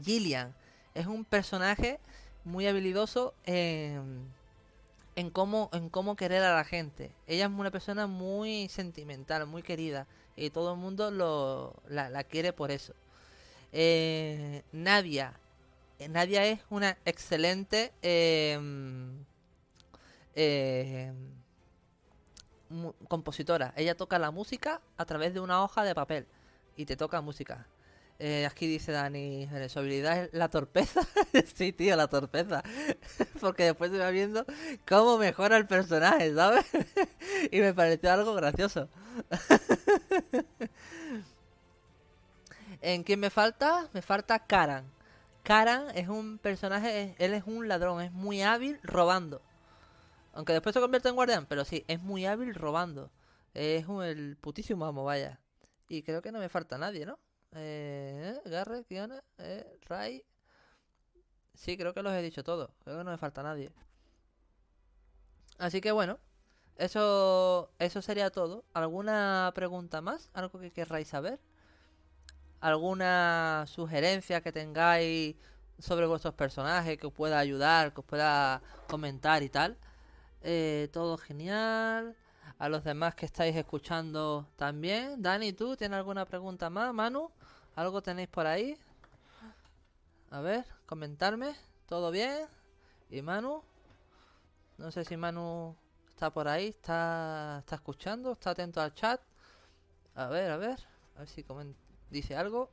Gillian 0.03 0.53
es 0.93 1.07
un 1.07 1.25
personaje 1.25 1.99
muy 2.43 2.67
habilidoso 2.67 3.33
en, 3.45 4.31
en, 5.19 5.29
cómo, 5.29 5.69
en 5.73 5.89
cómo 5.89 6.15
querer 6.15 6.43
a 6.43 6.55
la 6.55 6.63
gente. 6.63 7.11
Ella 7.27 7.45
es 7.45 7.51
una 7.51 7.71
persona 7.71 8.07
muy 8.07 8.69
sentimental, 8.69 9.45
muy 9.47 9.63
querida. 9.63 10.07
Y 10.35 10.49
todo 10.49 10.73
el 10.73 10.79
mundo 10.79 11.11
lo, 11.11 11.75
la, 11.89 12.23
quiere 12.23 12.53
por 12.53 12.71
eso. 12.71 12.93
Eh, 13.73 14.63
Nadia. 14.71 15.33
Nadia 16.09 16.45
es 16.45 16.61
una 16.69 16.97
excelente 17.03 17.91
eh, 18.01 18.57
compositora. 23.09 23.73
Ella 23.75 23.95
toca 23.95 24.17
la 24.19 24.31
música 24.31 24.79
a 24.95 25.03
través 25.03 25.33
de 25.33 25.41
una 25.41 25.61
hoja 25.63 25.83
de 25.83 25.93
papel 25.93 26.27
y 26.77 26.85
te 26.85 26.95
toca 26.95 27.19
música. 27.19 27.67
Eh, 28.21 28.45
aquí 28.45 28.67
dice 28.67 28.91
Dani, 28.91 29.47
su 29.69 29.79
habilidad 29.79 30.25
es 30.25 30.33
la 30.33 30.49
torpeza. 30.49 31.01
sí, 31.55 31.71
tío, 31.71 31.95
la 31.95 32.07
torpeza. 32.09 32.61
Porque 33.39 33.63
después 33.63 33.91
se 33.91 33.97
va 33.97 34.09
viendo 34.09 34.45
cómo 34.85 35.17
mejora 35.17 35.55
el 35.55 35.67
personaje, 35.67 36.33
¿sabes? 36.35 36.65
y 37.51 37.61
me 37.61 37.73
pareció 37.73 38.11
algo 38.11 38.35
gracioso. 38.35 38.89
¿En 42.81 43.03
quién 43.03 43.21
me 43.21 43.29
falta? 43.29 43.87
Me 43.93 44.01
falta 44.01 44.39
Karan. 44.39 44.91
Karan 45.43 45.89
es 45.95 46.09
un 46.09 46.39
personaje, 46.39 47.15
él 47.19 47.33
es 47.33 47.43
un 47.45 47.69
ladrón, 47.69 48.01
es 48.01 48.11
muy 48.11 48.41
hábil 48.41 48.79
robando. 48.83 49.41
Aunque 50.33 50.53
después 50.53 50.73
se 50.73 50.81
convierte 50.81 51.07
en 51.07 51.15
guardián, 51.15 51.45
pero 51.47 51.63
sí, 51.63 51.85
es 51.87 52.01
muy 52.01 52.25
hábil 52.25 52.53
robando. 52.53 53.11
Es 53.53 53.87
un, 53.87 54.03
el 54.03 54.35
putísimo 54.37 54.85
amo, 54.85 55.05
vaya. 55.05 55.39
Y 55.87 56.03
creo 56.03 56.21
que 56.21 56.31
no 56.33 56.39
me 56.39 56.49
falta 56.49 56.77
nadie, 56.77 57.05
¿no? 57.05 57.17
Eh, 57.53 58.39
Garrett, 58.45 58.85
Fiona, 58.85 59.23
eh, 59.37 59.79
Ray. 59.87 60.23
Sí, 61.53 61.77
creo 61.77 61.93
que 61.93 62.03
los 62.03 62.13
he 62.13 62.21
dicho 62.21 62.43
todos. 62.43 62.69
Creo 62.83 62.97
que 62.99 63.03
no 63.03 63.11
me 63.11 63.17
falta 63.17 63.43
nadie. 63.43 63.71
Así 65.57 65.81
que 65.81 65.91
bueno, 65.91 66.19
eso, 66.77 67.71
eso 67.79 68.01
sería 68.01 68.29
todo. 68.31 68.63
¿Alguna 68.73 69.51
pregunta 69.55 70.01
más? 70.01 70.29
¿Algo 70.33 70.59
que 70.59 70.71
querráis 70.71 71.09
saber? 71.09 71.39
¿Alguna 72.61 73.65
sugerencia 73.67 74.41
que 74.41 74.51
tengáis 74.51 75.35
sobre 75.79 76.05
vuestros 76.07 76.33
personajes 76.33 76.97
que 76.97 77.07
os 77.07 77.13
pueda 77.13 77.39
ayudar, 77.39 77.93
que 77.93 78.01
os 78.01 78.05
pueda 78.05 78.61
comentar 78.87 79.43
y 79.43 79.49
tal? 79.49 79.77
Eh, 80.41 80.89
todo 80.93 81.17
genial 81.17 82.15
a 82.59 82.69
los 82.69 82.83
demás 82.83 83.15
que 83.15 83.25
estáis 83.25 83.55
escuchando 83.55 84.47
también. 84.55 85.21
Dani, 85.21 85.53
¿tú 85.53 85.75
tienes 85.75 85.97
alguna 85.97 86.25
pregunta 86.25 86.69
más? 86.69 86.93
Manu, 86.93 87.31
¿algo 87.79 88.01
tenéis 88.01 88.27
por 88.27 88.45
ahí? 88.45 88.77
A 90.31 90.41
ver, 90.41 90.65
comentarme. 90.85 91.55
¿Todo 91.87 92.11
bien? 92.11 92.45
¿Y 93.09 93.21
Manu? 93.21 93.63
No 94.77 94.91
sé 94.91 95.05
si 95.05 95.15
Manu 95.17 95.75
está 96.09 96.29
por 96.29 96.47
ahí, 96.47 96.67
está, 96.67 97.59
está 97.59 97.75
escuchando, 97.75 98.33
está 98.33 98.51
atento 98.51 98.81
al 98.81 98.93
chat. 98.93 99.21
A 100.15 100.27
ver, 100.27 100.51
a 100.51 100.57
ver, 100.57 100.77
a 101.15 101.19
ver 101.19 101.29
si 101.29 101.45
dice 102.09 102.35
algo. 102.35 102.69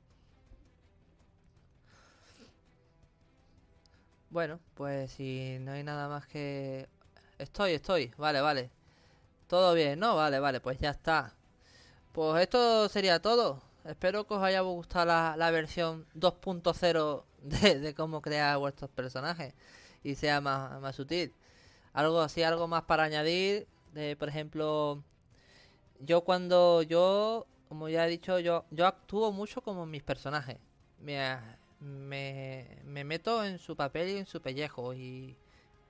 Bueno, 4.31 4.59
pues 4.75 5.13
si 5.13 5.59
no 5.61 5.73
hay 5.73 5.85
nada 5.85 6.09
más 6.09 6.27
que... 6.27 6.89
Estoy, 7.39 7.73
estoy, 7.73 8.13
vale, 8.19 8.41
vale. 8.41 8.71
Todo 9.47 9.73
bien, 9.75 10.01
¿no? 10.01 10.17
Vale, 10.17 10.41
vale, 10.41 10.61
pues 10.61 10.79
ya 10.79 10.91
está. 10.91 11.33
Pues 12.13 12.43
esto 12.43 12.89
sería 12.89 13.21
todo. 13.23 13.66
Espero 13.89 14.27
que 14.27 14.35
os 14.35 14.43
haya 14.43 14.61
gustado 14.61 15.07
la, 15.07 15.51
versión 15.51 16.07
2.0 16.15 17.23
de, 17.43 17.95
cómo 17.95 18.21
crear 18.21 18.59
vuestros 18.59 18.91
personajes 18.91 19.55
y 20.03 20.15
sea 20.15 20.41
más, 20.41 20.81
más 20.81 20.97
sutil. 20.97 21.33
Algo 21.93 22.21
así, 22.21 22.43
algo 22.43 22.69
más 22.69 22.83
para 22.83 23.05
añadir. 23.05 23.67
De, 23.93 24.17
por 24.17 24.29
ejemplo, 24.29 25.03
yo 26.01 26.23
cuando 26.23 26.83
yo, 26.83 27.47
como 27.69 27.89
ya 27.89 28.07
he 28.07 28.11
dicho, 28.11 28.39
yo, 28.41 28.65
yo 28.71 28.87
actúo 28.87 29.33
mucho 29.33 29.63
como 29.63 29.87
mis 29.87 30.03
personajes. 30.03 30.59
Me, 31.01 31.39
me, 31.81 32.67
me 32.85 33.05
meto 33.05 33.45
en 33.45 33.59
su 33.59 33.77
papel 33.77 34.11
y 34.11 34.17
en 34.19 34.27
su 34.27 34.41
pellejo 34.41 34.95
y, 34.95 35.37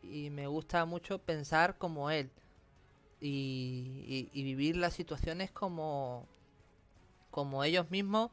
y 0.03 0.31
me 0.31 0.47
gusta 0.47 0.85
mucho 0.85 1.19
pensar 1.19 1.77
como 1.79 2.11
él 2.11 2.31
y, 3.21 4.29
vivir 4.35 4.77
las 4.77 4.95
situaciones 4.95 5.51
como, 5.51 6.27
como 7.37 7.65
ellos 7.65 7.91
mismos 7.91 8.31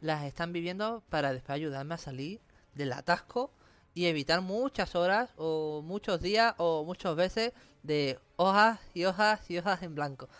las 0.00 0.24
están 0.24 0.54
viviendo 0.54 1.02
para 1.10 1.34
después 1.34 1.54
ayudarme 1.54 1.94
a 1.94 1.98
salir 1.98 2.40
del 2.72 2.94
atasco 2.94 3.50
y 3.92 4.06
evitar 4.06 4.40
muchas 4.40 4.94
horas 4.94 5.28
o 5.36 5.82
muchos 5.84 6.22
días 6.22 6.54
o 6.56 6.82
muchas 6.82 7.14
veces 7.16 7.52
de 7.82 8.18
hojas 8.36 8.80
y 8.94 9.04
hojas 9.04 9.50
y 9.50 9.58
hojas 9.58 9.82
en 9.82 9.94
blanco. 9.94 10.30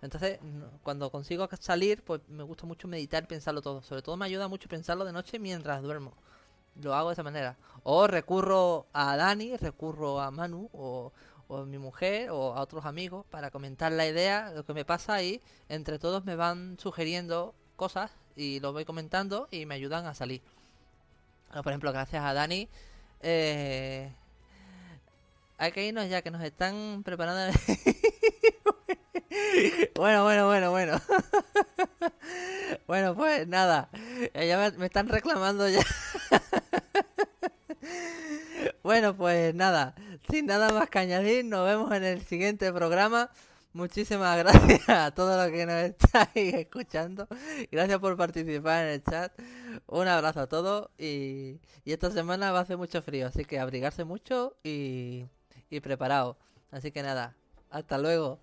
Entonces, 0.00 0.38
cuando 0.82 1.10
consigo 1.10 1.46
salir, 1.60 2.02
pues 2.02 2.22
me 2.26 2.42
gusta 2.42 2.64
mucho 2.64 2.88
meditar 2.88 3.24
y 3.24 3.26
pensarlo 3.26 3.60
todo. 3.60 3.82
Sobre 3.82 4.00
todo 4.00 4.16
me 4.16 4.24
ayuda 4.24 4.48
mucho 4.48 4.70
pensarlo 4.70 5.04
de 5.04 5.12
noche 5.12 5.38
mientras 5.38 5.82
duermo. 5.82 6.14
Lo 6.76 6.94
hago 6.94 7.10
de 7.10 7.12
esa 7.12 7.22
manera. 7.22 7.58
O 7.82 8.06
recurro 8.06 8.86
a 8.94 9.14
Dani, 9.14 9.58
recurro 9.58 10.22
a 10.22 10.30
Manu, 10.30 10.70
o, 10.72 11.12
o 11.52 11.66
mi 11.66 11.78
mujer 11.78 12.30
o 12.30 12.54
a 12.54 12.60
otros 12.60 12.86
amigos 12.86 13.26
para 13.30 13.50
comentar 13.50 13.92
la 13.92 14.06
idea, 14.06 14.52
lo 14.54 14.64
que 14.64 14.72
me 14.72 14.84
pasa 14.84 15.22
y 15.22 15.40
entre 15.68 15.98
todos 15.98 16.24
me 16.24 16.36
van 16.36 16.78
sugiriendo 16.78 17.54
cosas 17.76 18.10
y 18.36 18.60
lo 18.60 18.72
voy 18.72 18.84
comentando 18.84 19.48
y 19.50 19.66
me 19.66 19.74
ayudan 19.74 20.06
a 20.06 20.14
salir. 20.14 20.40
por 21.52 21.68
ejemplo, 21.68 21.92
gracias 21.92 22.24
a 22.24 22.32
Dani. 22.32 22.68
Eh, 23.20 24.10
hay 25.58 25.72
que 25.72 25.86
irnos 25.86 26.08
ya 26.08 26.22
que 26.22 26.30
nos 26.30 26.42
están 26.42 27.02
preparando. 27.04 27.58
bueno, 29.94 30.24
bueno, 30.24 30.46
bueno, 30.46 30.70
bueno. 30.70 31.00
bueno, 32.86 33.14
pues 33.14 33.46
nada. 33.46 33.90
Ya 34.34 34.72
me 34.76 34.86
están 34.86 35.08
reclamando 35.08 35.68
ya. 35.68 35.82
bueno, 38.82 39.16
pues 39.16 39.54
nada. 39.54 39.94
Sin 40.30 40.46
nada 40.46 40.72
más 40.72 40.90
que 40.90 40.98
añadir, 40.98 41.44
nos 41.44 41.66
vemos 41.66 41.92
en 41.92 42.04
el 42.04 42.22
siguiente 42.24 42.72
programa. 42.72 43.30
Muchísimas 43.72 44.36
gracias 44.44 44.88
a 44.88 45.10
todos 45.12 45.36
los 45.36 45.50
que 45.50 45.66
nos 45.66 45.76
estáis 45.76 46.54
escuchando. 46.54 47.26
Gracias 47.70 47.98
por 48.00 48.16
participar 48.16 48.86
en 48.86 48.92
el 48.92 49.04
chat. 49.04 49.32
Un 49.86 50.08
abrazo 50.08 50.40
a 50.40 50.46
todos. 50.46 50.90
Y, 50.98 51.60
esta 51.84 52.10
semana 52.10 52.52
va 52.52 52.60
a 52.60 52.62
hacer 52.62 52.76
mucho 52.76 53.02
frío, 53.02 53.26
así 53.26 53.44
que 53.44 53.58
abrigarse 53.58 54.04
mucho 54.04 54.56
y, 54.62 55.26
y 55.70 55.80
preparados. 55.80 56.36
Así 56.70 56.90
que 56.92 57.02
nada, 57.02 57.34
hasta 57.70 57.98
luego. 57.98 58.40